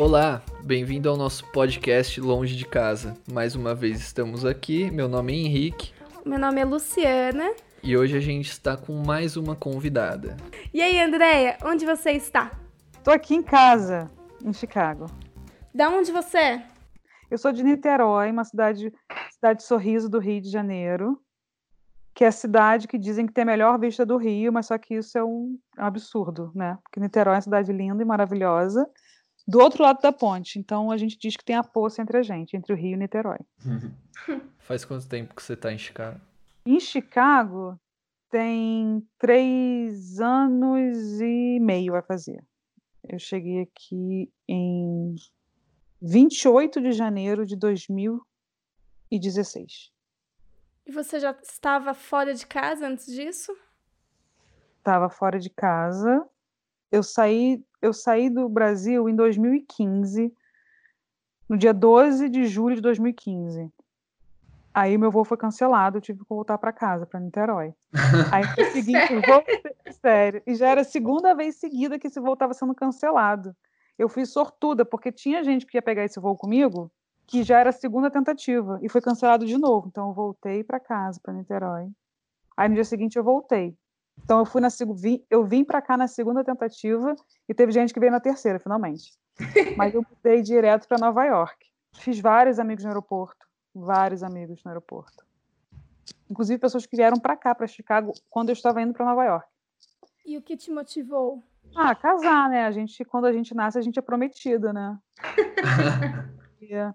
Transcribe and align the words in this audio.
Olá, 0.00 0.40
bem-vindo 0.64 1.10
ao 1.10 1.16
nosso 1.18 1.44
podcast 1.52 2.18
Longe 2.22 2.56
de 2.56 2.64
Casa. 2.64 3.14
Mais 3.30 3.54
uma 3.54 3.74
vez 3.74 4.00
estamos 4.00 4.46
aqui. 4.46 4.90
Meu 4.90 5.10
nome 5.10 5.34
é 5.34 5.36
Henrique. 5.36 5.92
Meu 6.24 6.38
nome 6.38 6.58
é 6.58 6.64
Luciana. 6.64 7.52
E 7.82 7.94
hoje 7.94 8.16
a 8.16 8.20
gente 8.20 8.48
está 8.48 8.78
com 8.78 8.94
mais 8.94 9.36
uma 9.36 9.54
convidada. 9.54 10.38
E 10.72 10.80
aí, 10.80 10.98
Andréia, 10.98 11.58
onde 11.62 11.84
você 11.84 12.12
está? 12.12 12.50
Tô 13.04 13.10
aqui 13.10 13.34
em 13.34 13.42
casa, 13.42 14.10
em 14.42 14.54
Chicago. 14.54 15.04
Da 15.74 15.90
onde 15.90 16.10
você 16.10 16.38
é? 16.38 16.66
Eu 17.30 17.36
sou 17.36 17.52
de 17.52 17.62
Niterói, 17.62 18.30
uma 18.30 18.44
cidade, 18.44 18.90
cidade 19.30 19.62
sorriso 19.62 20.08
do 20.08 20.18
Rio 20.18 20.40
de 20.40 20.48
Janeiro, 20.48 21.20
que 22.14 22.24
é 22.24 22.28
a 22.28 22.32
cidade 22.32 22.88
que 22.88 22.96
dizem 22.96 23.26
que 23.26 23.34
tem 23.34 23.42
a 23.42 23.46
melhor 23.46 23.78
vista 23.78 24.06
do 24.06 24.16
Rio, 24.16 24.50
mas 24.50 24.64
só 24.64 24.78
que 24.78 24.94
isso 24.94 25.18
é 25.18 25.22
um, 25.22 25.58
é 25.76 25.82
um 25.82 25.86
absurdo, 25.86 26.50
né? 26.54 26.78
Porque 26.84 26.98
Niterói 26.98 27.34
é 27.34 27.36
uma 27.36 27.42
cidade 27.42 27.70
linda 27.70 28.02
e 28.02 28.06
maravilhosa, 28.06 28.88
do 29.50 29.58
outro 29.58 29.82
lado 29.82 30.00
da 30.00 30.12
ponte. 30.12 30.58
Então 30.58 30.90
a 30.90 30.96
gente 30.96 31.18
diz 31.18 31.36
que 31.36 31.44
tem 31.44 31.56
a 31.56 31.64
poça 31.64 32.00
entre 32.00 32.16
a 32.18 32.22
gente, 32.22 32.56
entre 32.56 32.72
o 32.72 32.76
Rio 32.76 32.94
e 32.94 32.96
Niterói. 32.96 33.40
Faz 34.60 34.84
quanto 34.84 35.08
tempo 35.08 35.34
que 35.34 35.42
você 35.42 35.54
está 35.54 35.72
em 35.72 35.78
Chicago? 35.78 36.20
Em 36.64 36.78
Chicago 36.78 37.76
tem 38.30 39.04
três 39.18 40.20
anos 40.20 41.20
e 41.20 41.58
meio 41.60 41.96
a 41.96 42.02
fazer. 42.02 42.44
Eu 43.08 43.18
cheguei 43.18 43.62
aqui 43.62 44.30
em 44.46 45.16
28 46.00 46.80
de 46.80 46.92
janeiro 46.92 47.44
de 47.44 47.56
2016. 47.56 49.90
E 50.86 50.92
você 50.92 51.18
já 51.18 51.36
estava 51.42 51.92
fora 51.92 52.32
de 52.32 52.46
casa 52.46 52.86
antes 52.86 53.06
disso? 53.06 53.52
Estava 54.78 55.10
fora 55.10 55.40
de 55.40 55.50
casa. 55.50 56.24
Eu 56.92 57.02
saí, 57.02 57.64
eu 57.80 57.92
saí 57.92 58.28
do 58.28 58.48
Brasil 58.48 59.08
em 59.08 59.14
2015, 59.14 60.32
no 61.48 61.56
dia 61.56 61.72
12 61.72 62.28
de 62.28 62.44
julho 62.44 62.76
de 62.76 62.82
2015. 62.82 63.70
Aí 64.72 64.96
meu 64.96 65.10
voo 65.10 65.24
foi 65.24 65.36
cancelado, 65.36 65.98
eu 65.98 66.00
tive 66.00 66.20
que 66.20 66.28
voltar 66.28 66.56
para 66.58 66.72
casa, 66.72 67.04
para 67.04 67.18
Niterói. 67.18 67.74
Aí 68.32 68.44
no 68.56 68.72
seguinte, 68.72 69.14
voo, 69.26 69.42
sério, 70.00 70.42
e 70.46 70.54
já 70.54 70.68
era 70.68 70.82
a 70.82 70.84
segunda 70.84 71.34
vez 71.34 71.56
seguida 71.56 71.98
que 71.98 72.06
esse 72.06 72.20
voo 72.20 72.34
estava 72.34 72.54
sendo 72.54 72.74
cancelado. 72.74 73.54
Eu 73.98 74.08
fui 74.08 74.24
sortuda, 74.24 74.84
porque 74.84 75.10
tinha 75.10 75.42
gente 75.42 75.66
que 75.66 75.76
ia 75.76 75.82
pegar 75.82 76.04
esse 76.04 76.20
voo 76.20 76.36
comigo, 76.36 76.90
que 77.26 77.42
já 77.42 77.58
era 77.58 77.70
a 77.70 77.72
segunda 77.72 78.10
tentativa, 78.10 78.78
e 78.80 78.88
foi 78.88 79.00
cancelado 79.00 79.44
de 79.44 79.58
novo. 79.58 79.88
Então 79.88 80.08
eu 80.08 80.14
voltei 80.14 80.62
para 80.62 80.78
casa, 80.78 81.20
para 81.20 81.34
Niterói. 81.34 81.90
Aí 82.56 82.68
no 82.68 82.74
dia 82.74 82.84
seguinte 82.84 83.16
eu 83.16 83.24
voltei. 83.24 83.76
Então 84.24 84.38
eu 84.38 84.44
fui 84.44 84.60
na 84.60 84.68
eu 85.28 85.44
vim 85.44 85.64
para 85.64 85.82
cá 85.82 85.96
na 85.96 86.06
segunda 86.06 86.44
tentativa 86.44 87.14
e 87.48 87.54
teve 87.54 87.72
gente 87.72 87.92
que 87.92 88.00
veio 88.00 88.12
na 88.12 88.20
terceira, 88.20 88.58
finalmente. 88.58 89.12
Mas 89.76 89.94
eu 89.94 90.04
mudei 90.08 90.42
direto 90.42 90.86
para 90.86 90.98
Nova 90.98 91.24
York. 91.24 91.66
Fiz 91.96 92.20
vários 92.20 92.58
amigos 92.58 92.84
no 92.84 92.90
aeroporto 92.90 93.50
vários 93.74 94.22
amigos 94.22 94.62
no 94.64 94.70
aeroporto. 94.70 95.24
Inclusive 96.28 96.58
pessoas 96.58 96.86
que 96.86 96.96
vieram 96.96 97.18
para 97.18 97.36
cá, 97.36 97.54
para 97.54 97.66
Chicago, 97.66 98.12
quando 98.28 98.50
eu 98.50 98.52
estava 98.52 98.80
indo 98.82 98.92
para 98.92 99.06
Nova 99.06 99.24
York. 99.24 99.48
E 100.24 100.36
o 100.36 100.42
que 100.42 100.56
te 100.56 100.70
motivou? 100.70 101.42
Ah, 101.74 101.94
casar, 101.94 102.48
né? 102.48 102.64
A 102.64 102.70
gente, 102.70 103.04
quando 103.04 103.26
a 103.26 103.32
gente 103.32 103.54
nasce, 103.54 103.78
a 103.78 103.82
gente 103.82 103.98
é 103.98 104.02
prometida, 104.02 104.72
né? 104.72 104.98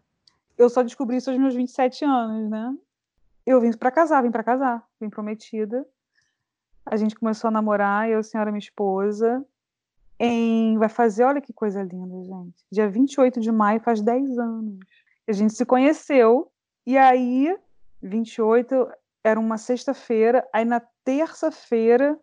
eu 0.58 0.70
só 0.70 0.84
descobri 0.84 1.18
isso 1.18 1.30
aos 1.30 1.40
meus 1.40 1.56
27 1.56 2.06
anos, 2.06 2.50
né? 2.50 2.76
Eu 3.46 3.62
vim 3.62 3.72
para 3.72 3.92
casar, 3.92 4.24
vim 4.24 4.32
para 4.32 4.44
casar, 4.44 4.86
vim 5.00 5.10
prometida. 5.10 5.86
A 6.86 6.96
gente 6.98 7.16
começou 7.16 7.48
a 7.48 7.52
namorar, 7.52 8.10
eu, 8.10 8.24
senhora, 8.24 8.52
minha 8.52 8.60
esposa, 8.60 9.44
em 10.20 10.78
vai 10.78 10.90
fazer, 10.90 11.24
olha 11.24 11.42
que 11.42 11.52
coisa 11.52 11.82
linda, 11.82 12.24
gente. 12.24 12.64
Dia 12.72 12.88
28 12.88 13.40
de 13.40 13.52
maio 13.52 13.80
faz 13.82 14.02
10 14.02 14.38
anos. 14.38 14.80
A 15.28 15.32
gente 15.32 15.54
se 15.54 15.66
conheceu 15.66 16.52
e 16.86 16.98
aí, 16.98 17.58
28 18.02 18.88
era 19.24 19.40
uma 19.40 19.58
sexta-feira, 19.58 20.48
aí 20.54 20.64
na 20.64 20.80
terça-feira 21.04 22.20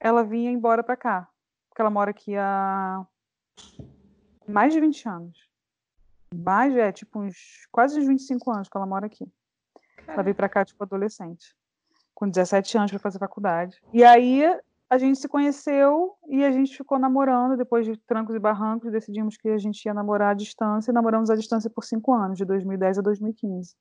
ela 0.00 0.24
vinha 0.24 0.50
embora 0.50 0.82
para 0.82 0.96
cá, 0.96 1.28
porque 1.68 1.80
ela 1.80 1.90
mora 1.90 2.10
aqui 2.10 2.36
há 2.36 3.06
mais 4.46 4.72
de 4.72 4.80
20 4.80 5.08
anos. 5.08 5.48
Mais, 6.34 6.76
é, 6.76 6.90
tipo, 6.92 7.20
uns 7.20 7.66
quase 7.70 7.98
uns 7.98 8.06
25 8.06 8.50
anos 8.50 8.68
que 8.68 8.76
ela 8.76 8.86
mora 8.86 9.06
aqui. 9.06 9.26
Ela 10.06 10.22
veio 10.22 10.34
para 10.34 10.48
cá, 10.48 10.64
tipo, 10.64 10.82
adolescente. 10.82 11.54
Com 12.18 12.28
17 12.28 12.76
anos 12.76 12.90
para 12.90 12.98
fazer 12.98 13.20
faculdade. 13.20 13.80
E 13.92 14.02
aí 14.02 14.42
a 14.90 14.98
gente 14.98 15.20
se 15.20 15.28
conheceu 15.28 16.16
e 16.28 16.44
a 16.44 16.50
gente 16.50 16.76
ficou 16.76 16.98
namorando. 16.98 17.56
Depois 17.56 17.86
de 17.86 17.96
trancos 17.96 18.34
e 18.34 18.40
barrancos, 18.40 18.90
decidimos 18.90 19.36
que 19.36 19.48
a 19.48 19.56
gente 19.56 19.84
ia 19.86 19.94
namorar 19.94 20.32
à 20.32 20.34
distância. 20.34 20.90
E 20.90 20.94
namoramos 20.94 21.30
à 21.30 21.36
distância 21.36 21.70
por 21.70 21.84
cinco 21.84 22.12
anos, 22.12 22.36
de 22.36 22.44
2010 22.44 22.98
a 22.98 23.02
2015. 23.02 23.76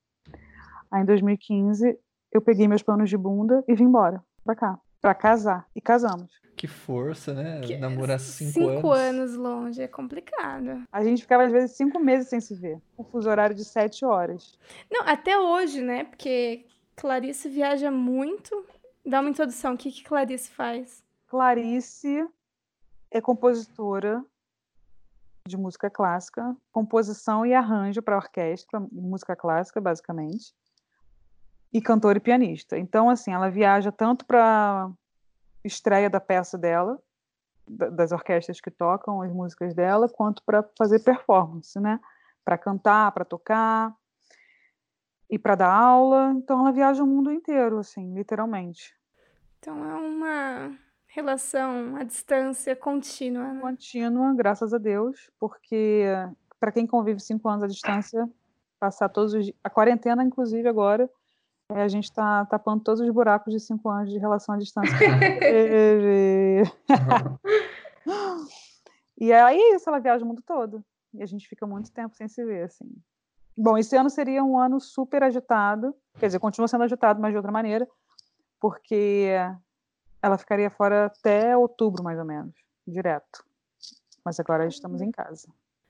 Aí, 0.91 1.01
em 1.01 1.05
2015, 1.05 1.97
eu 2.31 2.39
peguei 2.39 2.67
meus 2.67 2.83
planos 2.83 3.09
de 3.09 3.17
bunda 3.17 3.63
e 3.67 3.73
vim 3.73 3.85
embora 3.85 4.23
pra 4.43 4.53
cá, 4.53 4.79
pra 5.01 5.15
casar. 5.15 5.65
E 5.75 5.81
casamos. 5.81 6.39
Que 6.55 6.67
força, 6.67 7.33
né? 7.33 7.61
Que... 7.61 7.75
Namorar 7.75 8.19
cinco, 8.19 8.51
cinco 8.51 8.67
anos. 8.67 8.75
Cinco 8.75 8.91
anos 8.91 9.35
longe 9.35 9.81
é 9.81 9.87
complicado. 9.87 10.83
A 10.91 11.03
gente 11.03 11.23
ficava, 11.23 11.43
às 11.45 11.51
vezes, 11.51 11.75
cinco 11.75 11.99
meses 11.99 12.29
sem 12.29 12.39
se 12.39 12.53
ver. 12.53 12.79
Um 12.99 13.03
fuso 13.03 13.27
horário 13.27 13.55
de 13.55 13.65
sete 13.65 14.05
horas. 14.05 14.59
Não, 14.91 15.01
até 15.07 15.39
hoje, 15.39 15.81
né? 15.81 16.03
Porque 16.03 16.65
Clarice 16.97 17.47
viaja 17.47 17.89
muito 17.89 18.65
Dá 19.07 19.21
uma 19.21 19.29
introdução. 19.29 19.73
O 19.73 19.77
que, 19.77 19.89
que 19.89 20.03
Clarice 20.03 20.49
faz? 20.49 21.01
Clarice 21.27 22.27
é 23.09 23.21
compositora 23.21 24.21
de 25.47 25.55
música 25.55 25.89
clássica, 25.89 26.53
composição 26.73 27.45
e 27.45 27.53
arranjo 27.53 28.01
para 28.01 28.17
orquestra, 28.17 28.81
música 28.91 29.33
clássica, 29.33 29.79
basicamente, 29.79 30.53
e 31.71 31.81
cantora 31.81 32.17
e 32.17 32.21
pianista. 32.21 32.77
Então, 32.77 33.09
assim, 33.09 33.31
ela 33.31 33.49
viaja 33.49 33.93
tanto 33.93 34.25
para 34.25 34.91
estreia 35.63 36.09
da 36.09 36.19
peça 36.19 36.57
dela, 36.57 37.01
das 37.65 38.11
orquestras 38.11 38.59
que 38.59 38.69
tocam 38.69 39.21
as 39.21 39.31
músicas 39.31 39.73
dela, 39.73 40.09
quanto 40.09 40.43
para 40.43 40.69
fazer 40.77 40.99
performance, 40.99 41.79
né? 41.79 41.97
Para 42.43 42.57
cantar, 42.57 43.13
para 43.13 43.23
tocar 43.23 43.95
e 45.29 45.37
para 45.37 45.55
dar 45.55 45.73
aula. 45.73 46.33
Então, 46.35 46.59
ela 46.59 46.71
viaja 46.71 47.03
o 47.03 47.07
mundo 47.07 47.31
inteiro, 47.31 47.79
assim, 47.79 48.13
literalmente. 48.13 48.95
Então 49.59 49.83
é 49.83 49.95
uma 49.95 50.77
relação 51.07 51.95
à 51.95 52.03
distância 52.03 52.75
contínua. 52.75 53.53
Né? 53.53 53.61
Contínua, 53.61 54.33
graças 54.33 54.73
a 54.73 54.77
Deus, 54.77 55.29
porque 55.39 56.05
para 56.59 56.71
quem 56.71 56.87
convive 56.87 57.19
cinco 57.19 57.49
anos 57.49 57.63
à 57.63 57.67
distância, 57.67 58.29
passar 58.79 59.09
todos 59.09 59.33
os 59.33 59.51
a 59.63 59.69
quarentena, 59.69 60.23
inclusive 60.23 60.67
agora, 60.67 61.09
é, 61.69 61.81
a 61.81 61.87
gente 61.87 62.05
está 62.05 62.45
tapando 62.45 62.83
todos 62.83 63.01
os 63.01 63.09
buracos 63.09 63.53
de 63.53 63.59
cinco 63.59 63.89
anos 63.89 64.09
de 64.09 64.17
relação 64.17 64.55
à 64.55 64.57
distância. 64.57 64.95
e 69.17 69.33
aí 69.33 69.59
é 69.59 69.75
isso, 69.75 69.89
ela 69.89 69.99
viaja 69.99 70.23
o 70.23 70.27
mundo 70.27 70.41
todo. 70.45 70.83
E 71.13 71.21
a 71.21 71.25
gente 71.25 71.47
fica 71.47 71.65
muito 71.65 71.91
tempo 71.91 72.15
sem 72.15 72.27
se 72.27 72.43
ver, 72.45 72.65
assim. 72.65 72.89
Bom, 73.57 73.75
esse 73.75 73.97
ano 73.97 74.09
seria 74.09 74.43
um 74.43 74.59
ano 74.59 74.79
super 74.79 75.23
agitado, 75.23 75.95
quer 76.19 76.27
dizer, 76.27 76.39
continua 76.39 76.67
sendo 76.67 76.83
agitado, 76.83 77.19
mas 77.19 77.31
de 77.31 77.37
outra 77.37 77.51
maneira, 77.51 77.87
porque 78.59 79.29
ela 80.21 80.37
ficaria 80.37 80.69
fora 80.69 81.07
até 81.07 81.57
outubro, 81.57 82.03
mais 82.03 82.19
ou 82.19 82.25
menos, 82.25 82.53
direto. 82.85 83.43
Mas 84.23 84.39
agora 84.39 84.67
estamos 84.67 85.01
em 85.01 85.09
casa. 85.09 85.47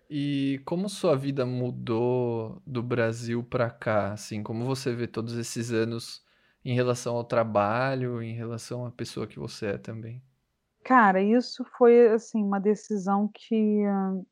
E 0.09 0.61
como 0.65 0.87
sua 0.87 1.17
vida 1.17 1.45
mudou 1.45 2.61
do 2.65 2.81
Brasil 2.81 3.43
para 3.43 3.69
cá? 3.69 4.13
Assim, 4.13 4.41
como 4.41 4.63
você 4.63 4.95
vê 4.95 5.05
todos 5.05 5.35
esses 5.35 5.71
anos 5.71 6.25
em 6.63 6.73
relação 6.73 7.17
ao 7.17 7.25
trabalho, 7.25 8.21
em 8.21 8.33
relação 8.33 8.85
à 8.85 8.91
pessoa 8.91 9.27
que 9.27 9.37
você 9.37 9.65
é 9.67 9.77
também? 9.77 10.23
Cara, 10.85 11.21
isso 11.21 11.65
foi 11.77 12.07
assim 12.07 12.41
uma 12.41 12.59
decisão 12.59 13.29
que 13.33 13.83
uh, 13.85 14.25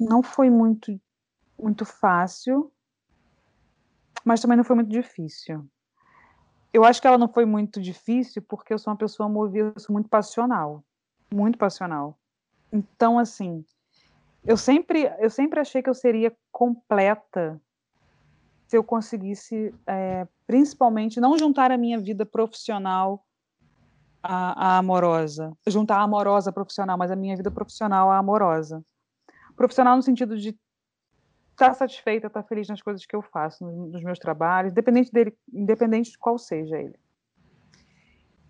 não 0.00 0.20
foi 0.20 0.50
muito 0.50 0.90
muito 1.58 1.84
fácil, 1.84 2.72
mas 4.24 4.40
também 4.40 4.56
não 4.56 4.64
foi 4.64 4.76
muito 4.76 4.90
difícil 4.90 5.68
eu 6.72 6.84
acho 6.84 7.00
que 7.00 7.06
ela 7.06 7.18
não 7.18 7.28
foi 7.28 7.44
muito 7.44 7.80
difícil 7.80 8.42
porque 8.42 8.72
eu 8.72 8.78
sou 8.78 8.92
uma 8.92 8.98
pessoa 8.98 9.28
movida, 9.28 9.72
eu 9.74 9.80
sou 9.80 9.92
muito 9.92 10.08
passional, 10.08 10.84
muito 11.32 11.58
passional. 11.58 12.18
Então, 12.72 13.18
assim, 13.18 13.64
eu 14.44 14.56
sempre, 14.56 15.10
eu 15.18 15.30
sempre 15.30 15.60
achei 15.60 15.82
que 15.82 15.88
eu 15.88 15.94
seria 15.94 16.34
completa 16.52 17.60
se 18.66 18.76
eu 18.76 18.84
conseguisse, 18.84 19.74
é, 19.86 20.28
principalmente, 20.46 21.20
não 21.20 21.38
juntar 21.38 21.72
a 21.72 21.78
minha 21.78 21.98
vida 21.98 22.26
profissional 22.26 23.24
à, 24.22 24.74
à 24.74 24.78
amorosa, 24.78 25.56
juntar 25.66 25.96
a 25.96 26.02
amorosa 26.02 26.52
profissional, 26.52 26.98
mas 26.98 27.10
a 27.10 27.16
minha 27.16 27.34
vida 27.34 27.50
profissional 27.50 28.10
à 28.10 28.18
amorosa. 28.18 28.84
Profissional 29.56 29.96
no 29.96 30.02
sentido 30.02 30.36
de 30.36 30.54
estar 31.58 31.68
tá 31.68 31.74
satisfeita, 31.74 32.28
estar 32.28 32.42
tá 32.42 32.48
feliz 32.48 32.68
nas 32.68 32.80
coisas 32.80 33.04
que 33.04 33.14
eu 33.14 33.20
faço, 33.20 33.64
nos, 33.64 34.02
meus 34.02 34.18
trabalhos, 34.18 34.72
independente 34.72 35.12
dele, 35.12 35.36
independente 35.52 36.12
de 36.12 36.18
qual 36.18 36.38
seja 36.38 36.78
ele. 36.78 36.94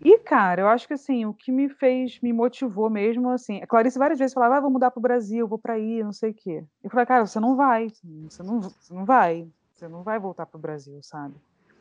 E, 0.01 0.17
cara, 0.19 0.61
eu 0.61 0.67
acho 0.69 0.87
que 0.87 0.93
assim, 0.93 1.25
o 1.25 1.33
que 1.33 1.51
me 1.51 1.67
fez, 1.67 2.21
me 2.21 2.31
motivou 2.31 2.89
mesmo, 2.89 3.29
assim, 3.31 3.61
a 3.61 3.67
Clarice 3.67 3.99
várias 3.99 4.17
vezes 4.17 4.33
falava, 4.33 4.57
ah, 4.57 4.61
vou 4.61 4.71
mudar 4.71 4.91
pro 4.91 5.01
Brasil, 5.01 5.45
vou 5.45 5.59
para 5.59 5.73
aí, 5.73 6.01
não 6.01 6.13
sei 6.13 6.31
o 6.31 6.33
quê. 6.33 6.63
Eu 6.81 6.89
falei, 6.89 7.05
cara, 7.05 7.25
você 7.25 7.39
não 7.39 7.55
vai, 7.57 7.89
você 8.29 8.43
não, 8.43 8.61
você 8.61 8.93
não 8.93 9.03
vai, 9.03 9.45
você 9.75 9.87
não 9.89 10.03
vai 10.03 10.17
voltar 10.17 10.45
pro 10.45 10.59
Brasil, 10.59 10.99
sabe? 11.01 11.35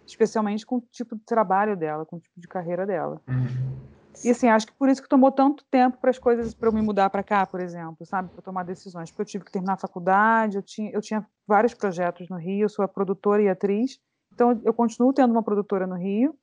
Especialmente 0.05 0.67
com 0.67 0.77
o 0.77 0.81
tipo 0.91 1.15
de 1.15 1.23
trabalho 1.23 1.77
dela, 1.77 2.05
com 2.05 2.17
o 2.17 2.21
tipo 2.21 2.41
de 2.41 2.49
carreira 2.49 2.85
dela. 2.85 3.21
Uhum. 3.29 3.98
E 4.25 4.31
assim, 4.31 4.49
acho 4.49 4.67
que 4.67 4.73
por 4.73 4.89
isso 4.89 5.03
que 5.03 5.09
tomou 5.09 5.31
tanto 5.31 5.65
tempo 5.71 5.99
para 5.99 6.11
as 6.11 6.19
coisas, 6.19 6.53
para 6.53 6.69
eu 6.69 6.73
me 6.73 6.83
mudar 6.83 7.09
para 7.09 7.23
cá, 7.23 7.47
por 7.47 7.61
exemplo, 7.61 8.05
sabe? 8.05 8.29
Para 8.31 8.43
tomar 8.43 8.65
decisões. 8.65 9.11
Porque 9.11 9.23
eu 9.23 9.27
tive 9.27 9.45
que 9.45 9.53
terminar 9.53 9.75
a 9.75 9.79
faculdade, 9.79 10.57
eu 10.57 10.63
tinha, 10.63 10.91
eu 10.91 11.01
tinha 11.01 11.25
vários 11.47 11.73
projetos 11.73 12.29
no 12.29 12.37
Rio, 12.37 12.65
eu 12.65 12.69
sou 12.69 12.85
a 12.85 12.89
produtora 12.89 13.43
e 13.43 13.49
atriz. 13.49 13.99
Então, 14.33 14.61
eu 14.65 14.75
continuo 14.75 15.13
tendo 15.13 15.31
uma 15.31 15.43
produtora 15.43 15.87
no 15.87 15.97
Rio, 15.97 16.35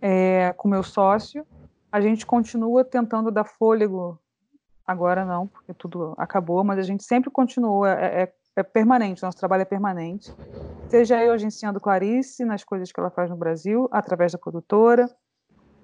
é, 0.00 0.52
com 0.54 0.68
meu 0.68 0.82
sócio. 0.82 1.46
A 1.90 2.00
gente 2.00 2.26
continua 2.26 2.84
tentando 2.84 3.30
dar 3.30 3.44
fôlego, 3.44 4.18
agora 4.86 5.24
não, 5.24 5.46
porque 5.46 5.72
tudo 5.72 6.14
acabou, 6.18 6.64
mas 6.64 6.78
a 6.78 6.82
gente 6.82 7.04
sempre 7.04 7.30
continua, 7.30 7.90
é, 7.92 8.22
é, 8.22 8.32
é 8.56 8.62
permanente, 8.62 9.22
nosso 9.22 9.38
trabalho 9.38 9.62
é 9.62 9.66
permanente. 9.66 10.32
Seja 10.88 11.22
eu 11.22 11.32
agenciando 11.32 11.80
Clarice 11.80 12.44
nas 12.44 12.64
coisas 12.64 12.90
que 12.90 13.00
ela 13.00 13.10
faz 13.10 13.30
no 13.30 13.36
Brasil, 13.36 13.88
através 13.92 14.32
da 14.32 14.38
produtora, 14.38 15.08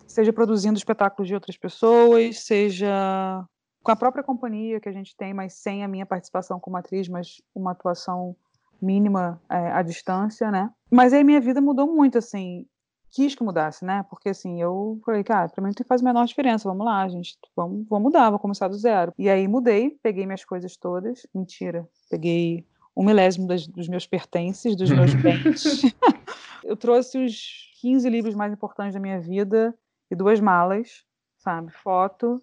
seja 0.08 0.32
produzindo 0.32 0.76
espetáculos 0.76 1.28
de 1.28 1.34
outras 1.34 1.56
pessoas, 1.56 2.40
seja 2.40 3.46
com 3.82 3.92
a 3.92 3.96
própria 3.96 4.24
companhia 4.24 4.80
que 4.80 4.88
a 4.88 4.92
gente 4.92 5.16
tem, 5.16 5.32
mas 5.32 5.54
sem 5.54 5.84
a 5.84 5.88
minha 5.88 6.04
participação 6.04 6.58
como 6.58 6.76
atriz, 6.76 7.08
mas 7.08 7.40
uma 7.54 7.70
atuação 7.70 8.34
mínima 8.82 9.40
é, 9.48 9.72
à 9.72 9.82
distância, 9.82 10.50
né? 10.50 10.70
Mas 10.90 11.12
aí 11.12 11.22
minha 11.22 11.40
vida 11.40 11.60
mudou 11.60 11.86
muito, 11.86 12.18
assim 12.18 12.66
quis 13.10 13.34
que 13.34 13.42
mudasse, 13.42 13.84
né? 13.84 14.04
Porque 14.10 14.28
assim, 14.28 14.60
eu 14.60 15.00
falei, 15.04 15.24
cara, 15.24 15.48
pra 15.48 15.62
mim 15.62 15.72
não 15.76 15.86
faz 15.86 16.00
a 16.00 16.04
menor 16.04 16.26
diferença, 16.26 16.68
vamos 16.68 16.84
lá, 16.84 17.06
gente, 17.08 17.36
vamos, 17.56 17.86
vamos 17.88 18.04
mudar, 18.04 18.30
vou 18.30 18.38
começar 18.38 18.68
do 18.68 18.76
zero. 18.76 19.12
E 19.18 19.28
aí 19.28 19.46
mudei, 19.48 19.98
peguei 20.02 20.26
minhas 20.26 20.44
coisas 20.44 20.76
todas, 20.76 21.26
mentira, 21.34 21.88
peguei 22.10 22.66
um 22.96 23.04
milésimo 23.04 23.46
das, 23.46 23.66
dos 23.66 23.88
meus 23.88 24.06
pertences, 24.06 24.76
dos 24.76 24.90
meus 24.90 25.14
bens. 25.22 25.82
eu 26.64 26.76
trouxe 26.76 27.18
os 27.18 27.70
15 27.80 28.08
livros 28.08 28.34
mais 28.34 28.52
importantes 28.52 28.94
da 28.94 29.00
minha 29.00 29.20
vida 29.20 29.74
e 30.10 30.14
duas 30.14 30.40
malas, 30.40 31.04
sabe, 31.38 31.70
foto, 31.72 32.42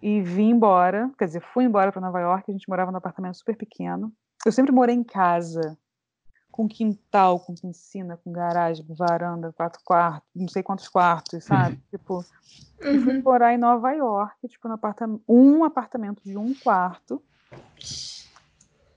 e 0.00 0.20
vim 0.20 0.50
embora, 0.50 1.10
quer 1.18 1.26
dizer, 1.26 1.40
fui 1.40 1.64
embora 1.64 1.90
para 1.90 2.00
Nova 2.00 2.20
York, 2.20 2.50
a 2.50 2.52
gente 2.52 2.68
morava 2.68 2.90
num 2.90 2.98
apartamento 2.98 3.36
super 3.36 3.56
pequeno. 3.56 4.12
Eu 4.46 4.52
sempre 4.52 4.72
morei 4.72 4.94
em 4.94 5.02
casa, 5.02 5.76
com 6.50 6.68
quintal, 6.68 7.40
com 7.40 7.54
piscina, 7.54 8.16
com 8.16 8.32
garagem, 8.32 8.84
com 8.84 8.94
varanda, 8.94 9.52
quatro 9.52 9.80
quartos, 9.84 10.28
não 10.34 10.48
sei 10.48 10.62
quantos 10.62 10.88
quartos, 10.88 11.44
sabe? 11.44 11.74
Uhum. 11.74 11.82
Tipo, 11.90 12.14
uhum. 12.84 13.02
fui 13.02 13.22
morar 13.22 13.54
em 13.54 13.58
Nova 13.58 13.92
York, 13.92 14.48
tipo, 14.48 14.68
no 14.68 14.74
apartamento, 14.74 15.22
um 15.28 15.64
apartamento 15.64 16.22
de 16.24 16.36
um 16.36 16.54
quarto, 16.54 17.22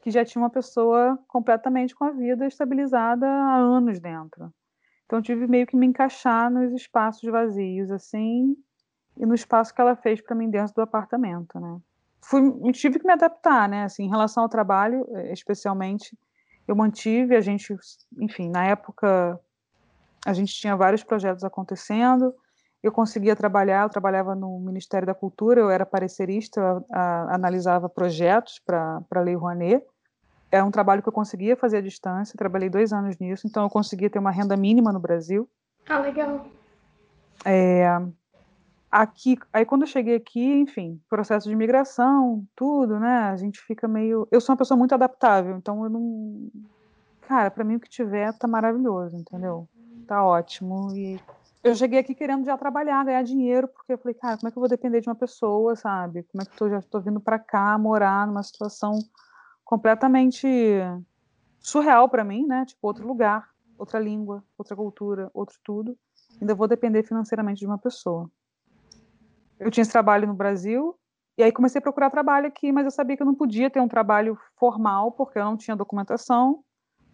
que 0.01 0.09
já 0.09 0.25
tinha 0.25 0.41
uma 0.41 0.50
pessoa 0.50 1.19
completamente 1.27 1.95
com 1.95 2.03
a 2.03 2.12
vida 2.12 2.47
estabilizada 2.47 3.27
há 3.27 3.56
anos 3.56 4.00
dentro. 4.00 4.51
Então 5.11 5.21
tive 5.21 5.45
meio 5.45 5.67
que 5.67 5.75
me 5.75 5.85
encaixar 5.85 6.49
nos 6.49 6.71
espaços 6.71 7.29
vazios, 7.29 7.91
assim, 7.91 8.55
e 9.17 9.25
no 9.25 9.35
espaço 9.35 9.75
que 9.75 9.81
ela 9.81 9.93
fez 9.93 10.21
para 10.21 10.33
mim 10.33 10.49
dentro 10.49 10.73
do 10.73 10.81
apartamento, 10.81 11.59
né? 11.59 11.81
Fui, 12.21 12.41
tive 12.71 12.97
que 12.97 13.05
me 13.05 13.11
adaptar, 13.11 13.67
né? 13.67 13.83
Assim, 13.83 14.05
em 14.05 14.09
relação 14.09 14.43
ao 14.43 14.47
trabalho, 14.47 15.05
eh, 15.17 15.33
especialmente, 15.33 16.17
eu 16.65 16.77
mantive, 16.77 17.35
a 17.35 17.41
gente, 17.41 17.75
enfim, 18.21 18.49
na 18.49 18.65
época 18.65 19.37
a 20.25 20.31
gente 20.31 20.53
tinha 20.53 20.77
vários 20.77 21.03
projetos 21.03 21.43
acontecendo, 21.43 22.33
eu 22.81 22.93
conseguia 22.93 23.35
trabalhar, 23.35 23.83
eu 23.83 23.89
trabalhava 23.89 24.33
no 24.33 24.61
Ministério 24.61 25.05
da 25.05 25.13
Cultura, 25.13 25.59
eu 25.59 25.69
era 25.69 25.85
parecerista, 25.85 26.61
eu, 26.61 26.85
a, 26.89 27.35
analisava 27.35 27.89
projetos 27.89 28.59
para 28.59 29.03
a 29.13 29.19
Lei 29.19 29.35
Rouanet, 29.35 29.85
é 30.51 30.62
um 30.63 30.69
trabalho 30.69 31.01
que 31.01 31.07
eu 31.07 31.13
conseguia 31.13 31.56
fazer 31.56 31.77
à 31.77 31.81
distância, 31.81 32.38
trabalhei 32.38 32.69
dois 32.69 32.92
anos 32.92 33.18
nisso, 33.18 33.48
então 33.48 33.63
eu 33.63 33.69
conseguia 33.69 34.09
ter 34.09 34.19
uma 34.19 34.31
renda 34.31 34.57
mínima 34.57 34.92
no 34.92 35.00
Brasil. 35.00 35.50
Ah, 35.88 36.00
legal. 36.00 36.45
É, 37.45 37.88
aqui, 38.92 39.38
aí 39.53 39.65
quando 39.65 39.83
eu 39.83 39.88
cheguei 39.88 40.15
aqui, 40.15 40.44
enfim, 40.44 41.01
processo 41.09 41.48
de 41.48 41.53
imigração, 41.53 42.45
tudo, 42.56 43.00
né? 43.00 43.30
A 43.30 43.38
gente 43.38 43.59
fica 43.62 43.88
meio. 43.88 44.27
Eu 44.30 44.42
sou 44.42 44.53
uma 44.53 44.57
pessoa 44.57 44.77
muito 44.77 44.94
adaptável, 44.94 45.56
então 45.56 45.83
eu 45.83 45.89
não. 45.89 46.51
Cara, 47.21 47.50
para 47.50 47.63
mim 47.63 47.75
o 47.75 47.80
que 47.80 47.89
tiver 47.89 48.33
tá 48.38 48.47
maravilhoso, 48.47 49.15
entendeu? 49.15 49.68
Tá 50.06 50.24
ótimo. 50.25 50.94
E 50.94 51.19
eu 51.63 51.74
cheguei 51.74 52.00
aqui 52.00 52.13
querendo 52.13 52.44
já 52.44 52.57
trabalhar, 52.57 53.06
ganhar 53.06 53.24
dinheiro, 53.24 53.68
porque 53.69 53.94
eu 53.94 53.97
falei, 53.97 54.15
cara, 54.15 54.36
como 54.36 54.50
é 54.50 54.51
que 54.51 54.57
eu 54.57 54.62
vou 54.62 54.69
depender 54.69 55.00
de 55.00 55.07
uma 55.07 55.15
pessoa, 55.15 55.75
sabe? 55.75 56.24
Como 56.24 56.42
é 56.42 56.45
que 56.45 56.51
eu 56.51 56.57
tô, 56.57 56.69
já 56.69 56.80
estou 56.80 57.00
vindo 57.00 57.21
para 57.21 57.39
cá 57.39 57.77
morar 57.77 58.27
numa 58.27 58.44
situação 58.44 59.00
completamente 59.71 60.47
surreal 61.59 62.09
para 62.09 62.23
mim, 62.23 62.45
né? 62.45 62.65
Tipo, 62.65 62.88
outro 62.88 63.07
lugar, 63.07 63.50
outra 63.77 64.00
língua, 64.00 64.44
outra 64.57 64.75
cultura, 64.75 65.31
outro 65.33 65.57
tudo. 65.63 65.97
Ainda 66.39 66.53
vou 66.53 66.68
depender 66.68 67.03
financeiramente 67.03 67.59
de 67.59 67.65
uma 67.65 67.77
pessoa 67.77 68.29
eu 69.62 69.69
tinha 69.69 69.83
esse 69.83 69.91
trabalho 69.91 70.27
no 70.27 70.33
Brasil, 70.33 70.95
e 71.38 71.44
aí 71.44 71.51
comecei 71.51 71.77
a 71.77 71.81
procurar 71.81 72.09
trabalho 72.09 72.47
aqui, 72.47 72.71
mas 72.71 72.83
eu 72.83 72.91
sabia 72.91 73.15
que 73.15 73.21
eu 73.21 73.27
não 73.27 73.35
podia 73.35 73.69
ter 73.69 73.79
um 73.79 73.88
trabalho 73.88 74.38
formal, 74.57 75.12
porque 75.12 75.38
eu 75.38 75.45
não 75.45 75.56
tinha 75.56 75.77
documentação, 75.77 76.63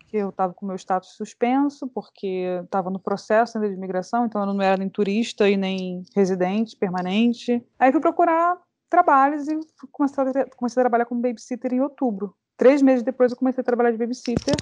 que 0.07 0.15
eu 0.15 0.29
estava 0.29 0.53
com 0.53 0.65
meu 0.65 0.77
status 0.77 1.09
suspenso, 1.17 1.87
porque 1.89 2.61
estava 2.63 2.89
no 2.89 2.99
processo 2.99 3.57
ainda 3.57 3.69
de 3.69 3.75
imigração, 3.75 4.25
então 4.25 4.41
eu 4.41 4.47
não 4.47 4.61
era 4.61 4.77
nem 4.77 4.89
turista 4.89 5.49
e 5.49 5.57
nem 5.57 6.03
residente 6.15 6.77
permanente. 6.77 7.61
Aí 7.77 7.91
fui 7.91 7.99
procurar 7.99 8.57
trabalhos 8.89 9.49
e 9.49 9.59
comecei 9.91 10.23
a, 10.23 10.55
comecei 10.55 10.79
a 10.79 10.83
trabalhar 10.83 11.05
como 11.05 11.21
babysitter 11.21 11.73
em 11.73 11.81
outubro. 11.81 12.33
Três 12.57 12.81
meses 12.81 13.03
depois 13.03 13.31
eu 13.31 13.37
comecei 13.37 13.61
a 13.61 13.65
trabalhar 13.65 13.91
de 13.91 13.97
babysitter 13.97 14.55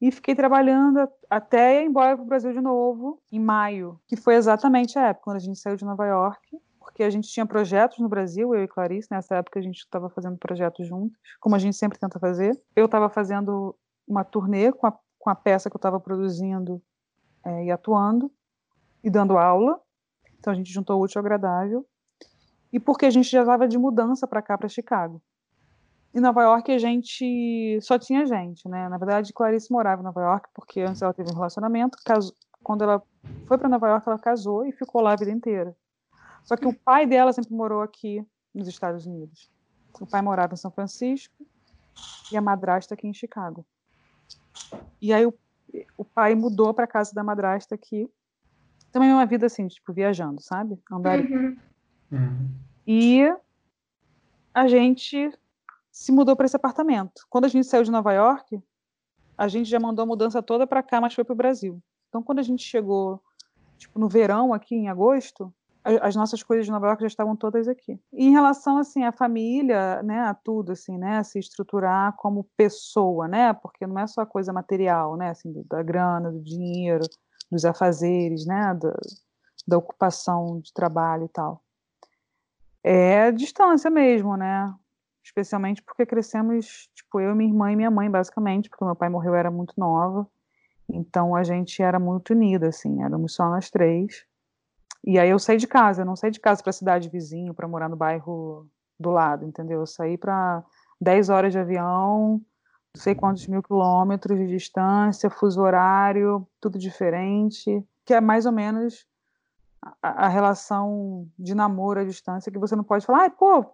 e 0.00 0.10
fiquei 0.10 0.34
trabalhando 0.34 1.06
até 1.28 1.82
ir 1.82 1.86
embora 1.86 2.16
para 2.16 2.22
o 2.24 2.26
Brasil 2.26 2.52
de 2.52 2.60
novo, 2.60 3.20
em 3.30 3.40
maio, 3.40 4.00
que 4.06 4.16
foi 4.16 4.36
exatamente 4.36 4.98
a 4.98 5.08
época 5.08 5.24
quando 5.24 5.36
a 5.36 5.40
gente 5.40 5.58
saiu 5.58 5.76
de 5.76 5.84
Nova 5.84 6.06
York 6.06 6.56
porque 6.80 7.04
a 7.04 7.10
gente 7.10 7.28
tinha 7.28 7.46
projetos 7.46 7.98
no 7.98 8.08
Brasil, 8.08 8.54
eu 8.54 8.64
e 8.64 8.68
Clarice, 8.68 9.08
nessa 9.10 9.36
época 9.36 9.60
a 9.60 9.62
gente 9.62 9.78
estava 9.78 10.10
fazendo 10.10 10.36
projetos 10.36 10.86
juntos, 10.86 11.16
como 11.38 11.54
a 11.54 11.58
gente 11.58 11.76
sempre 11.76 11.98
tenta 11.98 12.18
fazer. 12.18 12.60
Eu 12.74 12.86
estava 12.86 13.08
fazendo 13.08 13.76
uma 14.08 14.24
turnê 14.24 14.72
com 14.72 14.86
a, 14.86 14.98
com 15.18 15.30
a 15.30 15.34
peça 15.34 15.70
que 15.70 15.76
eu 15.76 15.78
estava 15.78 16.00
produzindo 16.00 16.82
é, 17.44 17.66
e 17.66 17.70
atuando, 17.70 18.32
e 19.04 19.10
dando 19.10 19.38
aula. 19.38 19.80
Então 20.38 20.52
a 20.52 20.56
gente 20.56 20.72
juntou 20.72 20.98
o 20.98 21.04
útil 21.04 21.20
ao 21.20 21.24
agradável. 21.24 21.86
E 22.72 22.80
porque 22.80 23.06
a 23.06 23.10
gente 23.10 23.30
já 23.30 23.40
estava 23.40 23.68
de 23.68 23.78
mudança 23.78 24.26
para 24.26 24.42
cá, 24.42 24.58
para 24.58 24.68
Chicago. 24.68 25.22
Em 26.12 26.20
Nova 26.20 26.42
York 26.42 26.72
a 26.72 26.78
gente 26.78 27.78
só 27.82 27.98
tinha 27.98 28.26
gente, 28.26 28.68
né? 28.68 28.88
Na 28.88 28.98
verdade, 28.98 29.32
Clarice 29.32 29.70
morava 29.70 30.02
em 30.02 30.04
Nova 30.04 30.20
York 30.20 30.48
porque 30.52 30.80
antes 30.80 31.00
ela 31.00 31.14
teve 31.14 31.30
um 31.30 31.34
relacionamento. 31.34 31.96
Casou, 32.04 32.34
quando 32.62 32.82
ela 32.82 33.02
foi 33.46 33.56
para 33.56 33.68
Nova 33.68 33.88
York, 33.88 34.08
ela 34.08 34.18
casou 34.18 34.66
e 34.66 34.72
ficou 34.72 35.00
lá 35.00 35.12
a 35.12 35.16
vida 35.16 35.30
inteira. 35.30 35.74
Só 36.44 36.56
que 36.56 36.66
o 36.66 36.74
pai 36.74 37.06
dela 37.06 37.32
sempre 37.32 37.54
morou 37.54 37.80
aqui 37.80 38.24
nos 38.52 38.66
Estados 38.66 39.06
Unidos. 39.06 39.50
O 40.00 40.06
pai 40.06 40.20
morava 40.20 40.54
em 40.54 40.56
São 40.56 40.70
Francisco 40.70 41.46
e 42.32 42.36
a 42.36 42.40
madrasta 42.40 42.94
aqui 42.94 43.06
em 43.06 43.14
Chicago. 43.14 43.64
E 45.00 45.12
aí 45.12 45.24
o, 45.24 45.34
o 45.96 46.04
pai 46.04 46.34
mudou 46.34 46.74
para 46.74 46.86
casa 46.86 47.14
da 47.14 47.22
madrasta 47.22 47.74
aqui. 47.74 48.10
Também 48.90 49.10
é 49.10 49.14
uma 49.14 49.26
vida 49.26 49.46
assim, 49.46 49.68
tipo, 49.68 49.92
viajando, 49.92 50.42
sabe? 50.42 50.78
Andar. 50.90 51.20
Uhum. 51.20 51.56
Uhum. 52.10 52.50
E 52.86 53.32
a 54.52 54.66
gente 54.66 55.32
se 56.00 56.12
mudou 56.12 56.34
para 56.34 56.46
esse 56.46 56.56
apartamento. 56.56 57.26
Quando 57.28 57.44
a 57.44 57.48
gente 57.48 57.66
saiu 57.66 57.84
de 57.84 57.90
Nova 57.90 58.10
York, 58.14 58.58
a 59.36 59.48
gente 59.48 59.68
já 59.68 59.78
mandou 59.78 60.02
a 60.04 60.06
mudança 60.06 60.42
toda 60.42 60.66
para 60.66 60.82
cá, 60.82 60.98
mas 60.98 61.12
foi 61.12 61.24
para 61.24 61.34
o 61.34 61.36
Brasil. 61.36 61.78
Então, 62.08 62.22
quando 62.22 62.38
a 62.38 62.42
gente 62.42 62.64
chegou, 62.64 63.22
tipo, 63.76 63.98
no 63.98 64.08
verão 64.08 64.54
aqui 64.54 64.74
em 64.74 64.88
agosto, 64.88 65.52
as 65.84 66.16
nossas 66.16 66.42
coisas 66.42 66.64
de 66.64 66.72
Nova 66.72 66.86
York 66.86 67.02
já 67.02 67.06
estavam 67.06 67.36
todas 67.36 67.68
aqui. 67.68 68.00
E 68.14 68.28
em 68.28 68.30
relação 68.30 68.78
assim 68.78 69.04
à 69.04 69.12
família, 69.12 70.02
né, 70.02 70.20
a 70.20 70.32
tudo 70.32 70.72
assim, 70.72 70.96
né, 70.96 71.18
a 71.18 71.22
se 71.22 71.38
estruturar 71.38 72.16
como 72.16 72.48
pessoa, 72.56 73.28
né, 73.28 73.52
porque 73.52 73.86
não 73.86 73.98
é 73.98 74.06
só 74.06 74.24
coisa 74.24 74.54
material, 74.54 75.18
né, 75.18 75.28
assim, 75.28 75.52
da 75.68 75.82
grana, 75.82 76.32
do 76.32 76.40
dinheiro, 76.40 77.04
dos 77.52 77.66
afazeres, 77.66 78.46
né, 78.46 78.72
da, 78.72 78.94
da 79.68 79.76
ocupação 79.76 80.60
de 80.60 80.72
trabalho 80.72 81.26
e 81.26 81.28
tal. 81.28 81.62
É 82.82 83.30
distância 83.30 83.90
mesmo, 83.90 84.34
né? 84.34 84.74
Especialmente 85.22 85.82
porque 85.82 86.06
crescemos, 86.06 86.88
tipo, 86.94 87.20
eu, 87.20 87.34
minha 87.34 87.50
irmã 87.50 87.72
e 87.72 87.76
minha 87.76 87.90
mãe, 87.90 88.10
basicamente, 88.10 88.68
porque 88.70 88.84
meu 88.84 88.96
pai 88.96 89.08
morreu 89.08 89.34
era 89.34 89.50
muito 89.50 89.74
nova. 89.76 90.26
Então 90.88 91.36
a 91.36 91.42
gente 91.42 91.82
era 91.82 91.98
muito 91.98 92.30
unida, 92.30 92.68
assim, 92.68 93.02
éramos 93.02 93.34
só 93.34 93.48
nós 93.48 93.70
três. 93.70 94.24
E 95.04 95.18
aí 95.18 95.30
eu 95.30 95.38
saí 95.38 95.56
de 95.56 95.66
casa, 95.66 96.02
eu 96.02 96.06
não 96.06 96.16
saí 96.16 96.30
de 96.30 96.40
casa 96.40 96.62
para 96.62 96.70
a 96.70 96.74
cidade 96.74 97.08
vizinho, 97.08 97.54
para 97.54 97.68
morar 97.68 97.88
no 97.88 97.96
bairro 97.96 98.68
do 98.98 99.10
lado, 99.10 99.46
entendeu? 99.46 99.80
Eu 99.80 99.86
saí 99.86 100.18
para 100.18 100.62
10 101.00 101.30
horas 101.30 101.52
de 101.52 101.58
avião, 101.58 102.40
não 102.94 103.02
sei 103.02 103.14
quantos 103.14 103.46
mil 103.46 103.62
quilômetros 103.62 104.38
de 104.38 104.46
distância, 104.46 105.30
fuso 105.30 105.62
horário, 105.62 106.46
tudo 106.60 106.78
diferente, 106.78 107.82
que 108.04 108.12
é 108.12 108.20
mais 108.20 108.44
ou 108.44 108.52
menos 108.52 109.06
a, 110.02 110.26
a, 110.26 110.28
relação 110.28 111.26
de 111.38 111.54
namoro 111.54 112.00
à 112.00 112.04
distância 112.04 112.52
que 112.52 112.58
você 112.58 112.76
não 112.76 112.84
pode 112.84 113.06
falar, 113.06 113.22
ai, 113.22 113.30
pô, 113.30 113.64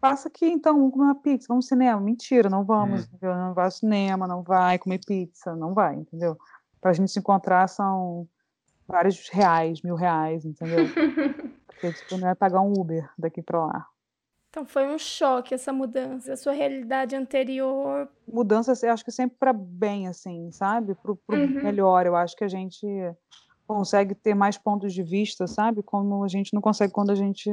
passa 0.00 0.28
aqui 0.28 0.46
então, 0.46 0.74
vamos 0.74 0.92
comer 0.92 1.04
uma 1.04 1.14
pizza, 1.20 1.46
vamos 1.48 1.66
ao 1.66 1.68
cinema. 1.68 2.00
Mentira, 2.00 2.48
não 2.48 2.64
vamos, 2.64 3.04
hum. 3.04 3.18
não 3.22 3.54
vai 3.54 3.64
ao 3.66 3.70
cinema, 3.70 4.26
não 4.26 4.42
vai 4.42 4.78
comer 4.78 5.00
pizza, 5.04 5.54
não 5.54 5.74
vai, 5.74 5.96
entendeu? 5.96 6.36
Para 6.80 6.90
a 6.90 6.94
gente 6.94 7.10
se 7.10 7.18
encontrar 7.18 7.68
são 7.68 8.26
vários 8.86 9.28
reais, 9.28 9.82
mil 9.82 9.94
reais, 9.94 10.44
entendeu? 10.44 10.78
Porque 11.66 11.92
tipo, 11.92 12.16
não 12.16 12.28
é 12.28 12.34
pagar 12.34 12.60
um 12.60 12.72
Uber 12.72 13.08
daqui 13.16 13.42
para 13.42 13.64
lá. 13.64 13.86
Então 14.50 14.64
foi 14.64 14.88
um 14.88 14.98
choque 14.98 15.54
essa 15.54 15.72
mudança, 15.72 16.32
a 16.32 16.36
sua 16.36 16.52
realidade 16.52 17.14
anterior. 17.14 18.08
Mudança, 18.26 18.72
eu 18.82 18.92
acho 18.92 19.04
que 19.04 19.12
sempre 19.12 19.36
para 19.38 19.52
bem, 19.52 20.08
assim, 20.08 20.50
sabe? 20.50 20.94
Para 20.94 21.12
o 21.12 21.18
uhum. 21.30 21.62
melhor. 21.62 22.06
Eu 22.06 22.16
acho 22.16 22.34
que 22.34 22.44
a 22.44 22.48
gente 22.48 22.86
consegue 23.66 24.14
ter 24.14 24.34
mais 24.34 24.56
pontos 24.56 24.94
de 24.94 25.02
vista, 25.02 25.46
sabe? 25.46 25.82
Como 25.82 26.24
a 26.24 26.28
gente 26.28 26.54
não 26.54 26.62
consegue 26.62 26.92
quando 26.92 27.10
a 27.10 27.14
gente 27.14 27.50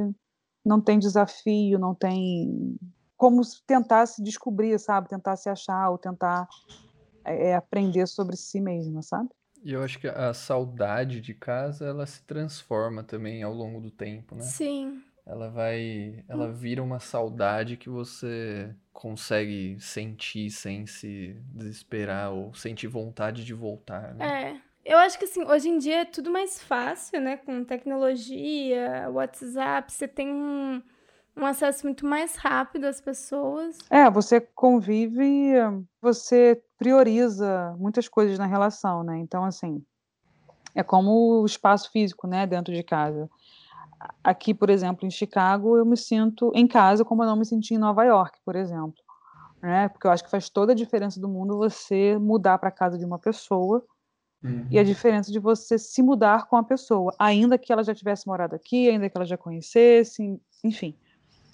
não 0.66 0.80
tem 0.80 0.98
desafio, 0.98 1.78
não 1.78 1.94
tem 1.94 2.76
como 3.16 3.40
tentar 3.66 4.04
se 4.06 4.22
descobrir, 4.22 4.78
sabe? 4.78 5.08
Tentar 5.08 5.36
se 5.36 5.48
achar 5.48 5.88
ou 5.90 5.96
tentar 5.96 6.46
é, 7.24 7.54
aprender 7.54 8.06
sobre 8.06 8.36
si 8.36 8.60
mesma, 8.60 9.00
sabe? 9.00 9.30
E 9.62 9.72
eu 9.72 9.82
acho 9.82 9.98
que 9.98 10.08
a 10.08 10.34
saudade 10.34 11.20
de 11.20 11.34
casa, 11.34 11.86
ela 11.86 12.04
se 12.04 12.22
transforma 12.24 13.02
também 13.02 13.42
ao 13.42 13.54
longo 13.54 13.80
do 13.80 13.90
tempo, 13.90 14.34
né? 14.34 14.42
Sim. 14.42 15.02
Ela 15.24 15.50
vai, 15.50 16.24
ela 16.28 16.52
vira 16.52 16.82
uma 16.82 17.00
saudade 17.00 17.76
que 17.76 17.88
você 17.88 18.74
consegue 18.92 19.76
sentir 19.80 20.50
sem 20.50 20.86
se 20.86 21.36
desesperar 21.52 22.32
ou 22.32 22.54
sentir 22.54 22.86
vontade 22.86 23.44
de 23.44 23.54
voltar, 23.54 24.14
né? 24.14 24.52
É. 24.52 24.65
Eu 24.86 24.98
acho 24.98 25.18
que 25.18 25.24
assim, 25.24 25.44
hoje 25.44 25.68
em 25.68 25.78
dia 25.78 26.02
é 26.02 26.04
tudo 26.04 26.30
mais 26.30 26.62
fácil, 26.62 27.20
né? 27.20 27.36
Com 27.38 27.64
tecnologia, 27.64 29.10
WhatsApp, 29.10 29.92
você 29.92 30.06
tem 30.06 30.32
um, 30.32 30.80
um 31.36 31.44
acesso 31.44 31.84
muito 31.84 32.06
mais 32.06 32.36
rápido 32.36 32.84
às 32.84 33.00
pessoas. 33.00 33.78
É, 33.90 34.08
você 34.08 34.40
convive, 34.40 35.54
você 36.00 36.62
prioriza 36.78 37.74
muitas 37.80 38.06
coisas 38.06 38.38
na 38.38 38.46
relação, 38.46 39.02
né? 39.02 39.18
Então, 39.18 39.44
assim, 39.44 39.84
é 40.72 40.84
como 40.84 41.40
o 41.42 41.44
espaço 41.44 41.90
físico, 41.90 42.28
né, 42.28 42.46
dentro 42.46 42.72
de 42.72 42.84
casa. 42.84 43.28
Aqui, 44.22 44.54
por 44.54 44.70
exemplo, 44.70 45.04
em 45.04 45.10
Chicago, 45.10 45.76
eu 45.76 45.84
me 45.84 45.96
sinto 45.96 46.52
em 46.54 46.68
casa 46.68 47.04
como 47.04 47.24
eu 47.24 47.26
não 47.26 47.36
me 47.36 47.44
senti 47.44 47.74
em 47.74 47.78
Nova 47.78 48.04
York, 48.04 48.38
por 48.44 48.54
exemplo. 48.54 48.94
Né? 49.60 49.88
Porque 49.88 50.06
eu 50.06 50.12
acho 50.12 50.22
que 50.22 50.30
faz 50.30 50.48
toda 50.48 50.70
a 50.70 50.76
diferença 50.76 51.18
do 51.18 51.28
mundo 51.28 51.58
você 51.58 52.16
mudar 52.18 52.58
para 52.58 52.70
casa 52.70 52.96
de 52.96 53.04
uma 53.04 53.18
pessoa 53.18 53.84
Uhum. 54.42 54.66
E 54.70 54.78
a 54.78 54.84
diferença 54.84 55.32
de 55.32 55.38
você 55.38 55.78
se 55.78 56.02
mudar 56.02 56.46
com 56.46 56.56
a 56.56 56.62
pessoa, 56.62 57.14
ainda 57.18 57.58
que 57.58 57.72
ela 57.72 57.82
já 57.82 57.94
tivesse 57.94 58.26
morado 58.26 58.54
aqui, 58.54 58.88
ainda 58.88 59.08
que 59.08 59.16
ela 59.16 59.26
já 59.26 59.36
conhecesse, 59.36 60.40
enfim. 60.62 60.94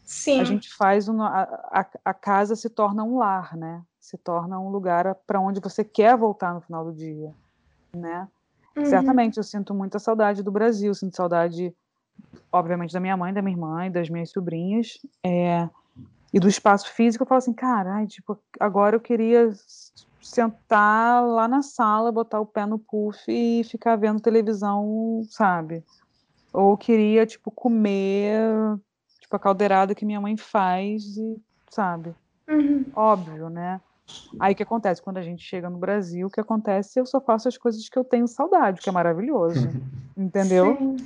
Sim. 0.05 0.41
A 0.41 0.45
gente 0.45 0.73
faz 0.75 1.09
uma, 1.09 1.29
a, 1.71 1.87
a, 2.05 2.15
casa 2.15 2.55
se 2.57 2.69
torna 2.69 3.05
um 3.05 3.17
lar, 3.19 3.57
né? 3.57 3.83
Se 3.99 4.19
torna 4.19 4.59
um 4.59 4.69
lugar 4.69 5.15
para 5.27 5.41
onde 5.41 5.61
você 5.61 5.85
quer 5.85 6.17
voltar 6.17 6.53
no 6.53 6.61
final 6.61 6.85
do 6.85 6.93
dia, 6.93 7.33
né? 7.95 8.29
Uhum. 8.77 8.85
Certamente 8.85 9.39
eu 9.39 9.45
sinto 9.45 9.75
muita 9.75 9.99
saudade 9.99 10.43
do 10.43 10.51
Brasil, 10.51 10.95
sinto 10.95 11.17
saudade, 11.17 11.75
obviamente, 12.51 12.93
da 12.93 13.01
minha 13.01 13.17
mãe, 13.17 13.33
da 13.33 13.41
minha 13.41 13.55
irmã 13.55 13.87
e 13.87 13.91
das 13.91 14.11
minhas 14.11 14.31
sobrinhas, 14.31 14.99
é, 15.25 15.69
e 16.33 16.41
do 16.41 16.49
espaço 16.49 16.93
físico. 16.93 17.23
Eu 17.23 17.29
falo 17.29 17.39
assim, 17.39 17.53
cara, 17.53 18.05
tipo, 18.07 18.39
agora 18.59 18.97
eu 18.97 19.01
queria 19.01 19.51
sentar 20.23 21.27
lá 21.27 21.49
na 21.49 21.63
sala, 21.63 22.13
botar 22.13 22.41
o 22.41 22.47
pé 22.47 22.65
no 22.65 22.79
puff 22.79 23.21
e 23.29 23.65
ficar 23.65 23.97
vendo 23.97 24.21
televisão, 24.21 25.23
sabe? 25.29 25.85
Ou 26.53 26.77
queria, 26.77 27.27
tipo, 27.27 27.51
comer, 27.51 28.41
tipo, 29.21 29.35
a 29.35 29.39
caldeirada 29.39 29.95
que 29.95 30.07
minha 30.07 30.21
mãe 30.21 30.37
faz, 30.37 31.17
e, 31.17 31.37
sabe? 31.71 32.15
Uhum. 32.49 32.85
Óbvio, 32.95 33.49
né? 33.49 33.81
Aí 34.39 34.53
o 34.53 34.57
que 34.57 34.63
acontece? 34.63 35.03
Quando 35.03 35.19
a 35.19 35.23
gente 35.23 35.43
chega 35.43 35.69
no 35.69 35.79
Brasil, 35.79 36.27
o 36.27 36.31
que 36.31 36.41
acontece? 36.41 36.99
Eu 36.99 37.07
só 37.07 37.21
faço 37.21 37.49
as 37.49 37.59
coisas 37.59 37.89
que 37.89 37.99
eu 37.99 38.05
tenho 38.05 38.29
saudade, 38.29 38.81
que 38.81 38.89
é 38.89 38.93
maravilhoso. 38.93 39.69
entendeu? 40.17 40.77
Sim. 40.77 40.97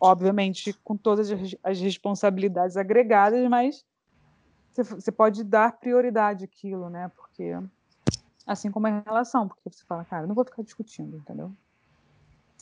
Obviamente, 0.00 0.72
com 0.84 0.96
todas 0.96 1.28
as 1.64 1.80
responsabilidades 1.80 2.76
agregadas, 2.76 3.48
mas 3.48 3.84
você 4.74 5.12
pode 5.12 5.44
dar 5.44 5.78
prioridade 5.78 6.44
àquilo, 6.44 6.88
né? 6.88 7.10
Porque 7.16 7.56
Assim 8.46 8.70
como 8.70 8.86
a 8.86 9.00
relação, 9.00 9.48
porque 9.48 9.70
você 9.70 9.84
fala, 9.84 10.04
cara, 10.04 10.26
não 10.26 10.34
vou 10.34 10.44
ficar 10.44 10.62
discutindo, 10.62 11.16
entendeu? 11.16 11.48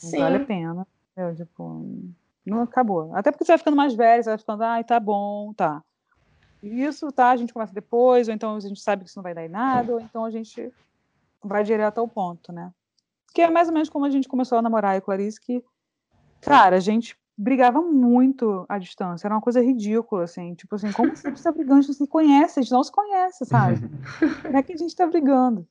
Não 0.03 0.09
Sim. 0.09 0.19
vale 0.19 0.37
a 0.37 0.45
pena. 0.45 0.87
Eu, 1.15 1.35
tipo, 1.35 1.85
não 2.45 2.61
acabou. 2.61 3.13
Até 3.15 3.31
porque 3.31 3.43
você 3.43 3.51
vai 3.51 3.57
ficando 3.57 3.77
mais 3.77 3.93
velho, 3.93 4.23
você 4.23 4.29
vai 4.29 4.37
ficando, 4.37 4.63
ai, 4.63 4.83
tá 4.83 4.99
bom, 4.99 5.53
tá. 5.53 5.83
Isso, 6.61 7.11
tá, 7.11 7.31
a 7.31 7.35
gente 7.35 7.53
começa 7.53 7.73
depois, 7.73 8.27
ou 8.27 8.33
então 8.33 8.55
a 8.55 8.59
gente 8.59 8.79
sabe 8.79 9.03
que 9.03 9.09
isso 9.09 9.17
não 9.17 9.23
vai 9.23 9.33
dar 9.33 9.45
em 9.45 9.49
nada, 9.49 9.93
ou 9.93 9.99
então 9.99 10.23
a 10.23 10.29
gente 10.29 10.71
vai 11.43 11.63
direto 11.63 11.97
ao 11.97 12.07
ponto, 12.07 12.51
né? 12.51 12.71
Que 13.33 13.41
é 13.41 13.49
mais 13.49 13.67
ou 13.67 13.73
menos 13.73 13.89
como 13.89 14.05
a 14.05 14.09
gente 14.09 14.27
começou 14.27 14.57
a 14.57 14.61
namorar 14.61 14.95
e 14.95 15.01
Clarice, 15.01 15.41
que, 15.41 15.63
cara, 16.39 16.75
a 16.75 16.79
gente 16.79 17.17
brigava 17.37 17.81
muito 17.81 18.65
à 18.69 18.77
distância, 18.77 19.27
era 19.27 19.35
uma 19.35 19.41
coisa 19.41 19.61
ridícula, 19.61 20.23
assim, 20.23 20.53
tipo 20.53 20.75
assim, 20.75 20.91
como 20.91 21.15
você 21.15 21.29
está 21.29 21.51
brigando, 21.51 21.79
a 21.79 21.81
gente 21.81 21.95
se 21.95 22.07
conhece, 22.07 22.59
a 22.59 22.63
gente 22.63 22.71
não 22.71 22.83
se 22.83 22.91
conhece, 22.91 23.45
sabe? 23.45 23.79
Como 24.43 24.57
é 24.57 24.63
que 24.63 24.73
a 24.73 24.77
gente 24.77 24.89
está 24.89 25.07
brigando? 25.07 25.67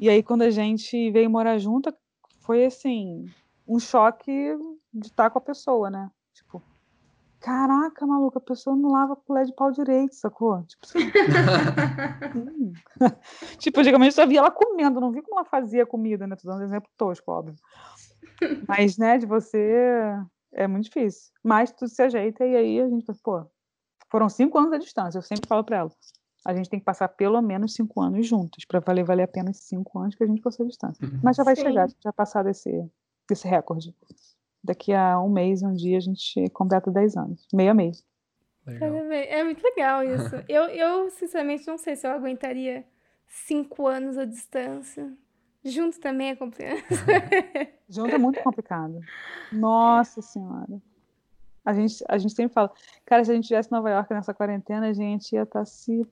E 0.00 0.08
aí, 0.08 0.22
quando 0.22 0.42
a 0.42 0.50
gente 0.50 1.10
veio 1.10 1.28
morar 1.28 1.58
junto, 1.58 1.92
foi 2.40 2.64
assim, 2.64 3.26
um 3.66 3.78
choque 3.78 4.56
de 4.94 5.08
estar 5.08 5.28
com 5.28 5.38
a 5.38 5.42
pessoa, 5.42 5.90
né? 5.90 6.08
Tipo, 6.32 6.62
caraca, 7.40 8.06
maluca, 8.06 8.38
a 8.38 8.42
pessoa 8.42 8.76
não 8.76 8.90
lava 8.90 9.16
colher 9.16 9.44
de 9.44 9.54
pau 9.54 9.70
direito, 9.70 10.14
sacou? 10.14 10.62
Tipo, 10.62 10.86
assim, 10.86 11.10
tipo, 13.58 13.80
antigamente 13.80 14.14
só 14.14 14.26
via 14.26 14.38
ela 14.38 14.50
comendo, 14.50 15.00
não 15.00 15.10
vi 15.10 15.20
como 15.20 15.38
ela 15.38 15.44
fazia 15.44 15.84
comida, 15.84 16.26
né? 16.26 16.36
Tô 16.36 16.48
dando 16.48 16.60
um 16.60 16.64
exemplo 16.64 16.88
tosco, 16.96 17.30
óbvio. 17.30 17.56
Mas, 18.66 18.96
né, 18.96 19.18
de 19.18 19.26
você 19.26 20.14
é 20.52 20.66
muito 20.66 20.84
difícil. 20.84 21.32
Mas 21.42 21.70
tudo 21.72 21.88
se 21.88 22.02
ajeita 22.02 22.44
e 22.44 22.56
aí 22.56 22.80
a 22.80 22.88
gente, 22.88 23.06
pô, 23.22 23.46
foram 24.10 24.28
cinco 24.28 24.58
anos 24.58 24.72
à 24.72 24.78
distância. 24.78 25.18
Eu 25.18 25.22
sempre 25.22 25.48
falo 25.48 25.64
para 25.64 25.78
ela, 25.78 25.90
a 26.44 26.54
gente 26.54 26.70
tem 26.70 26.78
que 26.78 26.84
passar 26.84 27.08
pelo 27.08 27.40
menos 27.42 27.74
cinco 27.74 28.00
anos 28.00 28.26
juntos 28.26 28.64
para 28.64 28.80
valer 28.80 29.04
valer 29.04 29.24
a 29.24 29.28
pena 29.28 29.50
esses 29.50 29.64
cinco 29.64 29.98
anos 29.98 30.14
que 30.14 30.24
a 30.24 30.26
gente 30.26 30.40
passou 30.40 30.64
à 30.64 30.68
distância. 30.68 31.04
Uhum. 31.04 31.20
Mas 31.22 31.36
já 31.36 31.44
vai 31.44 31.56
Sim. 31.56 31.62
chegar, 31.62 31.88
já 32.02 32.12
passar 32.12 32.42
desse 32.42 32.88
desse 33.28 33.46
recorde. 33.46 33.94
Daqui 34.64 34.92
a 34.92 35.20
um 35.20 35.28
mês, 35.28 35.62
um 35.62 35.72
dia 35.72 35.98
a 35.98 36.00
gente 36.00 36.48
completa 36.50 36.90
dez 36.90 37.16
anos, 37.16 37.46
meio 37.52 37.70
a 37.70 37.74
mês. 37.74 38.04
É 38.66 39.44
muito 39.44 39.62
legal 39.62 40.02
isso. 40.02 40.34
eu, 40.48 40.64
eu 40.64 41.10
sinceramente 41.10 41.66
não 41.66 41.78
sei 41.78 41.96
se 41.96 42.06
eu 42.06 42.10
aguentaria 42.10 42.84
cinco 43.26 43.86
anos 43.86 44.18
à 44.18 44.24
distância. 44.24 45.12
Junto 45.70 45.98
também 46.00 46.30
é 46.30 46.36
complicado. 46.36 46.82
Junto 47.88 48.14
é 48.14 48.18
muito 48.18 48.40
complicado. 48.42 49.00
Nossa 49.52 50.20
Senhora. 50.22 50.80
A 51.64 51.72
gente, 51.74 52.02
a 52.08 52.16
gente 52.16 52.34
sempre 52.34 52.52
fala, 52.52 52.72
cara, 53.04 53.24
se 53.24 53.30
a 53.30 53.34
gente 53.34 53.48
tivesse 53.48 53.68
em 53.68 53.74
Nova 53.74 53.90
York 53.90 54.12
nessa 54.12 54.32
quarentena, 54.32 54.88
a 54.88 54.92
gente 54.92 55.32
ia 55.34 55.42
estar 55.42 55.60
tá 55.60 55.64
se, 55.64 56.06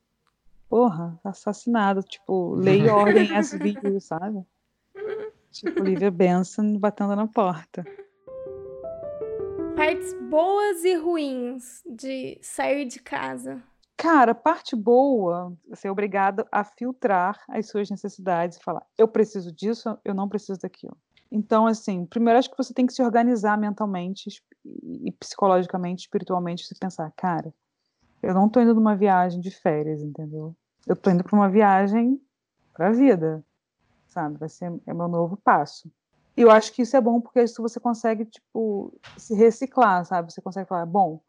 porra, 0.68 1.18
assassinado. 1.24 2.02
Tipo, 2.02 2.54
lei 2.54 2.82
e 2.82 2.88
ordem 2.88 3.28
SVU, 3.42 4.00
sabe? 4.00 4.44
Tipo, 5.50 5.82
Lívia 5.82 6.10
Benson 6.10 6.78
batendo 6.78 7.16
na 7.16 7.26
porta. 7.26 7.84
Partes 9.74 10.12
boas 10.28 10.84
e 10.84 10.94
ruins 10.94 11.82
de 11.86 12.38
sair 12.42 12.84
de 12.84 13.00
casa. 13.00 13.62
Cara, 13.96 14.34
parte 14.34 14.76
boa, 14.76 15.56
ser 15.74 15.88
obrigado 15.88 16.46
a 16.52 16.62
filtrar 16.62 17.42
as 17.48 17.68
suas 17.68 17.88
necessidades 17.88 18.58
e 18.58 18.62
falar: 18.62 18.84
eu 18.98 19.08
preciso 19.08 19.50
disso, 19.50 19.98
eu 20.04 20.14
não 20.14 20.28
preciso 20.28 20.60
daquilo. 20.60 20.96
Então, 21.30 21.66
assim, 21.66 22.04
primeiro 22.06 22.38
acho 22.38 22.50
que 22.50 22.56
você 22.56 22.72
tem 22.72 22.86
que 22.86 22.92
se 22.92 23.02
organizar 23.02 23.58
mentalmente 23.58 24.28
e 24.64 25.10
psicologicamente, 25.12 26.02
espiritualmente, 26.02 26.66
se 26.66 26.78
pensar, 26.78 27.10
cara, 27.16 27.52
eu 28.22 28.34
não 28.34 28.46
estou 28.46 28.62
indo 28.62 28.74
numa 28.74 28.94
viagem 28.94 29.40
de 29.40 29.50
férias, 29.50 30.02
entendeu? 30.02 30.54
Eu 30.86 30.94
estou 30.94 31.12
indo 31.12 31.24
para 31.24 31.34
uma 31.34 31.48
viagem 31.48 32.20
para 32.72 32.88
a 32.88 32.92
vida, 32.92 33.44
sabe? 34.08 34.38
Vai 34.38 34.48
ser 34.48 34.72
é 34.86 34.94
meu 34.94 35.08
novo 35.08 35.36
passo. 35.36 35.90
E 36.36 36.42
eu 36.42 36.50
acho 36.50 36.72
que 36.72 36.82
isso 36.82 36.96
é 36.96 37.00
bom 37.00 37.20
porque 37.20 37.42
isso 37.42 37.62
você 37.62 37.80
consegue, 37.80 38.26
tipo, 38.26 38.92
se 39.16 39.34
reciclar, 39.34 40.04
sabe? 40.04 40.30
Você 40.30 40.42
consegue 40.42 40.68
falar, 40.68 40.84
bom, 40.84 41.20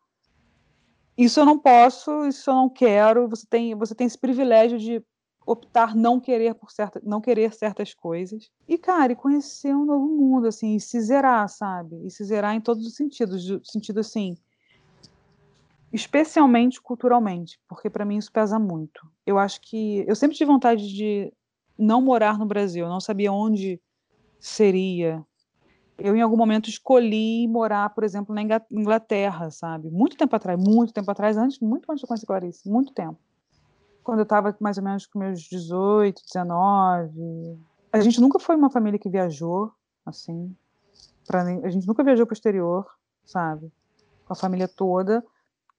isso 1.18 1.40
eu 1.40 1.46
não 1.46 1.58
posso, 1.58 2.26
isso 2.28 2.50
eu 2.50 2.54
não 2.54 2.70
quero. 2.70 3.28
Você 3.28 3.46
tem, 3.50 3.74
você 3.76 3.96
tem 3.96 4.06
esse 4.06 4.18
privilégio 4.18 4.78
de 4.78 5.04
optar 5.46 5.96
não 5.96 6.20
querer 6.20 6.54
por 6.54 6.70
certa, 6.70 7.02
não 7.04 7.22
querer 7.22 7.54
certas 7.54 7.94
coisas. 7.94 8.52
E 8.68 8.78
cara, 8.78 9.14
e 9.14 9.16
conhecer 9.16 9.74
um 9.74 9.86
novo 9.86 10.06
mundo 10.06 10.48
assim, 10.48 10.76
e 10.76 10.80
se 10.80 11.00
zerar, 11.00 11.48
sabe? 11.48 12.06
E 12.06 12.12
se 12.12 12.24
zerar 12.26 12.54
em 12.54 12.62
todos 12.62 12.86
os 12.86 12.96
sentidos, 12.96 13.48
sentido 13.64 14.02
assim, 14.02 14.36
especialmente 15.92 16.82
culturalmente, 16.82 17.60
porque 17.68 17.90
para 17.90 18.04
mim 18.04 18.18
isso 18.18 18.32
pesa 18.32 18.60
muito. 18.60 19.10
Eu 19.26 19.40
acho 19.40 19.62
que 19.62 20.04
eu 20.06 20.16
sempre 20.16 20.36
tive 20.36 20.52
vontade 20.52 20.94
de 20.94 21.34
não 21.78 22.02
morar 22.02 22.38
no 22.38 22.46
Brasil, 22.46 22.86
eu 22.86 22.92
não 22.92 23.00
sabia 23.00 23.32
onde 23.32 23.82
seria 24.40 25.26
Eu, 25.98 26.16
em 26.16 26.22
algum 26.22 26.38
momento, 26.38 26.70
escolhi 26.70 27.48
morar, 27.48 27.90
por 27.90 28.04
exemplo, 28.04 28.34
na 28.34 28.42
Inglaterra, 28.72 29.50
sabe? 29.50 29.90
Muito 29.90 30.16
tempo 30.16 30.36
atrás, 30.36 30.60
muito 30.60 30.94
tempo 30.94 31.10
atrás, 31.10 31.38
antes, 31.38 31.60
muito 31.60 31.92
antes 31.92 32.02
de 32.02 32.08
conhecer 32.08 32.26
Clarice, 32.28 32.70
muito 32.70 32.94
tempo. 32.94 33.18
Quando 34.04 34.20
eu 34.20 34.24
estava 34.24 34.56
mais 34.60 34.78
ou 34.78 34.84
menos 34.84 35.08
com 35.08 35.18
meus 35.18 35.42
18, 35.42 36.22
19. 36.24 37.60
A 37.92 38.00
gente 38.00 38.22
nunca 38.22 38.38
foi 38.38 38.56
uma 38.56 38.70
família 38.70 39.00
que 39.00 39.10
viajou, 39.10 39.72
assim. 40.06 40.56
Pra, 41.26 41.42
a 41.42 41.70
gente 41.70 41.88
nunca 41.88 42.04
viajou 42.04 42.26
para 42.28 42.34
o 42.34 42.38
exterior, 42.38 42.86
sabe? 43.26 43.72
Com 44.26 44.34
a 44.34 44.36
família 44.36 44.68
toda. 44.68 45.26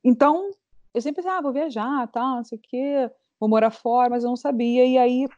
Então, 0.02 0.50
eu 0.92 1.00
sempre 1.00 1.22
pensava, 1.22 1.38
ah, 1.38 1.42
vou 1.42 1.52
viajar, 1.52 2.08
tal, 2.08 2.36
não 2.38 2.44
sei 2.44 2.58
o 2.58 2.60
quê, 2.60 3.10
vou 3.38 3.48
morar 3.48 3.70
fora, 3.70 4.10
mas 4.10 4.24
eu 4.24 4.28
não 4.28 4.36
sabia. 4.36 4.84
E 4.84 4.98
aí, 4.98 5.28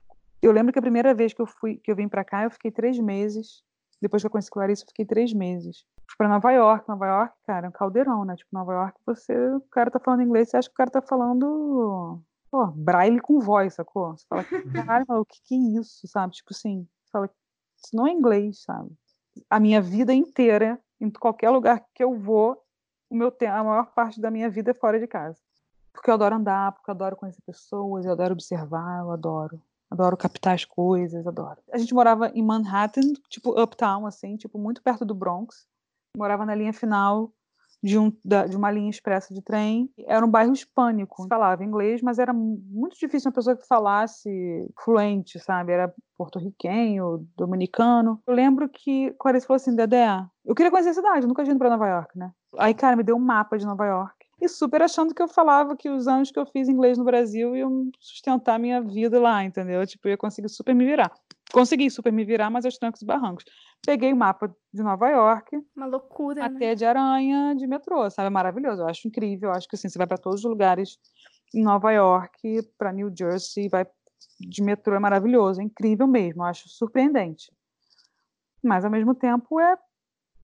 eu 0.41 0.53
lembro 0.53 0.73
que 0.73 0.79
a 0.79 0.83
primeira 0.83 1.15
vez 1.15 1.35
que 1.35 1.43
eu 1.43 1.47
fui, 1.47 1.77
que 1.77 1.91
eu 1.91 1.97
vim 1.97 2.09
para 2.09 2.25
cá, 2.25 2.45
eu 2.45 2.51
fiquei 2.51 2.71
três 2.71 2.99
meses 2.99 3.63
depois 4.01 4.23
que 4.23 4.27
eu 4.27 4.31
conheci 4.31 4.51
Clarice, 4.51 4.83
eu 4.83 4.89
fiquei 4.89 5.05
três 5.05 5.33
meses. 5.33 5.85
Fui 6.09 6.17
pra 6.17 6.29
Nova 6.29 6.51
York. 6.51 6.89
Nova 6.89 7.07
York, 7.07 7.35
cara, 7.47 7.67
é 7.67 7.69
um 7.69 7.73
caldeirão, 7.73 8.25
né? 8.25 8.35
Tipo, 8.37 8.51
Nova 8.53 8.73
York, 8.73 9.01
você, 9.05 9.35
o 9.55 9.61
cara 9.71 9.91
tá 9.91 10.01
falando 10.01 10.23
inglês, 10.23 10.49
você 10.49 10.57
acha 10.57 10.69
que 10.69 10.75
o 10.75 10.77
cara 10.77 10.91
tá 10.91 11.03
falando, 11.03 12.21
pô, 12.51 12.67
braille 12.69 13.21
com 13.21 13.39
voz, 13.41 13.75
sacou? 13.75 14.17
Você 14.17 14.25
fala, 14.27 14.45
caralho, 15.05 15.07
o 15.09 15.25
que 15.25 15.41
que 15.43 15.55
é 15.55 15.81
isso, 15.81 16.07
sabe? 16.09 16.35
Tipo 16.35 16.53
assim, 16.53 16.87
você 17.05 17.11
fala, 17.13 17.31
isso 17.77 17.95
não 17.95 18.07
é 18.07 18.11
inglês, 18.11 18.63
sabe? 18.63 18.91
A 19.49 19.61
minha 19.61 19.81
vida 19.81 20.13
inteira, 20.13 20.81
em 21.01 21.11
qualquer 21.11 21.51
lugar 21.51 21.85
que 21.95 22.03
eu 22.03 22.19
vou, 22.19 22.63
o 23.09 23.15
meu 23.15 23.35
a 23.43 23.65
maior 23.65 23.87
parte 23.93 24.21
da 24.21 24.31
minha 24.31 24.49
vida 24.49 24.71
é 24.71 24.75
fora 24.75 24.99
de 24.99 25.07
casa. 25.07 25.39
Porque 25.93 26.09
eu 26.09 26.15
adoro 26.15 26.37
andar, 26.37 26.73
porque 26.73 26.91
eu 26.91 26.95
adoro 26.95 27.17
conhecer 27.17 27.43
pessoas, 27.43 28.05
eu 28.05 28.13
adoro 28.13 28.33
observar, 28.33 29.01
eu 29.01 29.11
adoro. 29.11 29.61
Adoro 29.91 30.17
captar 30.17 30.55
as 30.55 30.65
coisas, 30.65 31.27
adoro. 31.27 31.59
A 31.73 31.79
gente 31.79 31.93
morava 31.93 32.29
em 32.29 32.43
Manhattan, 32.43 33.13
tipo 33.29 33.61
uptown, 33.61 34.07
assim, 34.07 34.37
tipo 34.37 34.59
muito 34.59 34.83
perto 34.83 35.05
do 35.05 35.15
Bronx. 35.15 35.67
Morava 36.17 36.47
na 36.47 36.55
linha 36.55 36.73
final 36.73 37.33
de, 37.83 37.99
um, 37.99 38.13
da, 38.25 38.47
de 38.47 38.57
uma 38.57 38.71
linha 38.71 38.91
expressa 38.91 39.35
de 39.35 39.43
trem. 39.43 39.91
Era 40.07 40.25
um 40.25 40.31
bairro 40.31 40.53
hispânico. 40.53 41.27
Falava 41.29 41.65
inglês, 41.65 42.01
mas 42.03 42.19
era 42.19 42.33
muito 42.33 42.97
difícil 42.99 43.29
uma 43.29 43.35
pessoa 43.35 43.57
que 43.57 43.67
falasse 43.67 44.31
fluente, 44.85 45.39
sabe? 45.41 45.73
Era 45.73 45.93
porto-riquenho, 46.17 47.27
dominicano. 47.37 48.21
Eu 48.27 48.35
lembro 48.35 48.69
que 48.69 49.13
Clarice 49.19 49.47
falou 49.47 49.57
assim, 49.57 49.75
Dedé, 49.75 50.25
eu 50.45 50.55
queria 50.55 50.71
conhecer 50.71 50.91
a 50.91 50.95
cidade, 50.95 51.27
nunca 51.27 51.43
tinha 51.43 51.53
ido 51.53 51.59
pra 51.59 51.71
Nova 51.71 51.89
York, 51.89 52.17
né? 52.17 52.31
Aí, 52.59 52.75
cara, 52.75 52.97
me 52.97 53.03
deu 53.03 53.17
um 53.17 53.21
mapa 53.21 53.59
de 53.59 53.67
Nova 53.67 53.87
York 53.87 54.20
e 54.41 54.49
super 54.49 54.83
achando 54.83 55.15
que 55.15 55.23
eu 55.23 55.29
falava 55.29 55.77
que 55.77 55.91
os 55.91 56.09
anos 56.09 56.31
que 56.31 56.39
eu 56.39 56.47
fiz 56.47 56.69
inglês 56.69 56.97
no 56.97 57.05
Brasil 57.05 57.55
iam 57.55 57.91
sustentar 58.01 58.59
minha 58.59 58.81
vida 58.81 59.21
lá, 59.21 59.45
entendeu? 59.45 59.87
Tipo, 59.87 60.09
eu 60.09 60.13
ia 60.13 60.17
conseguir 60.17 60.49
super 60.49 60.75
me 60.75 60.87
virar. 60.87 61.13
Consegui 61.53 61.91
super 61.91 62.13
me 62.13 62.25
virar, 62.25 62.49
mas 62.49 62.65
aos 62.65 62.79
trancos 62.79 63.03
e 63.03 63.05
barrancos. 63.05 63.45
Peguei 63.85 64.13
o 64.13 64.17
mapa 64.17 64.55
de 64.73 64.83
Nova 64.83 65.09
York. 65.09 65.57
Uma 65.77 65.87
loucura, 65.87 66.45
Até 66.45 66.69
né? 66.69 66.75
de 66.75 66.85
aranha 66.85 67.55
de 67.55 67.67
metrô, 67.67 68.09
sabe? 68.09 68.29
É 68.29 68.31
maravilhoso. 68.31 68.83
Eu 68.83 68.89
acho 68.89 69.09
incrível. 69.09 69.51
Eu 69.51 69.55
acho 69.57 69.69
que 69.69 69.77
assim, 69.77 69.89
você 69.89 69.99
vai 69.99 70.07
para 70.07 70.19
todos 70.19 70.45
os 70.45 70.51
lugares 70.51 70.99
em 71.55 71.63
Nova 71.63 71.91
York, 71.91 72.63
para 72.79 72.93
New 72.93 73.13
Jersey, 73.17 73.69
vai 73.69 73.85
de 74.39 74.63
metrô, 74.63 74.95
é 74.95 74.99
maravilhoso. 74.99 75.61
É 75.61 75.65
incrível 75.65 76.07
mesmo. 76.07 76.43
Eu 76.43 76.47
acho 76.47 76.69
surpreendente. 76.69 77.53
Mas, 78.63 78.85
ao 78.85 78.91
mesmo 78.91 79.15
tempo, 79.15 79.59
é 79.59 79.77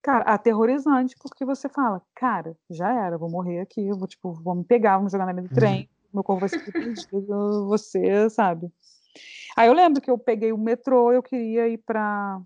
cara, 0.06 0.22
aterrorizante, 0.22 1.16
porque 1.20 1.44
você 1.44 1.68
fala, 1.68 2.00
cara, 2.14 2.56
já 2.70 2.88
era, 2.92 3.18
vou 3.18 3.28
morrer 3.28 3.58
aqui, 3.58 3.90
vou, 3.90 4.06
tipo, 4.06 4.32
vou 4.34 4.54
me 4.54 4.62
pegar, 4.62 4.98
vou 4.98 5.06
me 5.06 5.10
jogar 5.10 5.26
na 5.26 5.32
meio 5.32 5.48
do 5.48 5.54
trem, 5.54 5.80
uhum. 5.80 6.08
meu 6.14 6.22
corpo 6.22 6.40
vai 6.46 6.48
ser 6.48 6.60
perdido, 6.70 7.66
você, 7.66 8.30
sabe? 8.30 8.70
Aí 9.56 9.66
eu 9.66 9.72
lembro 9.72 10.00
que 10.00 10.08
eu 10.08 10.16
peguei 10.16 10.52
o 10.52 10.58
metrô, 10.58 11.12
eu 11.12 11.20
queria 11.20 11.66
ir 11.66 11.78
pra, 11.78 12.40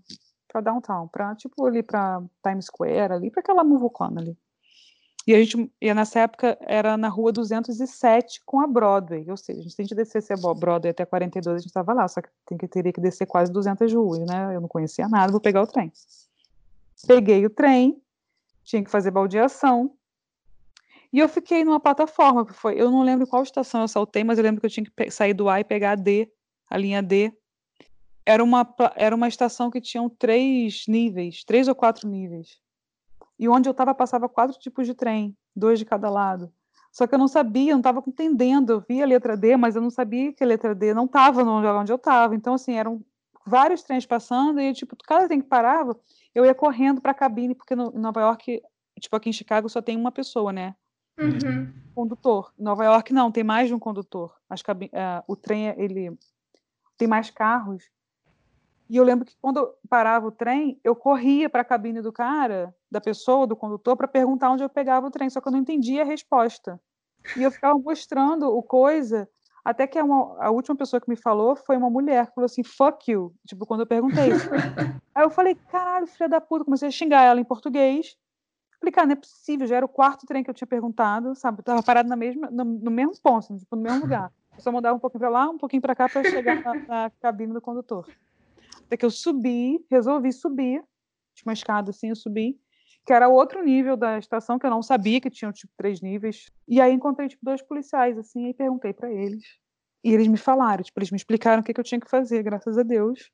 pra 0.47 0.59
downtown, 0.59 1.07
pra, 1.07 1.35
tipo, 1.35 1.63
ali 1.63 1.83
pra 1.83 2.23
Times 2.43 2.65
Square, 2.65 3.13
ali, 3.13 3.29
pra 3.29 3.41
aquela 3.41 3.63
muvucona 3.63 4.21
ali. 4.21 4.35
E 5.27 5.35
a 5.35 5.37
gente, 5.37 5.71
e 5.79 5.93
nessa 5.93 6.21
época, 6.21 6.57
era 6.61 6.97
na 6.97 7.09
rua 7.09 7.31
207 7.31 8.41
com 8.43 8.59
a 8.59 8.65
Broadway, 8.65 9.29
ou 9.29 9.37
seja, 9.37 9.69
se 9.69 9.79
a 9.79 9.83
gente 9.83 9.93
descesse 9.93 10.33
a 10.33 10.35
Broadway 10.35 10.89
até 10.89 11.05
42, 11.05 11.55
a 11.55 11.59
gente 11.59 11.67
estava 11.67 11.93
lá, 11.93 12.07
só 12.07 12.23
que 12.23 12.29
tem 12.43 12.57
que, 12.57 12.67
teria 12.67 12.91
que 12.91 12.99
descer 12.99 13.27
quase 13.27 13.51
200 13.51 13.93
ruas, 13.93 14.25
né? 14.25 14.55
Eu 14.55 14.61
não 14.61 14.67
conhecia 14.67 15.07
nada, 15.07 15.31
vou 15.31 15.39
pegar 15.39 15.61
o 15.61 15.67
trem. 15.67 15.91
Peguei 17.07 17.45
o 17.45 17.49
trem, 17.49 18.01
tinha 18.63 18.83
que 18.83 18.91
fazer 18.91 19.11
baldeação. 19.11 19.95
E 21.11 21.19
eu 21.19 21.27
fiquei 21.27 21.63
numa 21.63 21.79
plataforma, 21.79 22.45
que 22.45 22.53
foi, 22.53 22.79
eu 22.79 22.89
não 22.89 23.03
lembro 23.03 23.27
qual 23.27 23.43
estação 23.43 23.81
eu 23.81 23.87
saltei, 23.87 24.23
mas 24.23 24.37
eu 24.37 24.43
lembro 24.43 24.61
que 24.61 24.65
eu 24.65 24.69
tinha 24.69 24.85
que 24.85 25.11
sair 25.11 25.33
do 25.33 25.49
A 25.49 25.59
e 25.59 25.63
pegar 25.63 25.91
a 25.91 25.95
D, 25.95 26.31
a 26.69 26.77
linha 26.77 27.01
D. 27.01 27.33
Era 28.25 28.43
uma, 28.43 28.75
era 28.95 29.15
uma 29.15 29.27
estação 29.27 29.69
que 29.69 29.81
tinha 29.81 30.07
três 30.17 30.85
níveis, 30.87 31.43
três 31.43 31.67
ou 31.67 31.75
quatro 31.75 32.07
níveis. 32.07 32.59
E 33.37 33.49
onde 33.49 33.67
eu 33.67 33.71
estava 33.71 33.93
passava 33.93 34.29
quatro 34.29 34.57
tipos 34.57 34.85
de 34.85 34.93
trem, 34.93 35.35
dois 35.55 35.79
de 35.79 35.85
cada 35.85 36.09
lado. 36.09 36.53
Só 36.91 37.07
que 37.07 37.15
eu 37.15 37.19
não 37.19 37.27
sabia, 37.27 37.71
eu 37.71 37.75
não 37.75 37.79
estava 37.79 38.03
entendendo. 38.05 38.71
Eu 38.71 38.79
via 38.81 39.03
a 39.03 39.07
letra 39.07 39.35
D, 39.35 39.55
mas 39.57 39.75
eu 39.75 39.81
não 39.81 39.89
sabia 39.89 40.33
que 40.33 40.43
a 40.43 40.47
letra 40.47 40.75
D 40.75 40.93
não 40.93 41.05
estava 41.05 41.43
no 41.43 41.55
lugar 41.55 41.75
onde 41.75 41.91
eu 41.91 41.95
estava. 41.95 42.35
Então, 42.35 42.53
assim, 42.53 42.73
eram 42.73 43.03
vários 43.45 43.81
trens 43.81 44.05
passando 44.05 44.59
e, 44.59 44.73
tipo, 44.73 44.95
cada 45.03 45.27
trem 45.27 45.41
que 45.41 45.47
parava, 45.47 45.97
eu 46.33 46.45
ia 46.45 46.55
correndo 46.55 47.01
para 47.01 47.11
a 47.11 47.15
cabine, 47.15 47.55
porque 47.55 47.75
no, 47.75 47.91
em 47.95 47.99
Nova 47.99 48.21
York, 48.21 48.61
tipo 48.99 49.15
aqui 49.15 49.29
em 49.29 49.33
Chicago, 49.33 49.69
só 49.69 49.81
tem 49.81 49.97
uma 49.97 50.11
pessoa, 50.11 50.51
né? 50.51 50.75
Uhum. 51.19 51.71
Condutor. 51.93 52.53
Em 52.57 52.63
Nova 52.63 52.85
York 52.85 53.13
não, 53.13 53.31
tem 53.31 53.43
mais 53.43 53.67
de 53.67 53.73
um 53.73 53.79
condutor. 53.79 54.35
As 54.49 54.61
cabine, 54.61 54.91
uh, 54.93 55.23
o 55.27 55.35
trem 55.35 55.67
ele 55.77 56.17
tem 56.97 57.07
mais 57.07 57.29
carros. 57.29 57.89
E 58.89 58.97
eu 58.97 59.03
lembro 59.03 59.25
que 59.25 59.37
quando 59.41 59.73
parava 59.89 60.27
o 60.27 60.31
trem, 60.31 60.79
eu 60.83 60.95
corria 60.95 61.49
para 61.49 61.61
a 61.61 61.65
cabine 61.65 62.01
do 62.01 62.11
cara, 62.11 62.75
da 62.89 62.99
pessoa, 62.99 63.47
do 63.47 63.55
condutor, 63.55 63.95
para 63.95 64.07
perguntar 64.07 64.51
onde 64.51 64.63
eu 64.63 64.69
pegava 64.69 65.07
o 65.07 65.11
trem, 65.11 65.29
só 65.29 65.39
que 65.39 65.47
eu 65.47 65.51
não 65.51 65.59
entendia 65.59 66.01
a 66.01 66.05
resposta. 66.05 66.79
E 67.37 67.43
eu 67.43 67.51
ficava 67.51 67.77
mostrando 67.79 68.47
o 68.49 68.61
coisa 68.61 69.29
até 69.63 69.85
que 69.85 69.97
a, 69.97 70.03
uma, 70.03 70.43
a, 70.43 70.49
última 70.49 70.75
pessoa 70.75 70.99
que 70.99 71.09
me 71.09 71.15
falou 71.15 71.55
foi 71.55 71.77
uma 71.77 71.89
mulher 71.89 72.27
que 72.27 72.33
falou 72.33 72.45
assim, 72.45 72.63
fuck 72.63 73.11
you, 73.11 73.33
tipo, 73.47 73.65
quando 73.65 73.81
eu 73.81 73.87
perguntei 73.87 74.29
isso. 74.29 74.49
Aí 75.13 75.23
eu 75.23 75.29
falei, 75.29 75.55
caralho, 75.55 76.07
filha 76.07 76.27
da 76.27 76.41
puta, 76.41 76.65
comecei 76.65 76.87
a 76.87 76.91
xingar 76.91 77.23
ela 77.23 77.39
em 77.39 77.43
português. 77.43 78.17
Falei, 78.79 78.91
cara, 78.91 79.07
não 79.07 79.13
é 79.13 79.17
possível, 79.17 79.67
já 79.67 79.75
era 79.75 79.85
o 79.85 79.89
quarto 79.89 80.25
trem 80.25 80.43
que 80.43 80.49
eu 80.49 80.53
tinha 80.53 80.67
perguntado, 80.67 81.35
sabe? 81.35 81.59
Eu 81.59 81.63
tava 81.63 81.83
parado 81.83 82.09
na 82.09 82.15
mesma, 82.15 82.49
no, 82.49 82.63
no 82.63 82.89
mesmo 82.89 83.13
ponto, 83.21 83.39
assim, 83.39 83.57
tipo, 83.57 83.75
no 83.75 83.83
mesmo 83.83 84.01
lugar. 84.01 84.31
Eu 84.55 84.61
só 84.61 84.71
mudava 84.71 84.95
um 84.95 84.99
pouquinho 84.99 85.19
para 85.19 85.29
lá, 85.29 85.49
um 85.49 85.57
pouquinho 85.57 85.81
para 85.81 85.95
cá 85.95 86.09
para 86.09 86.23
chegar 86.23 86.61
na, 86.63 86.73
na, 86.73 87.11
cabine 87.21 87.53
do 87.53 87.61
condutor. 87.61 88.07
Até 88.85 88.97
que 88.97 89.05
eu 89.05 89.11
subi, 89.11 89.85
resolvi 89.89 90.33
subir, 90.33 90.83
tinha 91.35 91.45
uma 91.45 91.53
escada 91.53 91.91
assim, 91.91 92.09
eu 92.09 92.15
subi, 92.15 92.59
que 93.05 93.13
era 93.13 93.27
outro 93.27 93.63
nível 93.63 93.97
da 93.97 94.19
estação, 94.19 94.59
que 94.59 94.65
eu 94.65 94.69
não 94.69 94.81
sabia 94.81 95.19
que 95.19 95.29
tinham, 95.29 95.51
tipo, 95.51 95.73
três 95.75 96.01
níveis. 96.01 96.51
E 96.67 96.79
aí 96.79 96.93
encontrei, 96.93 97.27
tipo, 97.27 97.43
dois 97.43 97.61
policiais, 97.61 98.17
assim, 98.17 98.49
e 98.49 98.53
perguntei 98.53 98.93
para 98.93 99.11
eles. 99.11 99.43
E 100.03 100.13
eles 100.13 100.27
me 100.27 100.37
falaram, 100.37 100.83
tipo, 100.83 100.99
eles 100.99 101.11
me 101.11 101.17
explicaram 101.17 101.61
o 101.61 101.63
que, 101.63 101.73
que 101.73 101.79
eu 101.79 101.83
tinha 101.83 101.99
que 101.99 102.09
fazer, 102.09 102.43
graças 102.43 102.77
a 102.77 102.83
Deus. 102.83 103.31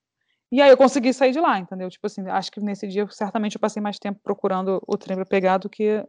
E 0.51 0.61
aí 0.61 0.69
eu 0.69 0.77
consegui 0.77 1.13
sair 1.13 1.31
de 1.31 1.39
lá, 1.39 1.59
entendeu? 1.59 1.89
Tipo 1.89 2.07
assim, 2.07 2.27
acho 2.29 2.51
que 2.51 2.61
nesse 2.61 2.87
dia, 2.87 3.05
certamente, 3.09 3.55
eu 3.55 3.59
passei 3.59 3.81
mais 3.81 3.99
tempo 3.99 4.19
procurando 4.23 4.81
o 4.87 4.97
trem 4.97 5.15
para 5.17 5.25
pegar 5.25 5.57
do 5.57 5.69
que 5.69 6.05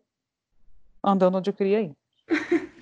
andando 1.03 1.38
onde 1.38 1.51
eu 1.51 1.55
queria 1.55 1.81
ir. 1.81 1.92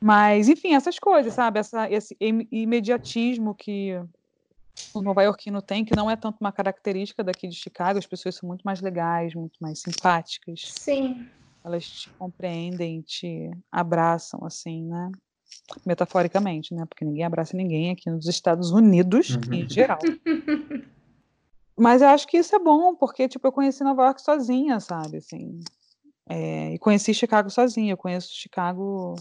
Mas, 0.00 0.48
enfim, 0.48 0.74
essas 0.74 0.98
coisas, 0.98 1.32
sabe? 1.32 1.58
Essa, 1.58 1.90
esse 1.90 2.14
imediatismo 2.20 3.54
que 3.54 3.98
o 4.92 5.02
nova-iorquino 5.02 5.62
tem, 5.62 5.84
que 5.84 5.96
não 5.96 6.10
é 6.10 6.16
tanto 6.16 6.38
uma 6.40 6.52
característica 6.52 7.24
daqui 7.24 7.48
de 7.48 7.56
Chicago, 7.56 7.98
as 7.98 8.06
pessoas 8.06 8.34
são 8.34 8.46
muito 8.46 8.62
mais 8.62 8.80
legais, 8.80 9.34
muito 9.34 9.56
mais 9.60 9.80
simpáticas. 9.80 10.72
Sim. 10.78 11.26
Elas 11.64 11.86
te 11.86 12.10
compreendem, 12.10 13.02
te 13.02 13.50
abraçam, 13.70 14.44
assim, 14.44 14.84
né? 14.84 15.10
Metaforicamente, 15.84 16.74
né? 16.74 16.84
Porque 16.86 17.04
ninguém 17.04 17.24
abraça 17.24 17.56
ninguém 17.56 17.90
aqui 17.90 18.10
nos 18.10 18.26
Estados 18.26 18.70
Unidos, 18.70 19.30
uhum. 19.30 19.54
em 19.54 19.68
geral. 19.68 19.98
Mas 21.78 22.00
eu 22.00 22.08
acho 22.08 22.26
que 22.26 22.38
isso 22.38 22.54
é 22.56 22.58
bom, 22.58 22.94
porque, 22.94 23.28
tipo, 23.28 23.46
eu 23.46 23.52
conheci 23.52 23.84
Nova 23.84 24.04
York 24.04 24.22
sozinha, 24.22 24.80
sabe, 24.80 25.18
assim. 25.18 25.60
É, 26.28 26.72
e 26.74 26.78
conheci 26.78 27.12
Chicago 27.12 27.50
sozinha. 27.50 27.92
Eu 27.92 27.96
conheço 27.96 28.34
Chicago 28.34 29.14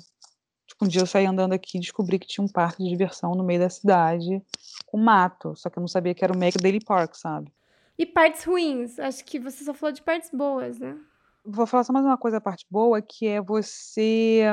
um 0.81 0.87
dia 0.87 1.01
eu 1.01 1.05
saí 1.05 1.25
andando 1.25 1.53
aqui 1.53 1.77
e 1.77 1.81
descobri 1.81 2.19
que 2.19 2.27
tinha 2.27 2.43
um 2.43 2.49
parque 2.49 2.83
de 2.83 2.89
diversão 2.89 3.31
no 3.31 3.43
meio 3.43 3.59
da 3.59 3.69
cidade, 3.69 4.41
com 4.85 4.97
mato. 4.97 5.55
Só 5.55 5.69
que 5.69 5.77
eu 5.77 5.81
não 5.81 5.87
sabia 5.87 6.13
que 6.13 6.23
era 6.23 6.33
o 6.33 6.37
Make 6.37 6.57
Daily 6.57 6.83
Park, 6.83 7.15
sabe? 7.15 7.51
E 7.97 8.05
partes 8.05 8.43
ruins? 8.43 8.99
Acho 8.99 9.23
que 9.23 9.39
você 9.39 9.63
só 9.63 9.73
falou 9.73 9.93
de 9.93 10.01
partes 10.01 10.29
boas, 10.31 10.77
né? 10.79 10.97
Vou 11.45 11.65
falar 11.65 11.83
só 11.83 11.93
mais 11.93 12.05
uma 12.05 12.17
coisa, 12.17 12.37
a 12.37 12.41
parte 12.41 12.65
boa, 12.69 13.01
que 13.01 13.27
é 13.27 13.41
você. 13.41 14.43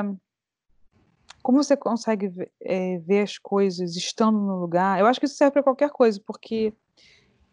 Como 1.41 1.61
você 1.61 1.75
consegue 1.75 2.31
é, 2.61 2.99
ver 2.99 3.23
as 3.23 3.37
coisas 3.37 3.97
estando 3.97 4.39
no 4.39 4.59
lugar? 4.59 4.99
Eu 4.99 5.05
acho 5.07 5.19
que 5.19 5.25
isso 5.25 5.35
serve 5.35 5.51
para 5.51 5.63
qualquer 5.63 5.89
coisa, 5.89 6.21
porque, 6.25 6.73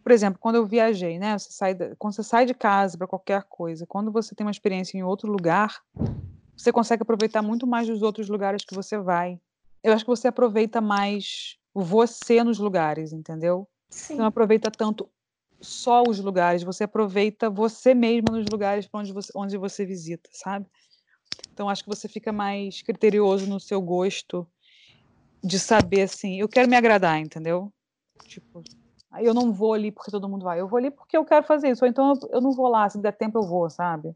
por 0.01 0.13
exemplo, 0.13 0.39
quando 0.39 0.55
eu 0.55 0.65
viajei, 0.65 1.19
né? 1.19 1.37
Você 1.37 1.51
sai 1.51 1.73
da... 1.73 1.93
Quando 1.97 2.13
você 2.13 2.23
sai 2.23 2.45
de 2.45 2.53
casa 2.53 2.97
para 2.97 3.07
qualquer 3.07 3.43
coisa, 3.49 3.85
quando 3.85 4.11
você 4.11 4.33
tem 4.33 4.45
uma 4.45 4.51
experiência 4.51 4.97
em 4.97 5.03
outro 5.03 5.29
lugar, 5.29 5.81
você 6.55 6.71
consegue 6.71 7.03
aproveitar 7.03 7.41
muito 7.41 7.65
mais 7.65 7.87
dos 7.87 8.01
outros 8.01 8.29
lugares 8.29 8.63
que 8.63 8.75
você 8.75 8.97
vai. 8.97 9.39
Eu 9.83 9.93
acho 9.93 10.03
que 10.03 10.09
você 10.09 10.27
aproveita 10.27 10.79
mais 10.79 11.57
você 11.73 12.43
nos 12.43 12.59
lugares, 12.59 13.11
entendeu? 13.11 13.67
Sim. 13.89 14.15
Você 14.15 14.21
não 14.21 14.27
aproveita 14.27 14.69
tanto 14.69 15.09
só 15.59 16.03
os 16.07 16.19
lugares, 16.19 16.63
você 16.63 16.83
aproveita 16.83 17.49
você 17.49 17.93
mesmo 17.93 18.25
nos 18.31 18.45
lugares 18.51 18.87
onde 18.91 19.13
você, 19.13 19.31
onde 19.35 19.57
você 19.57 19.85
visita, 19.85 20.29
sabe? 20.33 20.65
Então 21.53 21.69
acho 21.69 21.83
que 21.83 21.89
você 21.89 22.07
fica 22.07 22.31
mais 22.31 22.81
criterioso 22.81 23.47
no 23.47 23.59
seu 23.59 23.81
gosto 23.81 24.47
de 25.43 25.59
saber 25.59 26.03
assim, 26.03 26.39
eu 26.39 26.49
quero 26.49 26.69
me 26.69 26.75
agradar, 26.75 27.19
entendeu? 27.19 27.71
Tipo, 28.25 28.63
aí 29.11 29.25
eu 29.25 29.33
não 29.33 29.51
vou 29.51 29.73
ali 29.73 29.91
porque 29.91 30.11
todo 30.11 30.29
mundo 30.29 30.43
vai, 30.43 30.59
eu 30.59 30.67
vou 30.67 30.77
ali 30.77 30.91
porque 30.91 31.15
eu 31.15 31.25
quero 31.25 31.45
fazer 31.45 31.69
isso, 31.69 31.83
ou 31.83 31.89
então 31.89 32.13
eu, 32.13 32.29
eu 32.33 32.41
não 32.41 32.51
vou 32.51 32.67
lá, 32.67 32.89
se 32.89 32.99
der 32.99 33.15
tempo 33.15 33.39
eu 33.39 33.43
vou, 33.43 33.69
sabe? 33.69 34.15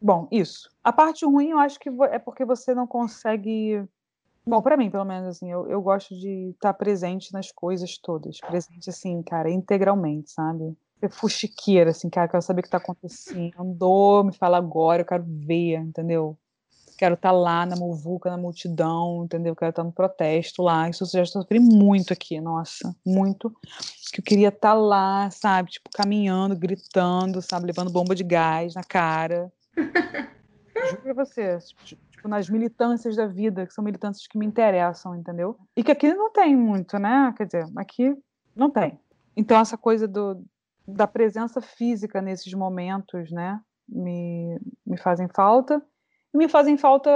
Bom, 0.00 0.28
isso. 0.30 0.70
A 0.82 0.92
parte 0.92 1.24
ruim 1.24 1.50
eu 1.50 1.58
acho 1.58 1.78
que 1.78 1.90
é 2.10 2.18
porque 2.18 2.44
você 2.44 2.74
não 2.74 2.86
consegue. 2.86 3.84
Bom, 4.46 4.62
para 4.62 4.76
mim, 4.76 4.90
pelo 4.90 5.04
menos, 5.04 5.28
assim, 5.28 5.50
eu, 5.50 5.68
eu 5.68 5.82
gosto 5.82 6.14
de 6.14 6.50
estar 6.50 6.72
presente 6.72 7.32
nas 7.32 7.52
coisas 7.52 7.98
todas. 7.98 8.38
Presente, 8.38 8.88
assim, 8.88 9.22
cara, 9.22 9.50
integralmente, 9.50 10.30
sabe? 10.30 10.74
Ser 11.00 11.10
fuxiqueira, 11.10 11.90
assim, 11.90 12.08
cara, 12.08 12.28
quero 12.28 12.42
saber 12.42 12.60
o 12.60 12.62
que 12.62 12.70
tá 12.70 12.78
acontecendo. 12.78 13.52
Andou, 13.58 14.24
me 14.24 14.32
fala 14.32 14.56
agora, 14.56 15.02
eu 15.02 15.06
quero 15.06 15.24
ver, 15.26 15.80
entendeu? 15.80 16.38
Quero 16.96 17.14
estar 17.14 17.28
tá 17.28 17.36
lá 17.36 17.66
na 17.66 17.76
muvuca, 17.76 18.30
na 18.30 18.38
multidão, 18.38 19.24
entendeu? 19.24 19.54
Quero 19.54 19.70
estar 19.70 19.82
tá 19.82 19.86
no 19.86 19.92
protesto 19.92 20.62
lá. 20.62 20.88
Isso 20.88 21.04
eu 21.04 21.08
já 21.08 21.26
sofri 21.26 21.60
muito 21.60 22.12
aqui, 22.12 22.40
nossa, 22.40 22.96
muito. 23.06 23.52
Que 24.12 24.20
eu 24.20 24.24
queria 24.24 24.48
estar 24.48 24.70
tá 24.70 24.74
lá, 24.74 25.30
sabe? 25.30 25.72
Tipo, 25.72 25.90
caminhando, 25.92 26.56
gritando, 26.56 27.42
sabe? 27.42 27.66
Levando 27.66 27.92
bomba 27.92 28.14
de 28.14 28.24
gás 28.24 28.74
na 28.74 28.82
cara 28.82 29.52
Juro 30.90 31.02
pra 31.02 31.14
você, 31.14 31.58
tipo, 31.84 32.28
nas 32.28 32.48
militâncias 32.48 33.16
da 33.16 33.26
vida, 33.26 33.66
que 33.66 33.72
são 33.72 33.82
militâncias 33.82 34.26
que 34.26 34.38
me 34.38 34.46
interessam, 34.46 35.14
entendeu? 35.16 35.56
E 35.76 35.82
que 35.82 35.92
aqui 35.92 36.12
não 36.14 36.32
tem 36.32 36.56
muito, 36.56 36.98
né? 36.98 37.32
Quer 37.36 37.46
dizer, 37.46 37.66
aqui 37.76 38.16
não 38.54 38.70
tem. 38.70 38.98
Então, 39.36 39.58
essa 39.58 39.76
coisa 39.76 40.06
do, 40.06 40.44
da 40.86 41.06
presença 41.06 41.60
física 41.60 42.20
nesses 42.20 42.52
momentos, 42.54 43.30
né? 43.30 43.60
Me, 43.88 44.58
me 44.86 44.98
fazem 44.98 45.28
falta. 45.28 45.82
E 46.32 46.38
me 46.38 46.48
fazem 46.48 46.76
falta 46.76 47.10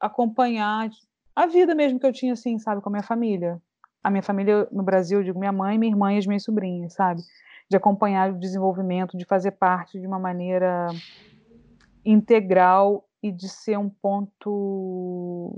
acompanhar 0.00 0.88
a 1.34 1.46
vida 1.46 1.74
mesmo 1.74 1.98
que 2.00 2.06
eu 2.06 2.12
tinha, 2.12 2.32
assim, 2.32 2.58
sabe, 2.58 2.80
com 2.80 2.88
a 2.88 2.92
minha 2.92 3.02
família. 3.02 3.60
A 4.02 4.10
minha 4.10 4.22
família 4.22 4.68
no 4.70 4.82
Brasil, 4.82 5.18
eu 5.18 5.24
digo 5.24 5.38
minha 5.38 5.52
mãe, 5.52 5.78
minha 5.78 5.92
irmã 5.92 6.12
e 6.12 6.18
as 6.18 6.26
minhas 6.26 6.44
sobrinhas, 6.44 6.94
sabe? 6.94 7.20
De 7.68 7.76
acompanhar 7.76 8.30
o 8.30 8.38
desenvolvimento, 8.38 9.18
de 9.18 9.24
fazer 9.24 9.52
parte 9.52 10.00
de 10.00 10.06
uma 10.06 10.18
maneira 10.18 10.88
integral 12.06 13.06
e 13.22 13.32
de 13.32 13.48
ser 13.48 13.76
um 13.76 13.90
ponto 13.90 15.52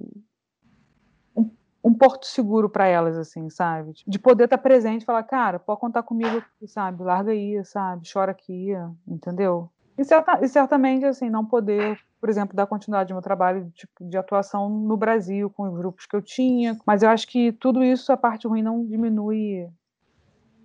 um, 1.37 1.51
um 1.85 1.95
porto 1.95 2.27
seguro 2.27 2.71
para 2.71 2.87
elas 2.87 3.19
assim 3.19 3.51
sabe? 3.51 3.93
De 4.07 4.19
poder 4.19 4.45
estar 4.45 4.59
presente 4.59 5.03
e 5.03 5.05
falar 5.05 5.23
cara 5.25 5.59
pode 5.59 5.81
contar 5.81 6.03
comigo 6.03 6.43
sabe? 6.67 7.03
Larga 7.03 7.33
aí 7.33 7.63
sabe? 7.65 8.09
Chora 8.11 8.33
aqui 8.33 8.71
entendeu? 9.07 9.71
E, 9.99 10.05
certa, 10.05 10.39
e 10.43 10.49
certamente 10.49 11.05
assim 11.05 11.29
não 11.29 11.45
poder 11.45 12.01
por 12.21 12.31
exemplo 12.31 12.57
dar 12.57 12.67
continuidade 12.67 13.13
ao 13.13 13.17
meu 13.17 13.23
trabalho 13.23 13.71
tipo, 13.75 14.09
de 14.09 14.17
atuação 14.17 14.71
no 14.71 14.97
Brasil 14.97 15.51
com 15.51 15.65
os 15.65 15.77
grupos 15.77 16.07
que 16.07 16.17
eu 16.17 16.23
tinha. 16.23 16.79
Mas 16.87 17.03
eu 17.03 17.11
acho 17.11 17.29
que 17.29 17.53
tudo 17.53 17.85
isso 17.85 18.11
a 18.11 18.17
parte 18.17 18.49
ruim 18.49 18.63
não 18.63 18.85
diminui 18.87 19.69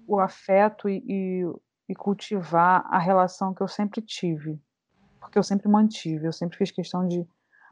o 0.08 0.20
afeto 0.20 0.88
e, 0.90 1.04
e, 1.08 1.46
e 1.90 1.96
cultivar 1.96 2.86
a 2.90 2.98
relação 2.98 3.54
que 3.54 3.62
eu 3.62 3.68
sempre 3.68 4.02
tive 4.02 4.60
porque 5.24 5.40
eu 5.40 5.44
sempre 5.44 5.68
mantive, 5.68 6.26
eu 6.26 6.34
sempre 6.34 6.58
fiz 6.58 6.72
questão 6.72 7.08
de 7.08 7.26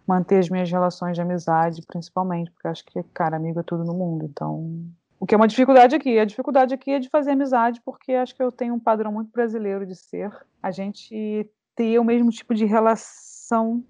manter 0.07 0.39
as 0.39 0.49
minhas 0.49 0.69
relações 0.71 1.15
de 1.15 1.21
amizade, 1.21 1.81
principalmente, 1.85 2.51
porque 2.51 2.67
acho 2.67 2.83
que, 2.85 3.03
cara, 3.13 3.37
amigo 3.37 3.59
é 3.59 3.63
tudo 3.63 3.83
no 3.83 3.93
mundo, 3.93 4.25
então... 4.25 4.85
O 5.19 5.25
que 5.27 5.35
é 5.35 5.37
uma 5.37 5.47
dificuldade 5.47 5.95
aqui? 5.95 6.17
A 6.17 6.25
dificuldade 6.25 6.73
aqui 6.73 6.91
é 6.91 6.99
de 6.99 7.07
fazer 7.07 7.31
amizade, 7.31 7.79
porque 7.85 8.13
acho 8.13 8.35
que 8.35 8.41
eu 8.41 8.51
tenho 8.51 8.73
um 8.73 8.79
padrão 8.79 9.11
muito 9.11 9.31
brasileiro 9.31 9.85
de 9.85 9.95
ser. 9.95 10.31
A 10.63 10.71
gente 10.71 11.47
ter 11.75 11.99
o 11.99 12.03
mesmo 12.03 12.31
tipo 12.31 12.55
de 12.55 12.65
relação 12.65 13.83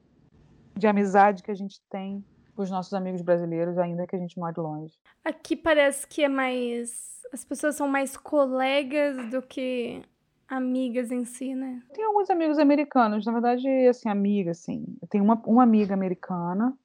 de 0.75 0.87
amizade 0.87 1.41
que 1.41 1.49
a 1.49 1.55
gente 1.55 1.81
tem 1.89 2.21
com 2.53 2.61
os 2.61 2.69
nossos 2.69 2.93
amigos 2.93 3.21
brasileiros, 3.21 3.77
ainda 3.77 4.05
que 4.05 4.15
a 4.15 4.19
gente 4.19 4.37
more 4.37 4.53
longe. 4.57 4.93
Aqui 5.23 5.55
parece 5.55 6.05
que 6.05 6.21
é 6.21 6.27
mais. 6.27 7.21
As 7.31 7.45
pessoas 7.45 7.75
são 7.75 7.87
mais 7.87 8.17
colegas 8.17 9.29
do 9.29 9.41
que 9.41 10.03
amigas 10.51 11.11
em 11.11 11.23
si, 11.23 11.55
né? 11.55 11.81
Tem 11.93 12.03
alguns 12.03 12.29
amigos 12.29 12.59
americanos, 12.59 13.25
na 13.25 13.31
verdade, 13.31 13.67
assim, 13.87 14.09
amiga, 14.09 14.51
assim. 14.51 14.85
Eu 15.01 15.07
tenho 15.07 15.23
uma, 15.23 15.41
uma 15.45 15.63
amiga 15.63 15.93
americana 15.93 16.77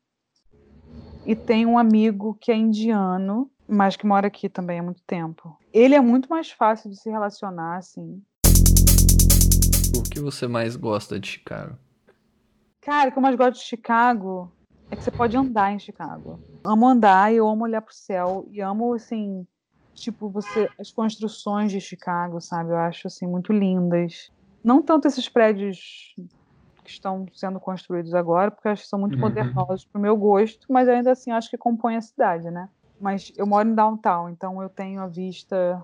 e 1.26 1.35
tem 1.35 1.66
um 1.66 1.76
amigo 1.76 2.38
que 2.40 2.52
é 2.52 2.57
indiano, 2.57 3.50
mas 3.68 3.96
que 3.96 4.07
mora 4.07 4.29
aqui 4.29 4.48
também 4.48 4.79
há 4.79 4.83
muito 4.85 5.02
tempo. 5.02 5.59
Ele 5.72 5.96
é 5.96 6.00
muito 6.00 6.29
mais 6.29 6.48
fácil 6.48 6.88
de 6.88 6.96
se 6.96 7.11
relacionar, 7.11 7.79
assim. 7.79 8.22
O 9.98 10.02
que 10.09 10.20
você 10.20 10.46
mais 10.46 10.76
gosta 10.76 11.18
de 11.18 11.26
Chicago? 11.26 11.76
Cara, 12.81 13.09
o 13.09 13.12
que 13.12 13.18
eu 13.18 13.22
mais 13.22 13.35
gosto 13.35 13.55
de 13.55 13.64
Chicago 13.64 14.52
é 14.92 14.94
que 14.94 15.02
você 15.02 15.11
pode 15.11 15.37
andar 15.37 15.72
em 15.72 15.81
Chicago. 15.81 16.38
Amo 16.64 16.87
andar 16.87 17.33
e 17.33 17.37
eu 17.38 17.48
amo 17.48 17.64
olhar 17.64 17.83
pro 17.83 17.92
céu 17.92 18.46
e 18.52 18.61
amo, 18.61 18.94
assim, 18.94 19.44
tipo, 19.96 20.28
você 20.28 20.68
as 20.78 20.90
construções 20.90 21.72
de 21.72 21.80
Chicago, 21.80 22.40
sabe? 22.40 22.70
Eu 22.70 22.76
acho 22.76 23.06
assim 23.06 23.26
muito 23.26 23.52
lindas. 23.52 24.30
Não 24.62 24.82
tanto 24.82 25.09
esses 25.09 25.28
prédios 25.28 26.14
que 26.85 26.90
estão 26.90 27.26
sendo 27.32 27.59
construídos 27.59 28.14
agora, 28.14 28.50
porque 28.50 28.68
acho 28.68 28.82
que 28.82 28.88
são 28.88 28.98
muito 28.98 29.14
uhum. 29.14 29.20
modernosos 29.20 29.85
para 29.85 29.98
o 29.98 30.02
meu 30.02 30.16
gosto, 30.16 30.66
mas 30.70 30.88
ainda 30.88 31.12
assim 31.12 31.32
acho 31.32 31.50
que 31.50 31.59
compõem 31.59 31.96
a 31.96 32.00
cidade, 32.00 32.50
né? 32.50 32.68
Mas 33.00 33.32
eu 33.37 33.46
moro 33.46 33.68
em 33.68 33.74
downtown, 33.74 34.28
então 34.28 34.62
eu 34.62 34.68
tenho 34.68 35.00
a 35.00 35.06
vista, 35.06 35.82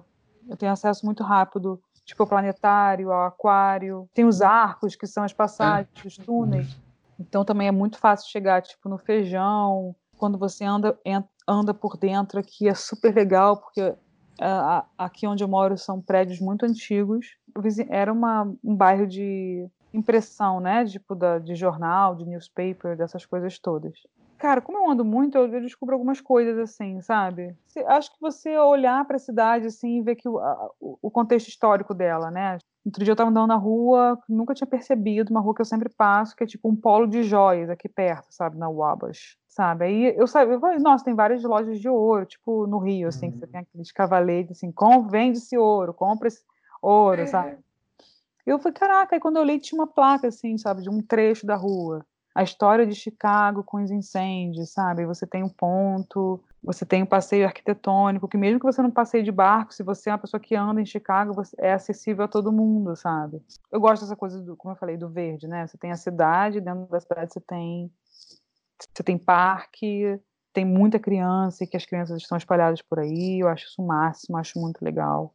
eu 0.48 0.57
tenho 0.57 0.72
acesso 0.72 1.05
muito 1.05 1.22
rápido, 1.22 1.83
tipo 2.05 2.22
ao 2.22 2.29
planetário, 2.29 3.12
ao 3.12 3.27
aquário. 3.27 4.09
Tem 4.14 4.25
os 4.25 4.40
arcos 4.40 4.96
que 4.96 5.07
são 5.07 5.25
as 5.25 5.33
passagens, 5.33 5.88
os 6.05 6.16
túneis. 6.16 6.81
Então 7.18 7.44
também 7.44 7.68
é 7.68 7.72
muito 7.72 7.98
fácil 7.98 8.31
chegar, 8.31 8.62
tipo, 8.62 8.88
no 8.88 8.98
feijão. 8.98 9.94
Quando 10.16 10.38
você 10.38 10.64
anda, 10.64 10.98
anda 11.46 11.74
por 11.74 11.96
dentro 11.96 12.38
aqui 12.38 12.68
é 12.68 12.74
super 12.74 13.14
legal, 13.14 13.57
porque 13.57 13.81
uh, 13.83 14.85
aqui 14.96 15.26
onde 15.26 15.42
eu 15.42 15.48
moro 15.48 15.76
são 15.76 16.00
prédios 16.00 16.40
muito 16.40 16.64
antigos. 16.64 17.37
Era 17.88 18.12
uma, 18.12 18.52
um 18.62 18.74
bairro 18.74 19.07
de 19.07 19.68
impressão, 19.92 20.61
né? 20.61 20.85
Tipo 20.85 21.14
da, 21.14 21.38
de 21.38 21.55
jornal, 21.55 22.14
de 22.14 22.24
newspaper, 22.24 22.96
dessas 22.96 23.26
coisas 23.26 23.59
todas. 23.59 23.92
Cara, 24.38 24.61
como 24.61 24.78
eu 24.78 24.90
ando 24.90 25.05
muito, 25.05 25.38
eu, 25.38 25.46
eu 25.46 25.61
descubro 25.61 25.94
algumas 25.94 26.20
coisas 26.20 26.59
assim, 26.59 27.00
sabe? 27.00 27.55
Acho 27.87 28.12
que 28.12 28.20
você 28.20 28.59
olhar 28.59 29.05
para 29.05 29.16
a 29.16 29.20
cidade 29.20 29.66
assim 29.66 29.98
e 29.98 30.02
ver 30.02 30.16
que 30.16 30.28
o, 30.28 30.38
a, 30.38 30.70
o 30.81 31.11
contexto 31.11 31.48
histórico 31.48 31.94
dela, 31.94 32.31
né? 32.31 32.59
Outro 32.85 33.05
dia 33.05 33.12
eu 33.12 33.14
estava 33.14 33.31
andando 33.31 33.49
na 33.49 33.57
rua, 33.57 34.18
nunca 34.29 34.55
tinha 34.55 34.66
percebido, 34.66 35.31
uma 35.31 35.40
rua 35.40 35.55
que 35.55 35.61
eu 35.61 35.66
sempre 35.66 35.88
passo, 35.88 36.35
que 36.35 36.42
é 36.42 36.47
tipo 36.47 36.68
um 36.68 36.75
polo 36.75 37.07
de 37.07 37.23
joias 37.23 37.71
aqui 37.71 37.88
perto, 37.88 38.27
sabe, 38.31 38.59
na 38.59 38.68
Wabash 38.68 39.37
sabe? 39.53 39.85
Aí 39.85 40.14
eu 40.16 40.27
sabia, 40.27 40.55
eu 40.55 40.61
falei, 40.61 40.79
nossa, 40.79 41.05
tem 41.05 41.14
várias 41.14 41.42
lojas 41.42 41.79
de 41.79 41.88
ouro, 41.88 42.25
tipo 42.25 42.66
no 42.66 42.79
Rio, 42.79 43.09
assim, 43.09 43.27
uhum. 43.27 43.33
que 43.33 43.38
você 43.38 43.45
uhum. 43.45 43.53
tem 43.53 43.61
aqueles 43.61 43.92
cavaletes, 43.92 44.57
assim, 44.57 44.73
com, 44.73 45.07
vende-se 45.07 45.59
ouro, 45.59 45.92
compra 45.92 46.29
esse 46.29 46.42
ouro, 46.81 47.21
é. 47.21 47.27
sabe? 47.27 47.59
Eu 48.47 48.59
falei, 48.59 48.73
caraca, 48.73 49.14
aí 49.14 49.21
quando 49.21 49.37
eu 49.37 49.45
li 49.45 49.61
tinha 49.61 49.79
uma 49.79 49.87
placa, 49.87 50.29
assim, 50.29 50.57
sabe, 50.57 50.83
de 50.83 50.90
um 50.90 51.01
trecho 51.03 51.47
da 51.47 51.55
rua. 51.55 52.05
A 52.35 52.42
história 52.42 52.87
de 52.87 52.95
Chicago 52.95 53.62
com 53.62 53.83
os 53.83 53.90
incêndios, 53.90 54.73
sabe? 54.73 55.05
Você 55.05 55.27
tem 55.27 55.45
um 55.45 55.51
ponto, 55.51 56.42
você 56.62 56.87
tem 56.87 57.03
um 57.03 57.07
passeio 57.07 57.44
arquitetônico, 57.44 58.29
que 58.29 58.37
mesmo 58.37 58.61
que 58.61 58.66
você 58.66 58.81
não 58.81 58.90
passeie 58.90 59.25
de 59.25 59.33
barco, 59.33 59.75
se 59.75 59.83
você 59.83 60.11
é 60.11 60.12
uma 60.12 60.18
pessoa 60.18 60.40
que 60.40 60.55
anda 60.55 60.81
em 60.81 60.87
Chicago, 60.87 61.42
é 61.59 61.72
acessível 61.72 62.25
a 62.25 62.29
todo 62.29 62.53
mundo, 62.53 62.94
sabe? 62.94 63.42
Eu 63.70 63.81
gosto 63.81 64.03
dessa 64.03 64.14
coisa, 64.14 64.40
do, 64.40 64.57
como 64.57 64.72
eu 64.72 64.79
falei, 64.79 64.96
do 64.96 65.09
verde, 65.09 65.48
né? 65.48 65.66
Você 65.66 65.77
tem 65.77 65.90
a 65.90 65.96
cidade, 65.96 66.61
dentro 66.61 66.87
da 66.87 67.01
cidade 67.01 67.33
você 67.33 67.40
tem 67.40 67.90
você 68.94 69.03
tem 69.03 69.16
parque, 69.16 70.20
tem 70.53 70.64
muita 70.64 70.98
criança 70.98 71.64
e 71.64 71.66
que 71.66 71.77
as 71.77 71.87
crianças 71.87 72.20
estão 72.20 72.37
espalhadas 72.37 72.83
por 72.83 72.98
aí. 72.98 73.40
Eu 73.40 73.48
acho 73.48 73.66
isso 73.66 73.83
o 73.83 73.87
máximo, 73.87 74.37
acho 74.37 74.61
muito 74.61 74.85
legal. 74.85 75.35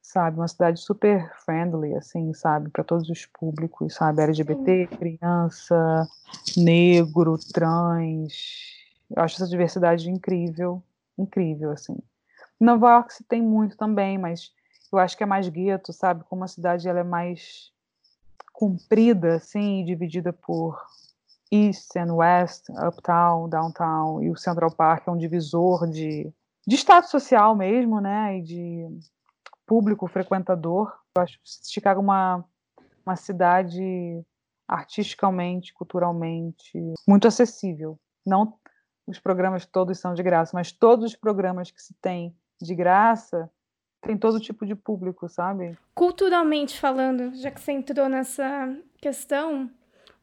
Sabe, 0.00 0.38
uma 0.38 0.48
cidade 0.48 0.80
super 0.80 1.32
friendly, 1.44 1.94
assim, 1.94 2.32
sabe, 2.32 2.70
para 2.70 2.84
todos 2.84 3.10
os 3.10 3.26
públicos, 3.26 3.94
sabe, 3.94 4.22
LGBT, 4.22 4.86
criança, 4.86 6.08
negro, 6.56 7.36
trans. 7.52 8.75
Eu 9.14 9.22
acho 9.22 9.36
essa 9.36 9.48
diversidade 9.48 10.10
incrível, 10.10 10.82
incrível, 11.18 11.70
assim. 11.70 11.96
Nova 12.58 12.90
York 12.92 13.14
se 13.14 13.24
tem 13.24 13.42
muito 13.42 13.76
também, 13.76 14.18
mas 14.18 14.52
eu 14.92 14.98
acho 14.98 15.16
que 15.16 15.22
é 15.22 15.26
mais 15.26 15.48
gueto, 15.48 15.92
sabe, 15.92 16.24
como 16.24 16.44
a 16.44 16.48
cidade 16.48 16.88
ela 16.88 17.00
é 17.00 17.04
mais 17.04 17.70
comprida, 18.52 19.34
assim, 19.36 19.84
dividida 19.84 20.32
por 20.32 20.80
East 21.52 21.94
and 21.96 22.14
West, 22.14 22.68
Uptown, 22.70 23.48
Downtown 23.48 24.22
e 24.22 24.30
o 24.30 24.36
Central 24.36 24.72
Park 24.72 25.06
é 25.06 25.10
um 25.10 25.16
divisor 25.16 25.86
de, 25.88 26.32
de 26.66 26.76
status 26.76 27.10
social 27.10 27.54
mesmo, 27.54 28.00
né, 28.00 28.38
e 28.38 28.42
de 28.42 28.88
público 29.66 30.06
frequentador. 30.06 30.92
Eu 31.14 31.22
acho 31.22 31.38
Chicago 31.44 32.00
uma, 32.00 32.44
uma 33.04 33.16
cidade 33.16 34.24
artisticamente, 34.66 35.72
culturalmente 35.72 36.94
muito 37.06 37.28
acessível. 37.28 37.98
Não 38.24 38.54
os 39.06 39.18
programas 39.18 39.64
todos 39.64 39.98
são 39.98 40.14
de 40.14 40.22
graça, 40.22 40.52
mas 40.54 40.72
todos 40.72 41.04
os 41.04 41.16
programas 41.16 41.70
que 41.70 41.82
se 41.82 41.94
tem 41.94 42.34
de 42.60 42.74
graça, 42.74 43.50
tem 44.00 44.16
todo 44.16 44.40
tipo 44.40 44.64
de 44.66 44.74
público, 44.74 45.28
sabe? 45.28 45.76
Culturalmente 45.94 46.78
falando, 46.78 47.34
já 47.34 47.50
que 47.50 47.60
você 47.60 47.72
entrou 47.72 48.08
nessa 48.08 48.76
questão, 49.00 49.70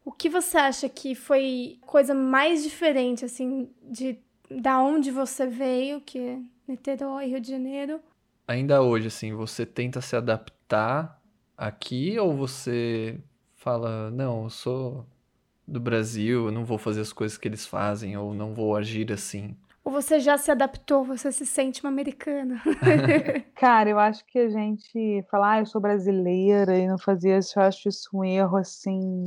o 0.05 0.11
que 0.11 0.29
você 0.29 0.57
acha 0.57 0.89
que 0.89 1.15
foi 1.15 1.79
coisa 1.85 2.13
mais 2.13 2.63
diferente, 2.63 3.25
assim, 3.25 3.69
de 3.81 4.19
da 4.49 4.79
onde 4.79 5.09
você 5.09 5.47
veio, 5.47 6.01
que 6.01 6.19
é 6.19 6.39
Niterói, 6.67 7.25
Rio 7.25 7.39
de 7.39 7.49
Janeiro? 7.49 7.99
Ainda 8.47 8.81
hoje, 8.81 9.07
assim, 9.07 9.33
você 9.33 9.65
tenta 9.65 10.01
se 10.01 10.15
adaptar 10.15 11.19
aqui 11.57 12.19
ou 12.19 12.35
você 12.35 13.19
fala, 13.55 14.11
não, 14.11 14.43
eu 14.43 14.49
sou 14.49 15.05
do 15.67 15.79
Brasil, 15.79 16.45
eu 16.45 16.51
não 16.51 16.65
vou 16.65 16.77
fazer 16.77 17.01
as 17.01 17.13
coisas 17.13 17.37
que 17.37 17.47
eles 17.47 17.65
fazem 17.65 18.17
ou 18.17 18.33
não 18.33 18.53
vou 18.53 18.75
agir 18.75 19.11
assim? 19.11 19.55
Ou 19.83 19.91
você 19.91 20.19
já 20.19 20.37
se 20.37 20.49
adaptou, 20.49 21.03
você 21.03 21.29
se 21.31 21.45
sente 21.45 21.83
uma 21.83 21.89
americana? 21.89 22.61
Cara, 23.53 23.89
eu 23.89 23.99
acho 23.99 24.25
que 24.25 24.39
a 24.39 24.49
gente 24.49 25.25
falar, 25.29 25.51
ah, 25.51 25.59
eu 25.59 25.65
sou 25.65 25.81
brasileira 25.81 26.77
e 26.77 26.87
não 26.87 26.97
fazia 26.97 27.37
isso, 27.37 27.59
eu 27.59 27.63
acho 27.63 27.89
isso 27.89 28.09
um 28.13 28.23
erro 28.23 28.55
assim. 28.55 29.25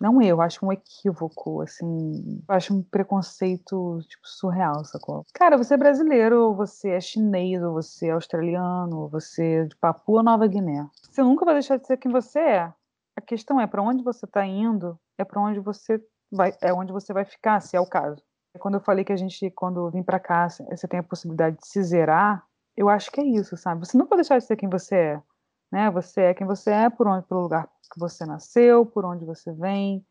Não 0.00 0.20
eu, 0.20 0.42
acho 0.42 0.66
um 0.66 0.72
equívoco, 0.72 1.62
assim. 1.62 2.42
Eu 2.46 2.54
acho 2.54 2.74
um 2.74 2.82
preconceito, 2.82 3.98
tipo, 4.08 4.26
surreal, 4.26 4.84
sacou? 4.84 5.24
Cara, 5.32 5.56
você 5.56 5.74
é 5.74 5.78
brasileiro, 5.78 6.48
ou 6.48 6.54
você 6.54 6.90
é 6.90 7.00
chinês, 7.00 7.62
ou 7.62 7.72
você 7.72 8.08
é 8.08 8.10
australiano, 8.10 9.02
ou 9.02 9.08
você 9.08 9.42
é 9.44 9.64
de 9.64 9.76
Papua 9.76 10.22
Nova 10.22 10.46
Guiné. 10.46 10.86
Você 11.10 11.22
nunca 11.22 11.46
vai 11.46 11.54
deixar 11.54 11.78
de 11.78 11.86
ser 11.86 11.96
quem 11.96 12.12
você 12.12 12.38
é. 12.38 12.72
A 13.16 13.20
questão 13.22 13.58
é 13.58 13.66
para 13.66 13.80
onde 13.80 14.04
você 14.04 14.26
está 14.26 14.44
indo, 14.44 14.98
é 15.18 15.24
para 15.24 15.40
onde 15.40 15.60
você 15.60 16.02
vai, 16.30 16.54
é 16.60 16.72
onde 16.72 16.92
você 16.92 17.12
vai 17.12 17.24
ficar, 17.24 17.60
se 17.60 17.76
é 17.76 17.80
o 17.80 17.86
caso. 17.86 18.22
Quando 18.58 18.74
eu 18.74 18.80
falei 18.80 19.04
que 19.04 19.12
a 19.12 19.16
gente, 19.16 19.50
quando 19.50 19.90
vim 19.90 20.02
para 20.02 20.18
cá, 20.18 20.48
você 20.48 20.88
tem 20.88 21.00
a 21.00 21.02
possibilidade 21.02 21.58
de 21.58 21.66
se 21.66 21.82
zerar, 21.82 22.44
eu 22.76 22.88
acho 22.88 23.10
que 23.10 23.20
é 23.20 23.24
isso, 23.24 23.56
sabe? 23.56 23.86
Você 23.86 23.96
não 23.96 24.06
pode 24.06 24.22
deixar 24.22 24.38
de 24.38 24.44
ser 24.44 24.56
quem 24.56 24.68
você 24.68 24.96
é, 24.96 25.22
né? 25.70 25.90
Você 25.90 26.22
é 26.22 26.34
quem 26.34 26.46
você 26.46 26.70
é 26.70 26.90
por 26.90 27.06
onde, 27.06 27.26
pelo 27.26 27.42
lugar 27.42 27.68
que 27.92 27.98
você 27.98 28.24
nasceu, 28.24 28.84
por 28.84 29.04
onde 29.04 29.24
você 29.24 29.52
vem, 29.52 30.04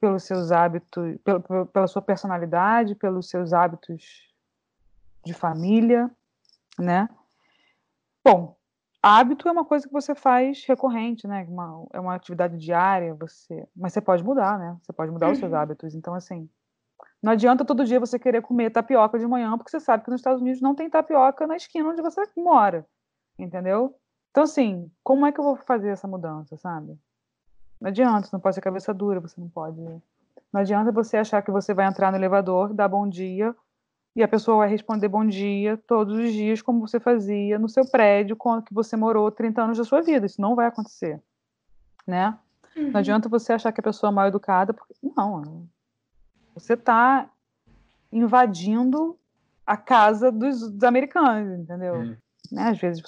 pelos 0.00 0.24
seus 0.24 0.50
hábitos, 0.50 1.16
pela, 1.24 1.66
pela 1.66 1.86
sua 1.86 2.02
personalidade, 2.02 2.94
pelos 2.94 3.28
seus 3.28 3.52
hábitos 3.52 4.32
de 5.24 5.32
família, 5.32 6.10
né? 6.78 7.08
Bom, 8.24 8.56
hábito 9.02 9.48
é 9.48 9.52
uma 9.52 9.64
coisa 9.64 9.86
que 9.86 9.92
você 9.92 10.14
faz 10.14 10.64
recorrente, 10.66 11.26
né? 11.26 11.44
Uma, 11.48 11.86
é 11.92 12.00
uma 12.00 12.14
atividade 12.14 12.56
diária, 12.56 13.14
você, 13.14 13.66
mas 13.74 13.92
você 13.92 14.00
pode 14.00 14.22
mudar, 14.22 14.58
né? 14.58 14.76
Você 14.82 14.92
pode 14.92 15.10
mudar 15.10 15.26
uhum. 15.26 15.32
os 15.32 15.38
seus 15.38 15.50
uhum. 15.50 15.58
hábitos. 15.58 15.94
Então, 15.94 16.14
assim, 16.14 16.48
não 17.22 17.32
adianta 17.32 17.64
todo 17.64 17.84
dia 17.84 17.98
você 17.98 18.18
querer 18.18 18.42
comer 18.42 18.70
tapioca 18.70 19.18
de 19.18 19.26
manhã, 19.26 19.56
porque 19.58 19.70
você 19.70 19.80
sabe 19.80 20.04
que 20.04 20.10
nos 20.10 20.20
Estados 20.20 20.40
Unidos 20.40 20.60
não 20.60 20.74
tem 20.74 20.88
tapioca 20.88 21.46
na 21.46 21.56
esquina 21.56 21.88
onde 21.88 22.00
você 22.00 22.22
mora, 22.36 22.86
entendeu? 23.38 23.96
Então, 24.30 24.44
assim, 24.44 24.90
como 25.02 25.26
é 25.26 25.32
que 25.32 25.38
eu 25.38 25.44
vou 25.44 25.56
fazer 25.56 25.90
essa 25.90 26.06
mudança, 26.06 26.56
sabe? 26.56 26.98
Não 27.80 27.88
adianta, 27.88 28.28
você 28.28 28.36
não 28.36 28.40
pode 28.40 28.54
ser 28.54 28.60
cabeça 28.60 28.94
dura, 28.94 29.20
você 29.20 29.40
não 29.40 29.48
pode. 29.48 29.80
Não 30.52 30.60
adianta 30.60 30.92
você 30.92 31.16
achar 31.16 31.42
que 31.42 31.50
você 31.50 31.74
vai 31.74 31.86
entrar 31.86 32.10
no 32.10 32.16
elevador, 32.16 32.72
dar 32.72 32.88
bom 32.88 33.08
dia, 33.08 33.54
e 34.14 34.22
a 34.22 34.28
pessoa 34.28 34.58
vai 34.58 34.68
responder 34.68 35.08
bom 35.08 35.26
dia 35.26 35.76
todos 35.86 36.16
os 36.16 36.32
dias, 36.32 36.60
como 36.60 36.86
você 36.86 37.00
fazia 37.00 37.58
no 37.58 37.68
seu 37.68 37.84
prédio 37.90 38.36
quando 38.36 38.64
que 38.64 38.74
você 38.74 38.96
morou 38.96 39.30
30 39.30 39.62
anos 39.62 39.78
da 39.78 39.84
sua 39.84 40.02
vida. 40.02 40.26
Isso 40.26 40.40
não 40.40 40.54
vai 40.54 40.66
acontecer, 40.66 41.20
né? 42.06 42.38
Uhum. 42.76 42.90
Não 42.90 43.00
adianta 43.00 43.28
você 43.28 43.52
achar 43.52 43.72
que 43.72 43.80
a 43.80 43.84
pessoa 43.84 44.10
é 44.10 44.14
mal 44.14 44.28
educada, 44.28 44.72
porque 44.72 44.94
não, 45.02 45.66
você 46.54 46.74
está 46.74 47.30
invadindo 48.10 49.18
a 49.66 49.76
casa 49.76 50.30
dos, 50.30 50.70
dos 50.70 50.84
americanos, 50.84 51.58
entendeu? 51.58 51.94
Hum. 51.94 52.16
Né? 52.50 52.68
Às 52.68 52.78
vezes, 52.78 53.02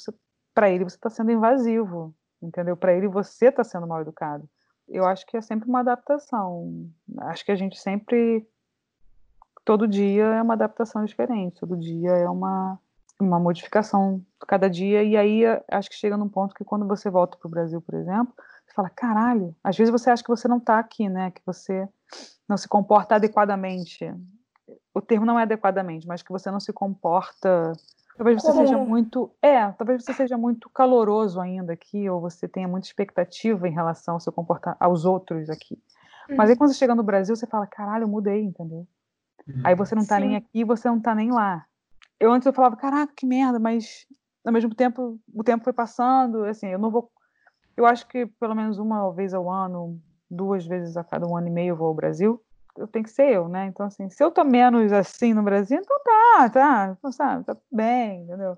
para 0.55 0.71
ele, 0.71 0.85
você 0.85 0.97
está 0.97 1.11
sendo 1.11 1.31
invasivo, 1.31 2.15
entendeu? 2.41 2.77
Para 2.77 2.95
ele, 2.95 3.09
você 3.09 3.47
está 3.47 3.63
sendo 3.63 3.87
mal 3.87 4.01
educado. 4.01 4.49
Eu 4.89 5.05
acho 5.05 5.27
que 5.27 5.37
é 5.37 5.41
sempre 5.41 5.69
uma 5.69 5.81
adaptação. 5.81 6.89
Acho 7.23 7.45
que 7.45 7.53
a 7.53 7.57
gente 7.57 7.79
sempre. 7.79 8.47
Todo 9.65 9.89
dia 9.89 10.25
é 10.25 10.43
uma 10.43 10.55
adaptação 10.55 11.05
diferente, 11.05 11.61
todo 11.61 11.77
dia 11.77 12.11
é 12.11 12.29
uma, 12.29 12.79
uma 13.19 13.41
modificação 13.41 14.21
cada 14.47 14.69
dia. 14.69 15.03
E 15.03 15.17
aí 15.17 15.43
acho 15.71 15.89
que 15.89 15.97
chega 15.97 16.17
num 16.17 16.29
ponto 16.29 16.55
que 16.55 16.65
quando 16.65 16.87
você 16.87 17.09
volta 17.09 17.39
para 17.39 17.47
o 17.47 17.51
Brasil, 17.51 17.81
por 17.81 17.95
exemplo, 17.95 18.35
você 18.67 18.75
fala: 18.75 18.91
caralho, 18.91 19.55
às 19.65 19.77
vezes 19.77 19.91
você 19.91 20.11
acha 20.11 20.23
que 20.23 20.29
você 20.29 20.47
não 20.47 20.59
está 20.59 20.79
aqui, 20.79 21.09
né? 21.09 21.31
Que 21.31 21.41
você 21.47 21.89
não 22.49 22.57
se 22.57 22.69
comporta 22.69 23.15
adequadamente. 23.15 24.13
O 24.93 25.01
termo 25.01 25.27
não 25.27 25.39
é 25.39 25.43
adequadamente, 25.43 26.07
mas 26.07 26.23
que 26.23 26.31
você 26.31 26.51
não 26.51 26.61
se 26.61 26.73
comporta. 26.73 27.73
Talvez 28.17 28.43
você 28.43 28.53
seja 28.53 28.79
muito. 28.79 29.31
É, 29.43 29.71
talvez 29.73 30.05
você 30.05 30.13
seja 30.13 30.39
muito 30.39 30.69
caloroso 30.71 31.41
ainda 31.41 31.73
aqui, 31.73 32.09
ou 32.09 32.21
você 32.21 32.47
tenha 32.47 32.69
muita 32.69 32.87
expectativa 32.87 33.67
em 33.67 33.73
relação 33.73 34.15
ao 34.15 34.21
seu 34.21 34.33
comportamento 34.33 34.81
aos 34.81 35.05
outros 35.05 35.51
aqui. 35.51 35.79
Uhum. 36.29 36.37
Mas 36.37 36.51
aí 36.51 36.57
quando 36.57 36.71
você 36.71 36.79
chega 36.79 36.95
no 36.95 37.03
Brasil, 37.03 37.35
você 37.35 37.47
fala, 37.47 37.67
caralho, 37.67 38.05
eu 38.05 38.09
mudei, 38.09 38.43
entendeu? 38.43 38.87
Uhum. 39.49 39.63
Aí 39.65 39.75
você 39.75 39.95
não 39.95 40.05
tá 40.05 40.17
Sim. 40.17 40.27
nem 40.27 40.37
aqui, 40.37 40.65
você 40.65 40.89
não 40.89 41.01
tá 41.01 41.15
nem 41.15 41.31
lá. 41.31 41.65
Eu 42.19 42.33
antes 42.33 42.47
eu 42.47 42.53
falava, 42.53 42.77
caraca, 42.77 43.13
que 43.15 43.27
merda, 43.27 43.59
mas 43.59 44.07
ao 44.45 44.53
mesmo 44.53 44.75
tempo 44.75 45.19
o 45.33 45.45
tempo 45.45 45.65
foi 45.65 45.73
passando, 45.73 46.45
assim, 46.45 46.69
eu 46.69 46.79
não 46.79 46.91
vou. 46.91 47.11
Eu 47.77 47.87
acho 47.87 48.07
que 48.07 48.27
pelo 48.27 48.55
menos 48.55 48.79
uma 48.79 49.13
vez 49.13 49.35
ao 49.35 49.51
ano, 49.51 50.01
duas 50.31 50.67
vezes 50.67 50.97
a 50.97 51.05
cada 51.05 51.27
um 51.27 51.37
ano 51.37 51.49
e 51.49 51.51
meio 51.51 51.73
eu 51.73 51.77
vou 51.77 51.89
ao 51.89 51.95
Brasil, 51.95 52.41
eu 52.77 52.87
tenho 52.87 53.05
que 53.05 53.11
ser 53.11 53.31
eu, 53.31 53.49
né? 53.49 53.67
Então, 53.67 53.87
assim, 53.87 54.09
se 54.09 54.23
eu 54.23 54.31
tô 54.31 54.45
menos 54.45 54.93
assim 54.93 55.33
no 55.35 55.43
Brasil, 55.43 55.79
então 55.79 55.97
tá, 56.03 56.51
tá, 56.51 56.97
então, 56.99 57.13
sabe, 57.13 57.45
tá 57.45 57.57
bem, 57.71 58.23
entendeu? 58.23 58.57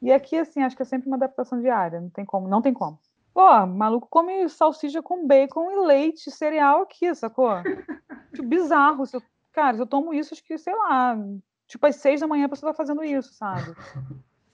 E 0.00 0.12
aqui, 0.12 0.36
assim, 0.36 0.62
acho 0.62 0.76
que 0.76 0.82
é 0.82 0.86
sempre 0.86 1.08
uma 1.08 1.16
adaptação 1.16 1.60
diária, 1.60 2.00
não 2.00 2.10
tem 2.10 2.24
como, 2.24 2.48
não 2.48 2.62
tem 2.62 2.72
como. 2.72 2.98
Pô, 3.34 3.66
maluco 3.66 4.08
come 4.10 4.48
salsicha 4.48 5.02
com 5.02 5.26
bacon 5.26 5.70
e 5.70 5.86
leite, 5.86 6.30
cereal 6.30 6.82
aqui, 6.82 7.14
sacou? 7.14 7.50
tipo, 8.34 8.48
bizarro. 8.48 9.06
Se 9.06 9.16
eu, 9.16 9.22
cara, 9.58 9.74
se 9.74 9.82
eu 9.82 9.86
tomo 9.86 10.14
isso, 10.14 10.32
acho 10.32 10.44
que, 10.44 10.56
sei 10.56 10.74
lá, 10.74 11.18
tipo, 11.66 11.84
às 11.84 11.96
seis 11.96 12.20
da 12.20 12.28
manhã 12.28 12.46
a 12.46 12.48
pessoa 12.48 12.72
tá 12.72 12.76
fazendo 12.76 13.02
isso, 13.02 13.34
sabe? 13.34 13.74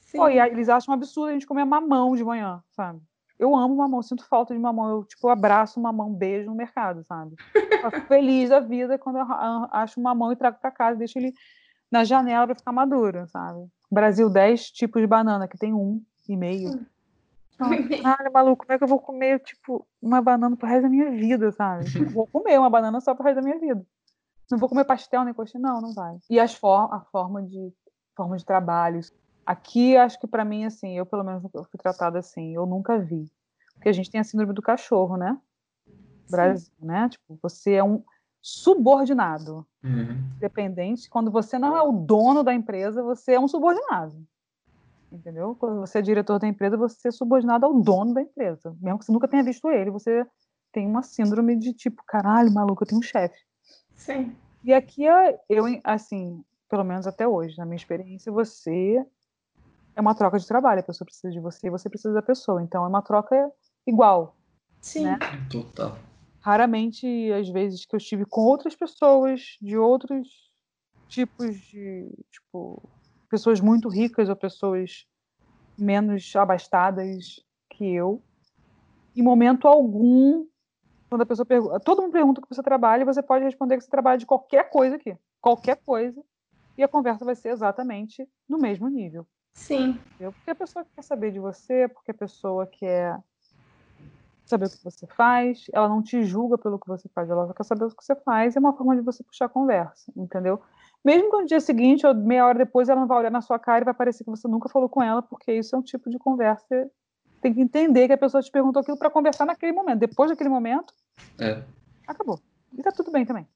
Sim. 0.00 0.16
Pô, 0.18 0.28
e 0.28 0.40
aí 0.40 0.50
eles 0.50 0.70
acham 0.70 0.92
um 0.92 0.96
absurdo 0.96 1.28
a 1.28 1.32
gente 1.32 1.46
comer 1.46 1.64
mamão 1.66 2.16
de 2.16 2.24
manhã, 2.24 2.62
sabe? 2.70 3.00
Eu 3.38 3.54
amo 3.54 3.76
mamão, 3.76 4.00
sinto 4.00 4.26
falta 4.26 4.54
de 4.54 4.60
mamão. 4.60 4.88
Eu, 4.88 5.04
tipo, 5.04 5.28
abraço 5.28 5.80
mamão, 5.80 6.14
beijo 6.14 6.48
no 6.48 6.56
mercado, 6.56 7.04
sabe? 7.04 7.34
Fico 7.52 8.06
feliz 8.06 8.48
da 8.48 8.60
vida 8.60 8.96
quando 8.96 9.18
eu 9.18 9.26
acho 9.72 10.00
um 10.00 10.02
mamão 10.02 10.32
e 10.32 10.36
trago 10.36 10.58
para 10.58 10.70
casa, 10.70 10.98
deixo 10.98 11.18
ele 11.18 11.34
na 11.90 12.04
janela 12.04 12.46
para 12.46 12.54
ficar 12.54 12.72
maduro, 12.72 13.26
sabe? 13.28 13.66
Brasil, 13.90 14.30
10 14.30 14.70
tipos 14.70 15.02
de 15.02 15.06
banana, 15.06 15.46
que 15.46 15.58
tem 15.58 15.74
um 15.74 16.00
e 16.28 16.36
meio. 16.36 16.86
Caralho, 18.02 18.32
maluco, 18.32 18.64
como 18.64 18.72
é 18.72 18.78
que 18.78 18.84
eu 18.84 18.88
vou 18.88 19.00
comer, 19.00 19.40
tipo, 19.40 19.86
uma 20.00 20.22
banana 20.22 20.56
pro 20.56 20.66
resto 20.66 20.82
da 20.82 20.88
minha 20.88 21.10
vida, 21.10 21.52
sabe? 21.52 21.84
vou 22.14 22.26
comer 22.26 22.58
uma 22.58 22.70
banana 22.70 23.00
só 23.00 23.14
pro 23.14 23.24
resto 23.24 23.36
da 23.36 23.42
minha 23.42 23.58
vida. 23.58 23.84
Não 24.50 24.58
vou 24.58 24.68
comer 24.68 24.84
pastel 24.84 25.24
nem 25.24 25.34
coxinha, 25.34 25.60
não, 25.60 25.80
não 25.80 25.94
vai. 25.94 26.18
E 26.28 26.38
as 26.38 26.54
for 26.54 26.92
a 26.92 27.00
forma 27.00 27.42
de, 27.42 27.72
forma 28.14 28.36
de 28.36 28.44
trabalho, 28.44 29.00
Aqui, 29.46 29.96
acho 29.96 30.18
que 30.18 30.26
para 30.26 30.44
mim, 30.44 30.64
assim, 30.64 30.96
eu 30.96 31.04
pelo 31.04 31.22
menos 31.22 31.44
eu 31.52 31.64
fui 31.64 31.78
tratada 31.78 32.18
assim, 32.18 32.54
eu 32.54 32.64
nunca 32.64 32.98
vi. 32.98 33.30
Porque 33.74 33.88
a 33.88 33.92
gente 33.92 34.10
tem 34.10 34.20
a 34.20 34.24
síndrome 34.24 34.54
do 34.54 34.62
cachorro, 34.62 35.16
né? 35.16 35.38
Brasil, 36.30 36.72
Sim. 36.80 36.86
né? 36.86 37.08
Tipo, 37.10 37.38
você 37.42 37.74
é 37.74 37.84
um 37.84 38.02
subordinado. 38.40 39.66
Uhum. 39.82 40.16
Dependente. 40.38 41.10
Quando 41.10 41.30
você 41.30 41.58
não 41.58 41.76
é 41.76 41.82
o 41.82 41.92
dono 41.92 42.42
da 42.42 42.54
empresa, 42.54 43.02
você 43.02 43.32
é 43.32 43.40
um 43.40 43.48
subordinado. 43.48 44.26
Entendeu? 45.12 45.54
Quando 45.56 45.80
você 45.80 45.98
é 45.98 46.02
diretor 46.02 46.38
da 46.38 46.48
empresa, 46.48 46.76
você 46.76 47.08
é 47.08 47.10
subordinado 47.10 47.66
ao 47.66 47.74
dono 47.74 48.14
da 48.14 48.22
empresa. 48.22 48.74
Mesmo 48.80 48.98
que 48.98 49.04
você 49.04 49.12
nunca 49.12 49.28
tenha 49.28 49.44
visto 49.44 49.70
ele, 49.70 49.90
você 49.90 50.26
tem 50.72 50.86
uma 50.86 51.02
síndrome 51.02 51.56
de 51.56 51.74
tipo, 51.74 52.02
caralho, 52.06 52.52
maluco, 52.52 52.82
eu 52.82 52.88
tenho 52.88 52.98
um 52.98 53.02
chefe. 53.02 53.38
Sim. 53.96 54.34
E 54.62 54.72
aqui, 54.72 55.04
eu, 55.48 55.64
assim, 55.84 56.42
pelo 56.68 56.84
menos 56.84 57.06
até 57.06 57.28
hoje, 57.28 57.56
na 57.58 57.64
minha 57.64 57.76
experiência, 57.76 58.32
você 58.32 59.04
é 59.94 60.00
uma 60.00 60.14
troca 60.14 60.38
de 60.38 60.46
trabalho. 60.46 60.80
A 60.80 60.84
pessoa 60.84 61.06
precisa 61.06 61.30
de 61.30 61.40
você 61.40 61.66
e 61.66 61.70
você 61.70 61.88
precisa 61.88 62.14
da 62.14 62.22
pessoa. 62.22 62.62
Então 62.62 62.84
é 62.84 62.88
uma 62.88 63.02
troca 63.02 63.50
igual. 63.86 64.36
Sim. 64.80 65.04
Né? 65.04 65.18
Total. 65.50 65.98
Raramente, 66.40 67.06
às 67.32 67.48
vezes, 67.48 67.86
que 67.86 67.94
eu 67.94 67.98
estive 67.98 68.24
com 68.26 68.42
outras 68.42 68.74
pessoas 68.74 69.56
de 69.60 69.76
outros 69.76 70.28
tipos 71.08 71.56
de. 71.56 72.10
Tipo, 72.30 72.82
pessoas 73.30 73.60
muito 73.60 73.88
ricas 73.88 74.28
ou 74.28 74.36
pessoas 74.36 75.06
menos 75.78 76.34
abastadas 76.36 77.40
que 77.70 77.94
eu. 77.94 78.22
Em 79.16 79.22
momento 79.22 79.68
algum, 79.68 80.46
quando 81.14 81.22
a 81.22 81.26
pessoa 81.26 81.46
pergunta. 81.46 81.78
Todo 81.78 82.02
mundo 82.02 82.10
pergunta 82.10 82.42
que 82.42 82.48
você 82.48 82.60
trabalha 82.60 83.02
e 83.02 83.04
você 83.04 83.22
pode 83.22 83.44
responder 83.44 83.76
que 83.76 83.84
você 83.84 83.90
trabalha 83.90 84.18
de 84.18 84.26
qualquer 84.26 84.68
coisa 84.68 84.96
aqui. 84.96 85.16
Qualquer 85.40 85.76
coisa. 85.76 86.20
E 86.76 86.82
a 86.82 86.88
conversa 86.88 87.24
vai 87.24 87.36
ser 87.36 87.50
exatamente 87.50 88.28
no 88.48 88.58
mesmo 88.58 88.88
nível. 88.88 89.24
Sim. 89.52 89.96
Porque 90.18 90.50
a 90.50 90.54
pessoa 90.56 90.84
quer 90.84 91.02
saber 91.02 91.30
de 91.30 91.38
você, 91.38 91.86
porque 91.86 92.10
a 92.10 92.14
pessoa 92.14 92.66
quer 92.66 93.16
saber 94.44 94.66
o 94.66 94.70
que 94.70 94.82
você 94.82 95.06
faz, 95.06 95.66
ela 95.72 95.88
não 95.88 96.02
te 96.02 96.24
julga 96.24 96.58
pelo 96.58 96.80
que 96.80 96.88
você 96.88 97.08
faz, 97.14 97.30
ela 97.30 97.54
quer 97.54 97.64
saber 97.64 97.84
o 97.84 97.90
que 97.90 98.04
você 98.04 98.16
faz, 98.16 98.56
é 98.56 98.58
uma 98.58 98.76
forma 98.76 98.96
de 98.96 99.00
você 99.00 99.22
puxar 99.22 99.46
a 99.46 99.48
conversa, 99.48 100.12
entendeu? 100.16 100.60
Mesmo 101.04 101.30
que 101.30 101.36
no 101.36 101.46
dia 101.46 101.60
seguinte 101.60 102.04
ou 102.04 102.12
meia 102.12 102.44
hora 102.44 102.58
depois 102.58 102.88
ela 102.88 103.00
não 103.00 103.06
vai 103.06 103.18
olhar 103.18 103.30
na 103.30 103.40
sua 103.40 103.58
cara 103.58 103.82
e 103.82 103.84
vai 103.84 103.94
parecer 103.94 104.24
que 104.24 104.30
você 104.30 104.48
nunca 104.48 104.68
falou 104.68 104.88
com 104.88 105.02
ela, 105.02 105.22
porque 105.22 105.52
isso 105.52 105.76
é 105.76 105.78
um 105.78 105.82
tipo 105.82 106.10
de 106.10 106.18
conversa. 106.18 106.90
Tem 107.44 107.52
que 107.52 107.60
entender 107.60 108.06
que 108.06 108.14
a 108.14 108.16
pessoa 108.16 108.42
te 108.42 108.50
perguntou 108.50 108.80
aquilo 108.80 108.96
para 108.96 109.10
conversar 109.10 109.44
naquele 109.44 109.70
momento. 109.70 109.98
Depois 109.98 110.30
daquele 110.30 110.48
momento, 110.48 110.94
é. 111.38 111.62
acabou. 112.06 112.40
E 112.72 112.82
tá 112.82 112.90
tudo 112.90 113.12
bem 113.12 113.26
também. 113.26 113.46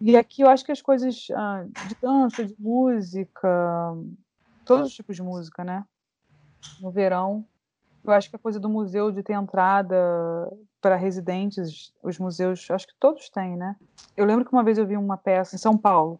E 0.00 0.16
aqui 0.16 0.40
eu 0.40 0.48
acho 0.48 0.64
que 0.64 0.72
as 0.72 0.80
coisas 0.80 1.26
ah, 1.34 1.66
de 1.86 1.94
dança, 2.00 2.42
de 2.42 2.56
música, 2.58 3.94
todos 4.64 4.86
os 4.86 4.94
tipos 4.94 5.14
de 5.14 5.22
música, 5.22 5.62
né? 5.62 5.84
No 6.80 6.90
verão, 6.90 7.44
eu 8.02 8.14
acho 8.14 8.30
que 8.30 8.36
a 8.36 8.38
coisa 8.38 8.58
do 8.58 8.70
museu 8.70 9.12
de 9.12 9.22
ter 9.22 9.34
entrada 9.34 9.94
para 10.80 10.96
residentes, 10.96 11.92
os 12.02 12.18
museus, 12.18 12.70
acho 12.70 12.86
que 12.86 12.94
todos 12.98 13.28
têm, 13.28 13.58
né? 13.58 13.76
Eu 14.16 14.24
lembro 14.24 14.42
que 14.42 14.52
uma 14.54 14.64
vez 14.64 14.78
eu 14.78 14.86
vi 14.86 14.96
uma 14.96 15.18
peça 15.18 15.54
em 15.54 15.58
São 15.58 15.76
Paulo, 15.76 16.18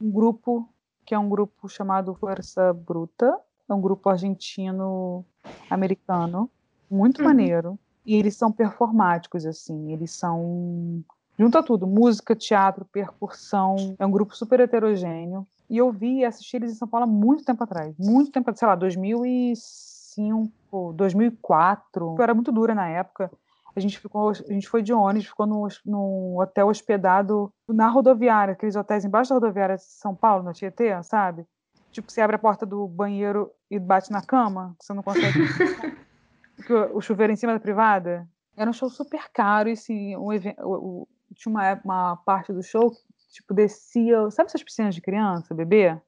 um 0.00 0.10
grupo 0.10 0.68
que 1.06 1.14
é 1.14 1.18
um 1.20 1.28
grupo 1.28 1.68
chamado 1.68 2.12
Força 2.16 2.72
Bruta, 2.72 3.38
é 3.68 3.74
um 3.74 3.80
grupo 3.80 4.08
argentino-americano, 4.08 6.50
muito 6.90 7.20
uhum. 7.20 7.24
maneiro. 7.24 7.78
E 8.04 8.16
eles 8.16 8.36
são 8.36 8.50
performáticos, 8.50 9.46
assim, 9.46 9.92
eles 9.92 10.10
são. 10.10 11.04
Junta 11.38 11.62
tudo: 11.62 11.86
música, 11.86 12.34
teatro, 12.34 12.84
percussão. 12.84 13.94
É 13.98 14.04
um 14.04 14.10
grupo 14.10 14.36
super 14.36 14.58
heterogêneo. 14.60 15.46
E 15.70 15.78
eu 15.78 15.90
vi 15.90 16.18
e 16.18 16.24
assisti 16.24 16.56
eles 16.56 16.72
em 16.72 16.74
São 16.74 16.88
Paulo 16.88 17.04
há 17.04 17.06
muito 17.06 17.44
tempo 17.44 17.64
atrás. 17.64 17.96
Muito 17.98 18.30
tempo, 18.30 18.54
sei 18.54 18.68
lá, 18.68 18.74
2005, 18.74 20.92
2004. 20.94 22.14
Eu 22.18 22.22
era 22.22 22.34
muito 22.34 22.52
dura 22.52 22.74
na 22.74 22.86
época. 22.88 23.30
A 23.74 23.80
gente, 23.80 23.98
ficou, 23.98 24.28
a 24.28 24.52
gente 24.52 24.68
foi 24.68 24.82
de 24.82 24.92
ônibus, 24.92 25.28
ficou 25.28 25.46
no, 25.46 25.66
no 25.86 26.42
hotel 26.42 26.68
hospedado 26.68 27.50
na 27.66 27.88
rodoviária, 27.88 28.52
aqueles 28.52 28.76
hotéis 28.76 29.02
embaixo 29.02 29.30
da 29.30 29.36
rodoviária 29.36 29.76
de 29.76 29.82
São 29.82 30.14
Paulo, 30.14 30.42
na 30.42 30.52
Tietê, 30.52 31.02
sabe? 31.02 31.46
Tipo, 31.92 32.10
você 32.10 32.22
abre 32.22 32.36
a 32.36 32.38
porta 32.38 32.64
do 32.64 32.88
banheiro 32.88 33.52
e 33.70 33.78
bate 33.78 34.10
na 34.10 34.22
cama, 34.22 34.74
você 34.80 34.94
não 34.94 35.02
consegue. 35.02 35.38
o 36.94 37.00
chuveiro 37.00 37.32
em 37.32 37.36
cima 37.36 37.52
da 37.52 37.60
privada. 37.60 38.26
Era 38.56 38.70
um 38.70 38.72
show 38.72 38.88
super 38.88 39.30
caro 39.32 39.68
e 39.68 39.72
assim, 39.72 40.16
um 40.16 40.32
evento, 40.32 41.06
tinha 41.34 41.50
uma, 41.50 41.80
uma 41.84 42.16
parte 42.16 42.52
do 42.52 42.62
show 42.62 42.90
que 42.90 42.98
tipo 43.30 43.54
descia, 43.54 44.30
sabe 44.30 44.48
essas 44.48 44.62
piscinas 44.62 44.94
de 44.94 45.00
criança, 45.00 45.54
bebê? 45.54 45.98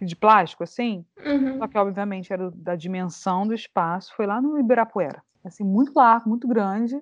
De 0.00 0.16
plástico 0.16 0.62
assim? 0.62 1.04
Uhum. 1.24 1.58
Só 1.58 1.68
que 1.68 1.78
obviamente 1.78 2.32
era 2.32 2.50
da 2.50 2.76
dimensão 2.76 3.46
do 3.46 3.54
espaço, 3.54 4.14
foi 4.14 4.26
lá 4.26 4.40
no 4.40 4.58
Ibirapuera. 4.58 5.22
Assim, 5.44 5.64
muito 5.64 5.92
largo, 5.94 6.28
muito 6.28 6.46
grande. 6.46 7.00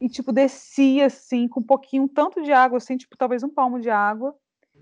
E 0.00 0.08
tipo 0.08 0.32
descia 0.32 1.06
assim 1.06 1.48
com 1.48 1.60
um 1.60 1.62
pouquinho, 1.62 2.04
um 2.04 2.08
tanto 2.08 2.42
de 2.42 2.52
água 2.52 2.78
assim, 2.78 2.96
tipo 2.96 3.16
talvez 3.16 3.42
um 3.42 3.48
palmo 3.48 3.80
de 3.80 3.90
água. 3.90 4.34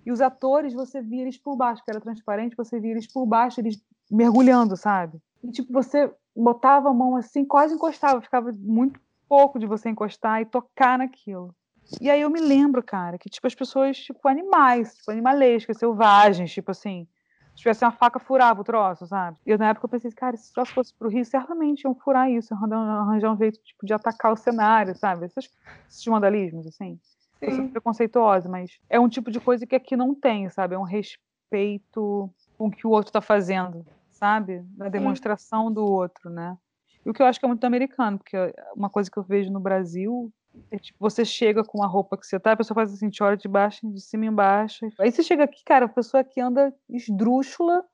E 0.06 0.12
os 0.12 0.20
atores, 0.20 0.72
você 0.72 1.02
via 1.02 1.22
eles 1.22 1.36
por 1.36 1.56
baixo, 1.56 1.82
que 1.84 1.90
era 1.90 2.00
transparente, 2.00 2.56
você 2.56 2.78
via 2.78 2.92
eles 2.92 3.12
por 3.12 3.26
baixo, 3.26 3.60
eles 3.60 3.82
mergulhando, 4.08 4.76
sabe? 4.76 5.20
E 5.42 5.50
tipo, 5.50 5.72
você 5.72 6.08
botava 6.34 6.90
a 6.90 6.94
mão 6.94 7.16
assim, 7.16 7.44
quase 7.44 7.74
encostava, 7.74 8.22
ficava 8.22 8.52
muito 8.56 9.00
pouco 9.28 9.58
de 9.58 9.66
você 9.66 9.88
encostar 9.88 10.40
e 10.40 10.46
tocar 10.46 10.96
naquilo. 10.96 11.52
E 12.00 12.08
aí 12.08 12.20
eu 12.20 12.30
me 12.30 12.40
lembro, 12.40 12.84
cara, 12.84 13.18
que 13.18 13.28
tipo 13.28 13.48
as 13.48 13.54
pessoas, 13.54 13.96
tipo 13.96 14.28
animais, 14.28 14.94
tipo 14.94 15.10
animalescas, 15.10 15.76
selvagens, 15.76 16.52
tipo 16.52 16.70
assim, 16.70 17.08
se 17.50 17.56
tivesse 17.56 17.84
uma 17.84 17.90
faca 17.90 18.20
furava 18.20 18.60
o 18.60 18.64
troço, 18.64 19.08
sabe? 19.08 19.38
E 19.44 19.50
eu, 19.50 19.58
na 19.58 19.70
época 19.70 19.86
eu 19.86 19.90
pensei, 19.90 20.12
cara, 20.12 20.36
se 20.36 20.50
o 20.50 20.54
troço 20.54 20.72
fosse 20.72 20.94
pro 20.94 21.08
Rio, 21.08 21.24
certamente 21.24 21.82
iam 21.82 21.96
furar 21.96 22.30
isso, 22.30 22.54
arranjar 22.54 23.32
um 23.32 23.36
jeito 23.36 23.58
tipo 23.64 23.84
de 23.84 23.92
atacar 23.92 24.32
o 24.32 24.36
cenário, 24.36 24.94
sabe? 24.96 25.26
Esses, 25.26 25.50
esses 25.88 26.04
vandalismos, 26.04 26.64
assim. 26.66 27.00
Eu 27.40 27.52
sou 27.52 27.68
preconceituosa, 27.68 28.48
mas 28.48 28.78
é 28.88 28.98
um 28.98 29.08
tipo 29.08 29.30
de 29.30 29.40
coisa 29.40 29.66
que 29.66 29.76
aqui 29.76 29.96
não 29.96 30.14
tem, 30.14 30.48
sabe? 30.50 30.74
É 30.74 30.78
um 30.78 30.82
respeito 30.82 32.30
com 32.56 32.68
o 32.68 32.70
que 32.70 32.86
o 32.86 32.90
outro 32.90 33.10
está 33.10 33.20
fazendo 33.20 33.84
sabe? 34.16 34.64
Na 34.76 34.88
demonstração 34.88 35.72
do 35.72 35.84
outro, 35.84 36.30
né? 36.30 36.56
E 37.04 37.10
o 37.10 37.12
que 37.12 37.22
eu 37.22 37.26
acho 37.26 37.38
que 37.38 37.46
é 37.46 37.48
muito 37.48 37.64
americano, 37.64 38.18
porque 38.18 38.36
uma 38.74 38.90
coisa 38.90 39.10
que 39.10 39.16
eu 39.16 39.22
vejo 39.22 39.52
no 39.52 39.60
Brasil 39.60 40.32
é 40.70 40.78
tipo, 40.78 40.98
você 40.98 41.24
chega 41.24 41.62
com 41.62 41.82
a 41.82 41.86
roupa 41.86 42.16
que 42.16 42.26
você 42.26 42.40
tá, 42.40 42.52
a 42.52 42.56
pessoa 42.56 42.74
faz 42.74 42.92
assim, 42.92 43.10
te 43.10 43.22
olha 43.22 43.36
de 43.36 43.46
baixo, 43.46 43.86
de 43.92 44.00
cima 44.00 44.24
embaixo. 44.24 44.88
Aí 44.98 45.12
você 45.12 45.22
chega 45.22 45.44
aqui, 45.44 45.62
cara, 45.64 45.84
a 45.84 45.88
pessoa 45.88 46.22
aqui 46.22 46.40
anda 46.40 46.74
esdrúxula 46.88 47.84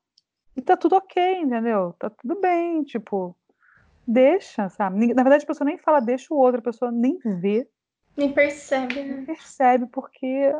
e 0.56 0.62
tá 0.62 0.76
tudo 0.76 0.94
ok, 0.96 1.40
entendeu? 1.40 1.94
Tá 1.98 2.08
tudo 2.08 2.40
bem, 2.40 2.84
tipo, 2.84 3.36
deixa, 4.06 4.68
sabe? 4.68 5.12
Na 5.12 5.22
verdade, 5.22 5.44
a 5.44 5.46
pessoa 5.46 5.66
nem 5.66 5.76
fala 5.76 6.00
deixa 6.00 6.32
o 6.32 6.38
outro, 6.38 6.60
a 6.60 6.64
pessoa 6.64 6.92
nem 6.92 7.18
vê. 7.18 7.68
Nem 8.16 8.32
percebe, 8.32 9.02
né? 9.02 9.14
Nem 9.16 9.24
percebe, 9.24 9.86
porque 9.86 10.52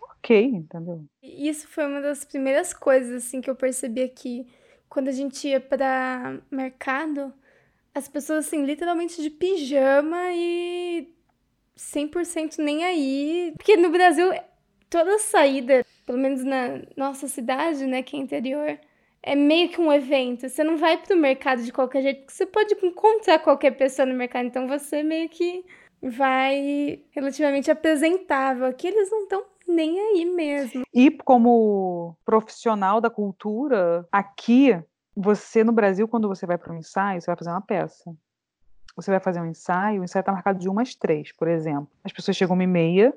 ok, 0.00 0.44
entendeu? 0.44 1.04
Isso 1.22 1.68
foi 1.68 1.86
uma 1.86 2.00
das 2.00 2.24
primeiras 2.24 2.72
coisas 2.72 3.24
assim 3.24 3.40
que 3.40 3.50
eu 3.50 3.54
percebi 3.54 4.02
aqui. 4.02 4.46
Quando 4.88 5.08
a 5.08 5.12
gente 5.12 5.48
ia 5.48 5.60
para 5.60 6.40
mercado, 6.50 7.32
as 7.94 8.08
pessoas 8.08 8.46
assim, 8.46 8.64
literalmente 8.64 9.20
de 9.22 9.28
pijama 9.28 10.32
e 10.32 11.12
100% 11.76 12.58
nem 12.58 12.84
aí. 12.84 13.52
Porque 13.56 13.76
no 13.76 13.90
Brasil, 13.90 14.30
toda 14.88 15.18
saída, 15.18 15.84
pelo 16.06 16.18
menos 16.18 16.42
na 16.42 16.80
nossa 16.96 17.28
cidade, 17.28 17.86
né, 17.86 18.02
que 18.02 18.16
é 18.16 18.20
interior, 18.20 18.78
é 19.22 19.34
meio 19.34 19.68
que 19.68 19.80
um 19.80 19.92
evento. 19.92 20.48
Você 20.48 20.64
não 20.64 20.76
vai 20.76 20.96
pro 20.96 21.16
mercado 21.16 21.62
de 21.62 21.72
qualquer 21.72 22.02
jeito, 22.02 22.20
porque 22.20 22.34
você 22.34 22.46
pode 22.46 22.74
encontrar 22.82 23.38
qualquer 23.40 23.72
pessoa 23.72 24.06
no 24.06 24.14
mercado. 24.14 24.46
Então 24.46 24.66
você 24.68 25.02
meio 25.02 25.28
que 25.28 25.64
vai 26.08 27.02
relativamente 27.10 27.70
apresentável. 27.70 28.66
Aqui 28.66 28.88
eles 28.88 29.10
não 29.10 29.22
estão 29.22 29.44
nem 29.66 29.98
aí 29.98 30.24
mesmo. 30.24 30.84
E 30.92 31.10
como 31.10 32.16
profissional 32.24 33.00
da 33.00 33.10
cultura, 33.10 34.06
aqui, 34.12 34.78
você 35.16 35.64
no 35.64 35.72
Brasil, 35.72 36.06
quando 36.06 36.28
você 36.28 36.46
vai 36.46 36.58
para 36.58 36.72
um 36.72 36.78
ensaio, 36.78 37.20
você 37.20 37.26
vai 37.26 37.36
fazer 37.36 37.50
uma 37.50 37.60
peça. 37.60 38.14
Você 38.96 39.10
vai 39.10 39.20
fazer 39.20 39.40
um 39.40 39.46
ensaio, 39.46 40.00
o 40.00 40.04
ensaio 40.04 40.20
está 40.20 40.32
marcado 40.32 40.58
de 40.58 40.68
uma 40.68 40.82
às 40.82 40.94
três, 40.94 41.32
por 41.32 41.48
exemplo. 41.48 41.90
As 42.04 42.12
pessoas 42.12 42.36
chegam 42.36 42.54
uma 42.54 42.62
e 42.62 42.66
meia 42.66 43.12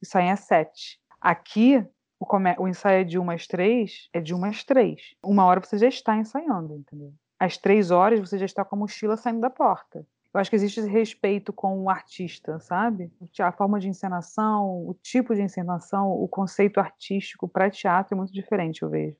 e 0.00 0.06
saem 0.06 0.30
às 0.30 0.40
sete. 0.40 0.98
Aqui, 1.20 1.84
o, 2.18 2.24
come... 2.24 2.54
o 2.58 2.66
ensaio 2.66 3.02
é 3.02 3.04
de 3.04 3.18
uma 3.18 3.34
às 3.34 3.46
três, 3.46 4.08
é 4.12 4.20
de 4.20 4.34
uma 4.34 4.48
às 4.48 4.64
três. 4.64 5.14
Uma 5.22 5.44
hora 5.44 5.60
você 5.60 5.76
já 5.76 5.88
está 5.88 6.16
ensaiando, 6.16 6.76
entendeu? 6.76 7.12
Às 7.38 7.58
três 7.58 7.90
horas 7.90 8.20
você 8.20 8.38
já 8.38 8.46
está 8.46 8.64
com 8.64 8.76
a 8.76 8.78
mochila 8.78 9.16
saindo 9.16 9.40
da 9.40 9.50
porta. 9.50 10.06
Eu 10.32 10.40
acho 10.40 10.50
que 10.50 10.56
existe 10.56 10.80
esse 10.80 10.88
respeito 10.88 11.52
com 11.52 11.82
o 11.82 11.88
artista, 11.88 12.60
sabe? 12.60 13.10
A 13.40 13.50
forma 13.50 13.80
de 13.80 13.88
encenação, 13.88 14.86
o 14.86 14.94
tipo 15.02 15.34
de 15.34 15.40
encenação, 15.40 16.10
o 16.10 16.28
conceito 16.28 16.78
artístico 16.78 17.48
para 17.48 17.70
teatro 17.70 18.14
é 18.14 18.16
muito 18.16 18.32
diferente, 18.32 18.82
eu 18.82 18.90
vejo. 18.90 19.16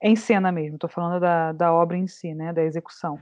Em 0.00 0.16
cena 0.16 0.50
mesmo, 0.50 0.76
estou 0.76 0.88
falando 0.90 1.20
da, 1.20 1.52
da 1.52 1.72
obra 1.72 1.96
em 1.96 2.06
si, 2.06 2.34
né? 2.34 2.52
Da 2.52 2.62
execução. 2.62 3.20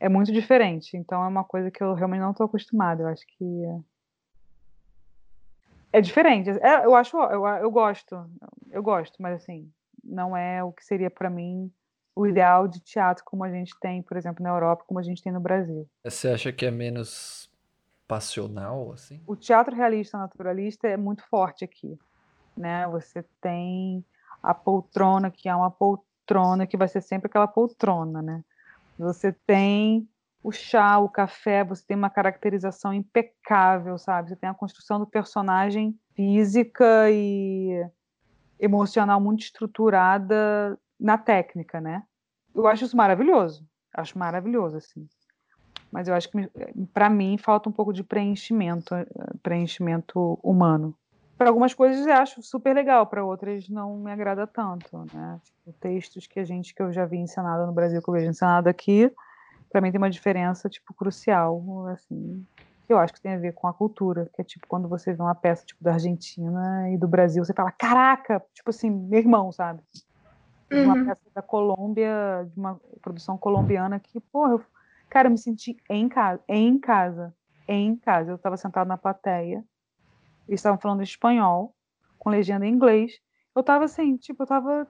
É 0.00 0.08
muito 0.08 0.32
diferente, 0.32 0.96
então 0.96 1.24
é 1.24 1.28
uma 1.28 1.44
coisa 1.44 1.70
que 1.70 1.82
eu 1.82 1.94
realmente 1.94 2.20
não 2.20 2.32
estou 2.32 2.44
acostumada. 2.46 3.04
Eu 3.04 3.08
acho 3.08 3.24
que 3.26 3.64
é 5.92 6.00
diferente. 6.00 6.50
É, 6.50 6.84
eu 6.84 6.94
acho, 6.94 7.16
eu, 7.16 7.46
eu 7.46 7.70
gosto, 7.70 8.28
eu 8.70 8.82
gosto, 8.82 9.16
mas 9.22 9.36
assim, 9.36 9.70
não 10.04 10.36
é 10.36 10.62
o 10.62 10.72
que 10.72 10.84
seria 10.84 11.10
para 11.10 11.30
mim 11.30 11.72
o 12.16 12.26
ideal 12.26 12.66
de 12.66 12.80
teatro 12.80 13.22
como 13.26 13.44
a 13.44 13.50
gente 13.50 13.78
tem, 13.78 14.02
por 14.02 14.16
exemplo, 14.16 14.42
na 14.42 14.48
Europa, 14.48 14.84
como 14.86 14.98
a 14.98 15.02
gente 15.02 15.22
tem 15.22 15.30
no 15.30 15.38
Brasil. 15.38 15.86
Você 16.02 16.28
acha 16.28 16.50
que 16.50 16.64
é 16.64 16.70
menos 16.70 17.50
passional, 18.08 18.90
assim? 18.92 19.20
O 19.26 19.36
teatro 19.36 19.76
realista 19.76 20.16
naturalista 20.16 20.88
é 20.88 20.96
muito 20.96 21.22
forte 21.28 21.62
aqui, 21.62 21.98
né? 22.56 22.88
Você 22.88 23.22
tem 23.38 24.02
a 24.42 24.54
poltrona, 24.54 25.30
que 25.30 25.46
é 25.46 25.54
uma 25.54 25.70
poltrona 25.70 26.66
que 26.66 26.76
vai 26.76 26.88
ser 26.88 27.02
sempre 27.02 27.26
aquela 27.26 27.46
poltrona, 27.46 28.22
né? 28.22 28.42
Você 28.98 29.30
tem 29.46 30.08
o 30.42 30.50
chá, 30.50 30.98
o 30.98 31.10
café, 31.10 31.64
você 31.64 31.84
tem 31.86 31.96
uma 31.96 32.08
caracterização 32.08 32.94
impecável, 32.94 33.98
sabe? 33.98 34.30
Você 34.30 34.36
tem 34.36 34.48
a 34.48 34.54
construção 34.54 34.98
do 34.98 35.06
personagem 35.06 35.98
física 36.14 37.10
e 37.10 37.84
emocional 38.58 39.20
muito 39.20 39.42
estruturada 39.42 40.78
na 40.98 41.18
técnica, 41.18 41.80
né? 41.80 42.02
Eu 42.54 42.66
acho 42.66 42.84
isso 42.84 42.96
maravilhoso. 42.96 43.66
Acho 43.94 44.18
maravilhoso, 44.18 44.76
assim. 44.76 45.08
Mas 45.90 46.08
eu 46.08 46.14
acho 46.14 46.30
que, 46.30 46.50
para 46.92 47.08
mim, 47.08 47.38
falta 47.38 47.68
um 47.68 47.72
pouco 47.72 47.92
de 47.92 48.02
preenchimento, 48.02 48.94
preenchimento 49.42 50.38
humano. 50.42 50.94
Para 51.38 51.50
algumas 51.50 51.74
coisas 51.74 52.06
eu 52.06 52.14
acho 52.14 52.42
super 52.42 52.74
legal, 52.74 53.06
para 53.06 53.24
outras 53.24 53.68
não 53.68 53.98
me 53.98 54.10
agrada 54.10 54.46
tanto, 54.46 55.06
né? 55.12 55.38
Tipo, 55.44 55.72
textos 55.78 56.26
que 56.26 56.40
a 56.40 56.44
gente, 56.44 56.74
que 56.74 56.82
eu 56.82 56.92
já 56.92 57.04
vi 57.04 57.18
ensinado 57.18 57.66
no 57.66 57.72
Brasil, 57.72 58.02
que 58.02 58.08
eu 58.08 58.14
vejo 58.14 58.30
ensinado 58.30 58.68
aqui, 58.70 59.12
para 59.70 59.80
mim 59.82 59.90
tem 59.90 59.98
uma 59.98 60.10
diferença, 60.10 60.68
tipo, 60.68 60.94
crucial, 60.94 61.86
assim. 61.88 62.44
Eu 62.88 62.98
acho 62.98 63.12
que 63.12 63.20
tem 63.20 63.34
a 63.34 63.38
ver 63.38 63.52
com 63.52 63.66
a 63.66 63.74
cultura, 63.74 64.30
que 64.34 64.40
é 64.40 64.44
tipo 64.44 64.66
quando 64.66 64.88
você 64.88 65.12
vê 65.12 65.20
uma 65.20 65.34
peça 65.34 65.66
tipo 65.66 65.82
da 65.82 65.94
Argentina 65.94 66.90
e 66.90 66.96
do 66.96 67.08
Brasil, 67.08 67.44
você 67.44 67.52
fala, 67.52 67.72
caraca, 67.72 68.42
tipo 68.54 68.70
assim, 68.70 68.88
meu 68.88 69.18
irmão, 69.18 69.52
sabe? 69.52 69.82
Uma 70.70 70.94
uhum. 70.94 71.06
peça 71.06 71.22
da 71.34 71.42
Colômbia, 71.42 72.48
de 72.52 72.58
uma 72.58 72.80
produção 73.00 73.38
colombiana 73.38 74.00
que, 74.00 74.20
porra, 74.20 74.52
eu, 74.52 74.64
cara, 75.08 75.28
eu 75.28 75.32
me 75.32 75.38
senti 75.38 75.76
em 75.88 76.08
casa, 76.08 76.40
em 76.48 76.78
casa, 76.78 77.34
em 77.68 77.96
casa. 77.96 78.30
Eu 78.30 78.36
estava 78.36 78.56
sentado 78.56 78.88
na 78.88 78.96
plateia, 78.96 79.64
eles 80.48 80.60
estavam 80.60 80.78
falando 80.78 81.02
espanhol, 81.02 81.74
com 82.18 82.30
legenda 82.30 82.66
em 82.66 82.72
inglês. 82.72 83.20
Eu 83.54 83.62
tava 83.62 83.84
assim, 83.84 84.16
tipo, 84.16 84.42
eu 84.42 84.46
tava 84.46 84.86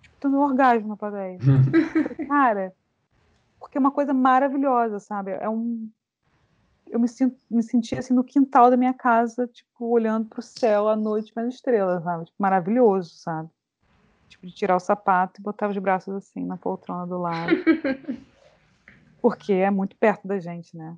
tipo, 0.00 0.16
tendo 0.20 0.36
um 0.36 0.40
orgasmo 0.40 0.88
na 0.88 0.96
plateia. 0.96 1.38
Cara, 2.28 2.74
porque 3.58 3.78
é 3.78 3.80
uma 3.80 3.90
coisa 3.90 4.12
maravilhosa, 4.12 4.98
sabe? 4.98 5.32
É 5.32 5.48
um. 5.48 5.88
Eu 6.86 7.00
me, 7.00 7.08
sinto, 7.08 7.36
me 7.50 7.62
senti 7.62 7.96
assim 7.96 8.12
no 8.12 8.22
quintal 8.22 8.70
da 8.70 8.76
minha 8.76 8.92
casa, 8.92 9.46
tipo, 9.46 9.86
olhando 9.86 10.28
pro 10.28 10.42
céu 10.42 10.88
à 10.88 10.94
noite 10.94 11.32
vendo 11.34 11.48
estrelas, 11.48 12.02
sabe? 12.04 12.26
Tipo, 12.26 12.36
maravilhoso, 12.38 13.16
sabe? 13.16 13.48
Tipo, 14.34 14.46
de 14.46 14.52
tirar 14.52 14.74
o 14.74 14.80
sapato 14.80 15.40
e 15.40 15.42
botar 15.42 15.68
os 15.68 15.78
braços 15.78 16.12
assim 16.14 16.44
na 16.44 16.56
poltrona 16.56 17.06
do 17.06 17.18
lado. 17.18 17.52
porque 19.22 19.52
é 19.52 19.70
muito 19.70 19.96
perto 19.96 20.26
da 20.26 20.38
gente, 20.40 20.76
né? 20.76 20.96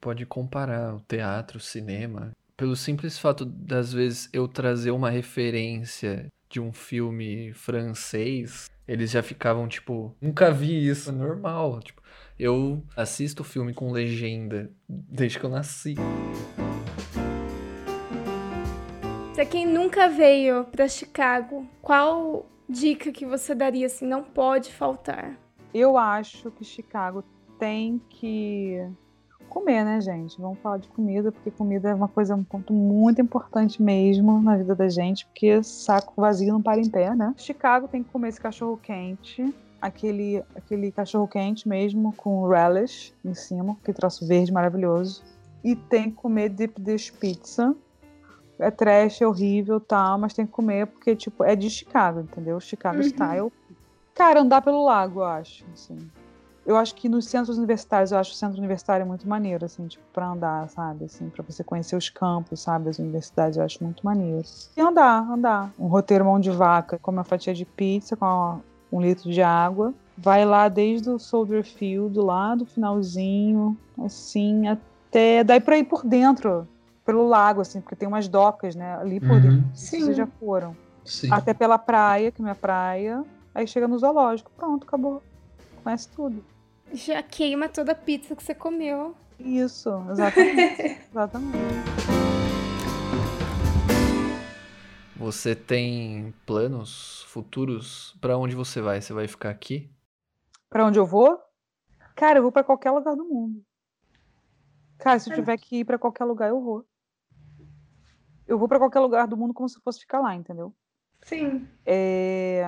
Pode 0.00 0.24
comparar 0.26 0.94
o 0.94 1.00
teatro, 1.00 1.56
o 1.56 1.60
cinema. 1.60 2.30
Pelo 2.56 2.76
simples 2.76 3.18
fato 3.18 3.44
das 3.44 3.92
vezes 3.92 4.28
eu 4.32 4.46
trazer 4.46 4.90
uma 4.90 5.10
referência 5.10 6.26
de 6.48 6.60
um 6.60 6.72
filme 6.72 7.52
francês, 7.54 8.70
eles 8.86 9.10
já 9.10 9.22
ficavam 9.22 9.66
tipo, 9.66 10.14
nunca 10.20 10.50
vi 10.50 10.88
isso, 10.88 11.08
é 11.08 11.12
normal. 11.12 11.80
Tipo, 11.80 12.02
eu 12.38 12.82
assisto 12.94 13.42
filme 13.42 13.72
com 13.72 13.90
legenda 13.90 14.70
desde 14.88 15.38
que 15.38 15.44
eu 15.44 15.50
nasci. 15.50 15.94
Pra 19.34 19.46
quem 19.46 19.66
nunca 19.66 20.08
veio 20.08 20.64
para 20.64 20.86
Chicago, 20.86 21.66
qual 21.80 22.46
dica 22.68 23.10
que 23.10 23.24
você 23.24 23.54
daria 23.54 23.86
assim, 23.86 24.06
não 24.06 24.22
pode 24.22 24.72
faltar? 24.72 25.38
Eu 25.72 25.96
acho 25.96 26.50
que 26.50 26.64
Chicago 26.64 27.24
tem 27.58 28.00
que 28.08 28.86
comer, 29.48 29.84
né, 29.84 30.00
gente? 30.00 30.40
Vamos 30.40 30.58
falar 30.60 30.78
de 30.78 30.88
comida, 30.88 31.32
porque 31.32 31.50
comida 31.50 31.88
é 31.88 31.94
uma 31.94 32.08
coisa, 32.08 32.34
um 32.34 32.44
ponto 32.44 32.72
muito 32.72 33.20
importante 33.20 33.82
mesmo 33.82 34.40
na 34.40 34.56
vida 34.56 34.74
da 34.74 34.88
gente, 34.88 35.26
porque 35.26 35.62
saco 35.62 36.12
vazio 36.16 36.52
não 36.52 36.62
para 36.62 36.80
em 36.80 36.88
pé, 36.88 37.14
né? 37.14 37.34
Chicago 37.36 37.88
tem 37.88 38.02
que 38.02 38.10
comer 38.10 38.28
esse 38.28 38.40
cachorro 38.40 38.76
quente, 38.76 39.54
aquele, 39.80 40.42
aquele 40.54 40.92
cachorro 40.92 41.26
quente 41.26 41.68
mesmo, 41.68 42.12
com 42.12 42.46
relish 42.46 43.14
em 43.24 43.34
cima, 43.34 43.76
que 43.84 43.92
troço 43.92 44.26
verde 44.26 44.52
maravilhoso. 44.52 45.22
E 45.64 45.74
tem 45.74 46.10
que 46.10 46.16
comer 46.16 46.50
deep 46.50 46.80
dish 46.80 47.10
pizza. 47.10 47.74
É 48.58 48.70
trash, 48.70 49.22
é 49.22 49.26
horrível, 49.26 49.80
tal, 49.80 50.18
mas 50.18 50.34
tem 50.34 50.46
que 50.46 50.52
comer 50.52 50.86
porque, 50.86 51.14
tipo, 51.14 51.44
é 51.44 51.54
de 51.54 51.70
Chicago, 51.70 52.20
entendeu? 52.20 52.58
Chicago 52.60 52.98
uhum. 52.98 53.04
style. 53.04 53.52
Cara, 54.14 54.40
andar 54.40 54.62
pelo 54.62 54.84
lago, 54.84 55.20
eu 55.20 55.24
acho, 55.24 55.64
assim 55.72 56.10
eu 56.68 56.76
acho 56.76 56.94
que 56.94 57.08
nos 57.08 57.24
centros 57.24 57.56
universitários, 57.56 58.12
eu 58.12 58.18
acho 58.18 58.32
o 58.32 58.34
centro 58.34 58.58
universitário 58.58 59.06
muito 59.06 59.26
maneiro, 59.26 59.64
assim, 59.64 59.86
tipo, 59.86 60.04
pra 60.12 60.28
andar, 60.28 60.68
sabe? 60.68 61.06
Assim, 61.06 61.30
pra 61.30 61.42
você 61.42 61.64
conhecer 61.64 61.96
os 61.96 62.10
campos, 62.10 62.60
sabe? 62.60 62.90
As 62.90 62.98
universidades, 62.98 63.56
eu 63.56 63.64
acho 63.64 63.82
muito 63.82 64.04
maneiro. 64.04 64.42
E 64.76 64.80
andar, 64.80 65.30
andar. 65.30 65.72
Um 65.78 65.86
roteiro 65.86 66.26
mão 66.26 66.38
de 66.38 66.50
vaca, 66.50 66.98
com 67.00 67.10
uma 67.10 67.24
fatia 67.24 67.54
de 67.54 67.64
pizza, 67.64 68.18
com 68.18 68.60
um 68.92 69.00
litro 69.00 69.32
de 69.32 69.40
água. 69.40 69.94
Vai 70.14 70.44
lá 70.44 70.68
desde 70.68 71.08
o 71.08 71.18
Soldier 71.18 71.64
Field, 71.64 72.18
lá 72.18 72.54
do 72.54 72.66
finalzinho, 72.66 73.74
assim, 74.04 74.68
até. 74.68 75.42
Daí 75.42 75.60
pra 75.60 75.78
ir 75.78 75.84
por 75.84 76.04
dentro, 76.04 76.68
pelo 77.08 77.26
lago, 77.26 77.62
assim, 77.62 77.80
porque 77.80 77.96
tem 77.96 78.06
umas 78.06 78.28
docas, 78.28 78.74
né? 78.74 78.96
Ali 78.98 79.18
por 79.18 79.30
uhum. 79.30 79.40
dentro. 79.40 79.76
Sim. 79.76 80.00
Vocês 80.00 80.16
já 80.16 80.26
foram. 80.26 80.76
Sim. 81.04 81.32
Até 81.32 81.54
pela 81.54 81.78
praia, 81.78 82.30
que 82.30 82.40
é 82.40 82.44
minha 82.44 82.54
praia. 82.54 83.24
Aí 83.54 83.66
chega 83.66 83.88
no 83.88 83.98
zoológico. 83.98 84.50
Pronto, 84.56 84.86
acabou. 84.86 85.22
Conhece 85.82 86.08
tudo 86.10 86.44
já 86.92 87.22
queima 87.22 87.68
toda 87.68 87.92
a 87.92 87.94
pizza 87.94 88.34
que 88.34 88.42
você 88.42 88.54
comeu. 88.54 89.14
Isso, 89.38 89.90
exatamente. 90.10 90.82
exatamente. 91.10 91.58
Você 95.16 95.54
tem 95.54 96.32
planos 96.46 97.24
futuros 97.28 98.16
para 98.20 98.38
onde 98.38 98.54
você 98.54 98.80
vai? 98.80 99.00
Você 99.00 99.12
vai 99.12 99.26
ficar 99.26 99.50
aqui? 99.50 99.90
Para 100.70 100.86
onde 100.86 100.98
eu 100.98 101.06
vou? 101.06 101.38
Cara, 102.14 102.38
eu 102.38 102.42
vou 102.42 102.52
para 102.52 102.64
qualquer 102.64 102.90
lugar 102.90 103.16
do 103.16 103.24
mundo. 103.24 103.64
Cara, 104.98 105.18
se 105.18 105.30
eu 105.30 105.34
tiver 105.34 105.56
que 105.56 105.80
ir 105.80 105.84
para 105.84 105.98
qualquer 105.98 106.24
lugar, 106.24 106.48
eu 106.50 106.60
vou. 106.60 106.84
Eu 108.48 108.58
vou 108.58 108.66
para 108.66 108.78
qualquer 108.78 109.00
lugar 109.00 109.28
do 109.28 109.36
mundo 109.36 109.54
como 109.54 109.68
se 109.68 109.78
fosse 109.80 110.00
ficar 110.00 110.20
lá, 110.20 110.34
entendeu? 110.34 110.74
Sim. 111.22 111.68
É... 111.84 112.64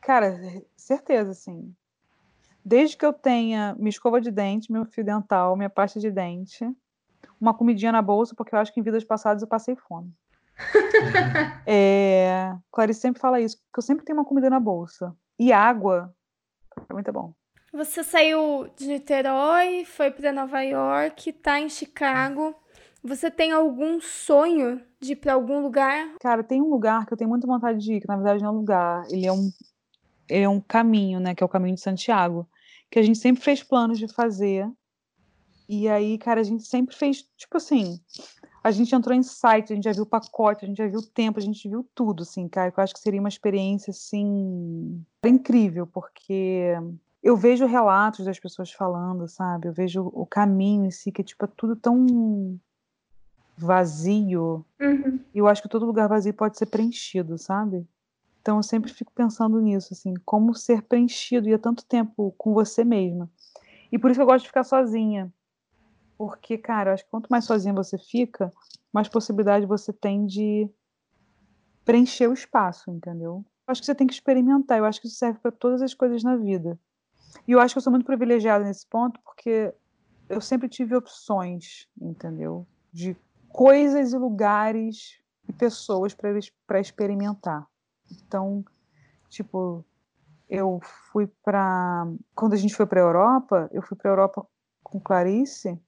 Cara, 0.00 0.38
certeza, 0.76 1.34
sim. 1.34 1.74
Desde 2.64 2.96
que 2.96 3.04
eu 3.04 3.12
tenha 3.12 3.74
minha 3.76 3.90
escova 3.90 4.20
de 4.20 4.30
dente, 4.30 4.70
meu 4.70 4.84
fio 4.86 5.04
dental, 5.04 5.56
minha 5.56 5.68
pasta 5.68 5.98
de 5.98 6.10
dente, 6.10 6.64
uma 7.40 7.52
comidinha 7.52 7.90
na 7.90 8.00
bolsa, 8.00 8.34
porque 8.36 8.54
eu 8.54 8.58
acho 8.58 8.72
que 8.72 8.78
em 8.78 8.82
vidas 8.82 9.02
passadas 9.02 9.42
eu 9.42 9.48
passei 9.48 9.74
fome. 9.74 10.14
é, 11.66 12.56
Clarice 12.70 13.00
sempre 13.00 13.20
fala 13.20 13.40
isso, 13.40 13.56
que 13.56 13.78
eu 13.78 13.82
sempre 13.82 14.04
tenho 14.04 14.18
uma 14.18 14.24
comida 14.24 14.48
na 14.48 14.60
bolsa. 14.60 15.16
E 15.38 15.52
água, 15.52 16.14
é 16.88 16.92
muito 16.92 17.12
bom. 17.12 17.34
Você 17.72 18.04
saiu 18.04 18.68
de 18.76 18.86
Niterói, 18.86 19.84
foi 19.84 20.10
para 20.10 20.32
Nova 20.32 20.60
York, 20.60 21.30
está 21.30 21.58
em 21.58 21.68
Chicago. 21.68 22.54
Você 23.02 23.30
tem 23.30 23.52
algum 23.52 24.00
sonho 24.00 24.80
de 25.00 25.12
ir 25.12 25.16
para 25.16 25.34
algum 25.34 25.60
lugar? 25.60 26.14
Cara, 26.20 26.44
tem 26.44 26.60
um 26.60 26.68
lugar 26.68 27.04
que 27.06 27.12
eu 27.12 27.16
tenho 27.16 27.30
muita 27.30 27.46
vontade 27.46 27.78
de 27.78 27.94
ir, 27.94 28.00
que 28.00 28.08
na 28.08 28.16
verdade 28.16 28.42
não 28.42 28.50
é 28.50 28.52
um 28.52 28.58
lugar, 28.58 29.04
ele 29.10 29.26
é 29.26 29.32
um, 29.32 29.50
ele 30.28 30.44
é 30.44 30.48
um 30.48 30.60
caminho, 30.60 31.18
né, 31.18 31.34
que 31.34 31.42
é 31.42 31.46
o 31.46 31.48
caminho 31.48 31.74
de 31.74 31.80
Santiago 31.80 32.48
que 32.92 32.98
a 32.98 33.02
gente 33.02 33.18
sempre 33.18 33.42
fez 33.42 33.62
planos 33.62 33.98
de 33.98 34.06
fazer. 34.06 34.70
E 35.66 35.88
aí, 35.88 36.18
cara, 36.18 36.42
a 36.42 36.44
gente 36.44 36.64
sempre 36.64 36.94
fez, 36.94 37.26
tipo 37.38 37.56
assim, 37.56 37.98
a 38.62 38.70
gente 38.70 38.94
entrou 38.94 39.16
em 39.16 39.22
site, 39.22 39.72
a 39.72 39.74
gente 39.74 39.84
já 39.84 39.92
viu 39.92 40.02
o 40.02 40.06
pacote, 40.06 40.66
a 40.66 40.68
gente 40.68 40.76
já 40.76 40.86
viu 40.86 40.98
o 41.00 41.06
tempo, 41.06 41.38
a 41.38 41.42
gente 41.42 41.66
viu 41.66 41.88
tudo, 41.94 42.22
assim, 42.22 42.46
cara. 42.46 42.70
Eu 42.76 42.82
acho 42.82 42.92
que 42.92 43.00
seria 43.00 43.18
uma 43.18 43.30
experiência, 43.30 43.92
assim, 43.92 45.02
incrível, 45.24 45.86
porque 45.86 46.74
eu 47.22 47.34
vejo 47.34 47.64
relatos 47.64 48.26
das 48.26 48.38
pessoas 48.38 48.70
falando, 48.70 49.26
sabe? 49.26 49.68
Eu 49.68 49.72
vejo 49.72 50.10
o 50.12 50.26
caminho 50.26 50.84
em 50.84 50.90
si, 50.90 51.10
que 51.10 51.24
tipo, 51.24 51.46
é 51.46 51.48
tudo 51.56 51.74
tão 51.74 52.60
vazio. 53.56 54.64
Uhum. 54.80 55.20
E 55.34 55.38
eu 55.38 55.46
acho 55.46 55.62
que 55.62 55.68
todo 55.68 55.86
lugar 55.86 56.08
vazio 56.08 56.34
pode 56.34 56.58
ser 56.58 56.66
preenchido, 56.66 57.38
sabe? 57.38 57.86
Então 58.40 58.56
eu 58.56 58.62
sempre 58.62 58.92
fico 58.92 59.12
pensando 59.12 59.60
nisso, 59.60 59.92
assim, 59.92 60.14
como 60.24 60.54
ser 60.54 60.82
preenchido 60.82 61.48
e 61.48 61.54
há 61.54 61.58
tanto 61.58 61.84
tempo 61.84 62.34
com 62.36 62.52
você 62.52 62.84
mesma. 62.84 63.30
E 63.90 63.98
por 63.98 64.10
isso 64.10 64.20
eu 64.20 64.26
gosto 64.26 64.42
de 64.42 64.48
ficar 64.48 64.64
sozinha. 64.64 65.32
Porque, 66.18 66.58
cara, 66.58 66.90
eu 66.90 66.94
acho 66.94 67.04
que 67.04 67.10
quanto 67.10 67.28
mais 67.28 67.44
sozinha 67.44 67.74
você 67.74 67.96
fica, 67.98 68.52
mais 68.92 69.08
possibilidade 69.08 69.66
você 69.66 69.92
tem 69.92 70.26
de 70.26 70.68
preencher 71.84 72.28
o 72.28 72.32
espaço, 72.32 72.90
entendeu? 72.90 73.44
Eu 73.66 73.72
acho 73.72 73.80
que 73.80 73.86
você 73.86 73.94
tem 73.94 74.06
que 74.06 74.12
experimentar, 74.12 74.78
eu 74.78 74.84
acho 74.84 75.00
que 75.00 75.06
isso 75.06 75.16
serve 75.16 75.38
para 75.38 75.52
todas 75.52 75.82
as 75.82 75.94
coisas 75.94 76.22
na 76.22 76.36
vida. 76.36 76.78
E 77.46 77.52
eu 77.52 77.60
acho 77.60 77.74
que 77.74 77.78
eu 77.78 77.82
sou 77.82 77.90
muito 77.90 78.06
privilegiada 78.06 78.64
nesse 78.64 78.86
ponto, 78.86 79.20
porque 79.24 79.72
eu 80.28 80.40
sempre 80.40 80.68
tive 80.68 80.94
opções, 80.96 81.88
entendeu? 82.00 82.66
De 82.92 83.16
coisas 83.52 84.12
e 84.12 84.18
lugares 84.18 85.18
e 85.48 85.52
pessoas 85.52 86.14
para 86.66 86.80
experimentar. 86.80 87.66
Então, 88.10 88.64
tipo, 89.28 89.84
eu 90.48 90.80
fui 91.10 91.26
para 91.44 92.06
quando 92.34 92.54
a 92.54 92.56
gente 92.56 92.74
foi 92.74 92.86
para 92.86 93.00
Europa, 93.00 93.68
eu 93.72 93.82
fui 93.82 93.96
para 93.96 94.10
Europa 94.10 94.46
com 94.82 95.00
Clarice. 95.00 95.78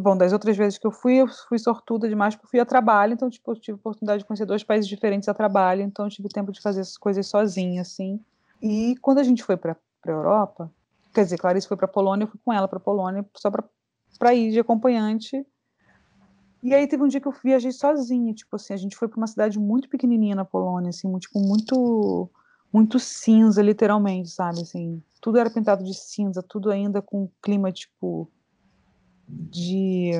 Bom, 0.00 0.16
das 0.16 0.32
outras 0.32 0.56
vezes 0.56 0.78
que 0.78 0.86
eu 0.86 0.92
fui, 0.92 1.16
eu 1.16 1.26
fui 1.48 1.58
sortuda 1.58 2.08
demais 2.08 2.36
porque 2.36 2.48
fui 2.48 2.60
a 2.60 2.64
trabalho, 2.64 3.12
então 3.12 3.28
tipo, 3.28 3.50
eu 3.50 3.56
tive 3.56 3.78
oportunidade 3.78 4.20
de 4.20 4.24
conhecer 4.24 4.46
dois 4.46 4.62
países 4.62 4.88
diferentes 4.88 5.28
a 5.28 5.34
trabalho, 5.34 5.82
então 5.82 6.06
eu 6.06 6.10
tive 6.10 6.28
tempo 6.28 6.52
de 6.52 6.60
fazer 6.60 6.80
essas 6.80 6.96
coisas 6.96 7.26
sozinha 7.26 7.82
assim. 7.82 8.20
E 8.62 8.94
quando 9.02 9.18
a 9.18 9.24
gente 9.24 9.42
foi 9.42 9.56
para 9.56 9.76
Europa, 10.06 10.70
quer 11.12 11.24
dizer, 11.24 11.36
Clarice 11.36 11.66
foi 11.66 11.76
para 11.76 11.88
Polônia, 11.88 12.24
eu 12.24 12.28
fui 12.28 12.40
com 12.44 12.52
ela 12.52 12.68
para 12.68 12.78
Polônia 12.78 13.26
só 13.36 13.50
para 13.50 14.34
ir 14.34 14.52
de 14.52 14.60
acompanhante 14.60 15.44
e 16.66 16.74
aí 16.74 16.86
teve 16.86 17.02
um 17.02 17.08
dia 17.08 17.20
que 17.20 17.28
eu 17.28 17.34
viajei 17.44 17.70
sozinha, 17.70 18.34
tipo 18.34 18.56
assim, 18.56 18.74
a 18.74 18.76
gente 18.76 18.96
foi 18.96 19.06
para 19.08 19.18
uma 19.18 19.26
cidade 19.26 19.58
muito 19.58 19.88
pequenininha 19.88 20.34
na 20.34 20.44
Polônia, 20.44 20.90
assim, 20.90 21.08
muito, 21.08 21.22
tipo, 21.22 21.38
muito 21.40 22.30
muito 22.72 22.98
cinza, 22.98 23.62
literalmente, 23.62 24.28
sabe, 24.28 24.60
assim, 24.60 25.02
tudo 25.20 25.38
era 25.38 25.48
pintado 25.48 25.82
de 25.82 25.94
cinza, 25.94 26.42
tudo 26.42 26.70
ainda 26.70 27.00
com 27.00 27.30
clima 27.40 27.72
tipo 27.72 28.28
de 29.28 30.10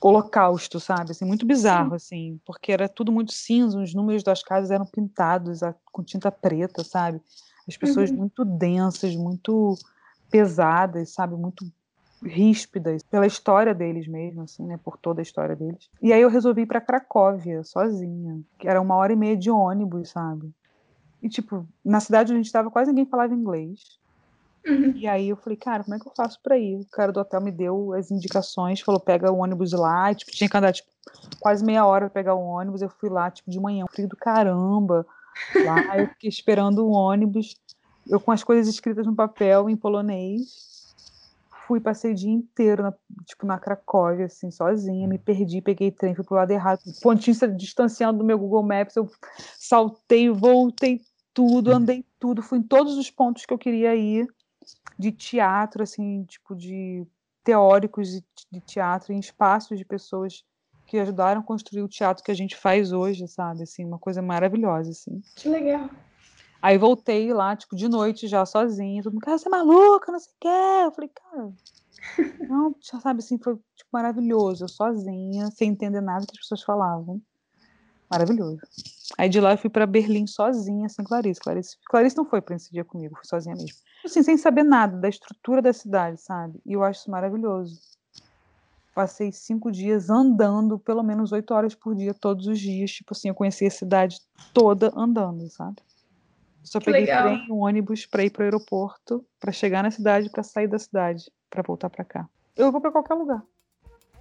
holocausto, 0.00 0.80
sabe, 0.80 1.10
assim, 1.10 1.24
muito 1.24 1.46
bizarro, 1.46 1.90
Sim. 1.90 1.96
assim, 1.96 2.40
porque 2.44 2.72
era 2.72 2.88
tudo 2.88 3.12
muito 3.12 3.32
cinza, 3.32 3.78
os 3.78 3.94
números 3.94 4.22
das 4.22 4.42
casas 4.42 4.70
eram 4.70 4.86
pintados 4.86 5.60
com 5.92 6.02
tinta 6.02 6.32
preta, 6.32 6.82
sabe, 6.82 7.20
as 7.68 7.76
pessoas 7.76 8.10
uhum. 8.10 8.16
muito 8.16 8.44
densas, 8.44 9.14
muito 9.14 9.76
pesadas, 10.30 11.10
sabe, 11.10 11.36
muito 11.36 11.70
ríspidas 12.22 13.02
pela 13.02 13.26
história 13.26 13.74
deles 13.74 14.06
mesmo, 14.06 14.42
assim, 14.42 14.66
né, 14.66 14.78
por 14.82 14.96
toda 14.96 15.20
a 15.20 15.22
história 15.22 15.56
deles. 15.56 15.88
E 16.02 16.12
aí 16.12 16.20
eu 16.20 16.28
resolvi 16.28 16.62
ir 16.62 16.66
para 16.66 16.80
Cracóvia 16.80 17.62
sozinha, 17.64 18.40
que 18.58 18.68
era 18.68 18.80
uma 18.80 18.96
hora 18.96 19.12
e 19.12 19.16
meia 19.16 19.36
de 19.36 19.50
ônibus, 19.50 20.10
sabe? 20.10 20.52
E 21.22 21.28
tipo, 21.28 21.66
na 21.84 22.00
cidade 22.00 22.30
onde 22.30 22.34
a 22.34 22.42
gente 22.42 22.46
estava 22.46 22.70
quase 22.70 22.90
ninguém 22.90 23.06
falava 23.06 23.34
inglês. 23.34 23.98
Uhum. 24.66 24.92
E 24.94 25.06
aí 25.06 25.30
eu 25.30 25.36
falei, 25.36 25.56
cara, 25.56 25.82
como 25.82 25.96
é 25.96 25.98
que 25.98 26.06
eu 26.06 26.12
faço 26.14 26.38
pra 26.42 26.58
ir? 26.58 26.80
O 26.80 26.86
cara 26.90 27.12
do 27.12 27.20
hotel 27.20 27.40
me 27.40 27.50
deu 27.50 27.94
as 27.94 28.10
indicações, 28.10 28.80
falou, 28.80 29.00
pega 29.00 29.32
o 29.32 29.38
ônibus 29.38 29.72
lá, 29.72 30.14
tipo, 30.14 30.30
tinha 30.32 30.48
que 30.48 30.56
andar, 30.56 30.72
tipo, 30.72 30.88
quase 31.38 31.64
meia 31.64 31.86
hora 31.86 32.06
pra 32.06 32.22
pegar 32.22 32.34
o 32.34 32.44
ônibus, 32.44 32.82
eu 32.82 32.90
fui 32.90 33.08
lá, 33.08 33.30
tipo, 33.30 33.50
de 33.50 33.58
manhã, 33.58 33.86
frio 33.90 34.08
do 34.08 34.16
caramba, 34.16 35.06
lá, 35.64 35.98
eu 35.98 36.08
fiquei 36.08 36.28
esperando 36.28 36.86
o 36.86 36.90
ônibus, 36.90 37.56
eu 38.06 38.20
com 38.20 38.32
as 38.32 38.44
coisas 38.44 38.72
escritas 38.72 39.06
no 39.06 39.14
papel, 39.14 39.70
em 39.70 39.76
polonês, 39.76 40.69
fui, 41.70 41.78
passei 41.78 42.10
o 42.10 42.14
dia 42.16 42.32
inteiro, 42.32 42.82
na, 42.82 42.92
tipo, 43.24 43.46
na 43.46 43.56
Cracóvia, 43.56 44.26
assim, 44.26 44.50
sozinha, 44.50 45.06
me 45.06 45.18
perdi, 45.18 45.62
peguei 45.62 45.92
trem, 45.92 46.16
fui 46.16 46.24
pro 46.24 46.34
lado 46.34 46.50
errado, 46.50 46.80
pontinho 47.00 47.36
distanciando 47.56 48.18
do 48.18 48.24
meu 48.24 48.36
Google 48.36 48.64
Maps, 48.64 48.96
eu 48.96 49.08
saltei, 49.56 50.28
voltei 50.30 51.00
tudo, 51.32 51.70
andei 51.70 52.04
tudo, 52.18 52.42
fui 52.42 52.58
em 52.58 52.62
todos 52.62 52.98
os 52.98 53.08
pontos 53.08 53.46
que 53.46 53.54
eu 53.54 53.58
queria 53.58 53.94
ir, 53.94 54.26
de 54.98 55.12
teatro, 55.12 55.84
assim, 55.84 56.24
tipo, 56.24 56.56
de 56.56 57.06
teóricos 57.44 58.08
de, 58.08 58.24
de 58.50 58.60
teatro, 58.60 59.12
em 59.12 59.20
espaços 59.20 59.78
de 59.78 59.84
pessoas 59.84 60.42
que 60.88 60.98
ajudaram 60.98 61.40
a 61.40 61.44
construir 61.44 61.82
o 61.82 61.88
teatro 61.88 62.24
que 62.24 62.32
a 62.32 62.34
gente 62.34 62.56
faz 62.56 62.90
hoje, 62.90 63.28
sabe? 63.28 63.62
Assim, 63.62 63.84
uma 63.84 63.98
coisa 63.98 64.20
maravilhosa, 64.20 64.90
assim. 64.90 65.22
Que 65.36 65.48
legal. 65.48 65.88
Aí 66.62 66.76
voltei 66.76 67.32
lá, 67.32 67.56
tipo, 67.56 67.74
de 67.74 67.88
noite 67.88 68.28
já 68.28 68.44
sozinha, 68.44 69.02
todo 69.02 69.14
mundo, 69.14 69.22
cara, 69.22 69.38
você 69.38 69.48
é 69.48 69.50
maluca, 69.50 70.12
não 70.12 70.18
sei 70.18 70.32
o 70.32 70.36
quê. 70.40 70.84
Eu 70.84 70.92
falei, 70.92 71.10
cara, 71.10 71.52
não, 72.48 72.74
já 72.80 73.00
sabe, 73.00 73.20
assim, 73.20 73.38
foi 73.38 73.54
tipo, 73.74 73.88
maravilhoso, 73.92 74.64
eu 74.64 74.68
sozinha, 74.68 75.50
sem 75.52 75.70
entender 75.70 76.00
nada 76.00 76.26
que 76.26 76.32
as 76.32 76.40
pessoas 76.40 76.62
falavam. 76.62 77.20
Maravilhoso. 78.10 78.60
Aí 79.16 79.28
de 79.28 79.40
lá 79.40 79.52
eu 79.52 79.58
fui 79.58 79.70
para 79.70 79.86
Berlim 79.86 80.26
sozinha, 80.26 80.88
sem 80.88 81.04
Clarice. 81.04 81.40
Clarice. 81.40 81.76
Clarice 81.88 82.16
não 82.16 82.24
foi 82.24 82.40
para 82.40 82.56
esse 82.56 82.70
dia 82.72 82.84
comigo, 82.84 83.16
fui 83.16 83.24
sozinha 83.24 83.54
mesmo. 83.54 83.78
Assim, 84.04 84.22
sem 84.22 84.36
saber 84.36 84.64
nada 84.64 84.96
da 84.96 85.08
estrutura 85.08 85.62
da 85.62 85.72
cidade, 85.72 86.20
sabe? 86.20 86.60
E 86.66 86.72
eu 86.72 86.82
acho 86.82 87.00
isso 87.00 87.10
maravilhoso. 87.10 87.78
Passei 88.94 89.30
cinco 89.30 89.70
dias 89.70 90.10
andando, 90.10 90.78
pelo 90.78 91.02
menos 91.02 91.30
oito 91.32 91.54
horas 91.54 91.74
por 91.74 91.94
dia, 91.94 92.12
todos 92.12 92.46
os 92.46 92.58
dias. 92.58 92.90
Tipo 92.90 93.12
assim, 93.12 93.28
eu 93.28 93.34
conheci 93.34 93.66
a 93.66 93.70
cidade 93.70 94.18
toda 94.52 94.92
andando, 94.96 95.48
sabe? 95.50 95.80
Só 96.62 96.78
que 96.78 96.86
peguei 96.86 97.02
legal. 97.02 97.24
trem, 97.24 97.46
um 97.50 97.64
ônibus 97.64 98.06
para 98.06 98.24
ir 98.24 98.30
para 98.30 98.42
o 98.42 98.44
aeroporto, 98.44 99.24
para 99.38 99.52
chegar 99.52 99.82
na 99.82 99.90
cidade, 99.90 100.30
para 100.30 100.42
sair 100.42 100.68
da 100.68 100.78
cidade, 100.78 101.30
para 101.48 101.62
voltar 101.62 101.90
para 101.90 102.04
cá. 102.04 102.28
Eu 102.56 102.70
vou 102.70 102.80
para 102.80 102.92
qualquer 102.92 103.14
lugar. 103.14 103.42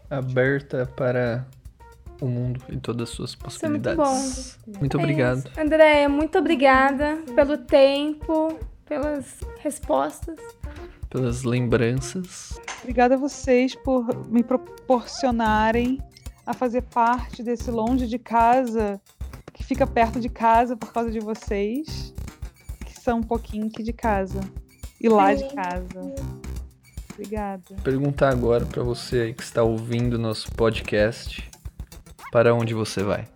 Aberta 0.10 0.86
para 0.96 1.46
o 2.22 2.28
mundo 2.28 2.62
e 2.70 2.78
todas 2.78 3.10
as 3.10 3.16
suas 3.16 3.36
possibilidades. 3.36 4.00
Isso 4.00 4.60
é 4.64 4.66
muito 4.66 4.72
bom. 4.72 4.80
Muito 4.80 4.98
é 4.98 5.00
obrigado. 5.00 5.38
Isso. 5.40 5.60
Andréia, 5.60 6.10
muito 6.10 6.38
obrigada 6.38 7.24
pelo 7.36 7.58
tempo, 7.58 8.60
pelas 8.86 9.40
respostas. 9.60 10.40
Pelas 11.10 11.44
lembranças. 11.44 12.60
Obrigada 12.82 13.16
a 13.16 13.18
vocês 13.18 13.76
por 13.76 14.06
me 14.28 14.44
proporcionarem 14.44 16.00
a 16.46 16.54
fazer 16.54 16.82
parte 16.84 17.44
desse 17.44 17.70
longe 17.70 18.08
de 18.08 18.18
casa, 18.18 19.02
que 19.54 19.64
fica 19.64 19.86
perto 19.86 20.20
de 20.20 20.30
casa 20.30 20.76
por 20.76 20.92
causa 20.92 21.12
de 21.12 21.20
vocês, 21.20 22.14
um 23.14 23.24
pouquinho 23.24 23.68
aqui 23.68 23.84
de 23.84 23.94
casa. 23.94 24.40
E 25.00 25.08
lá 25.08 25.36
Sim. 25.36 25.48
de 25.48 25.56
casa. 25.56 26.16
Obrigada. 27.14 27.76
Perguntar 27.84 28.30
agora 28.30 28.66
para 28.66 28.82
você 28.84 29.22
aí 29.22 29.34
que 29.34 29.44
está 29.44 29.62
ouvindo 29.62 30.18
nosso 30.18 30.52
podcast 30.54 31.50
para 32.32 32.54
onde 32.54 32.74
você 32.74 33.04
vai? 33.04 33.28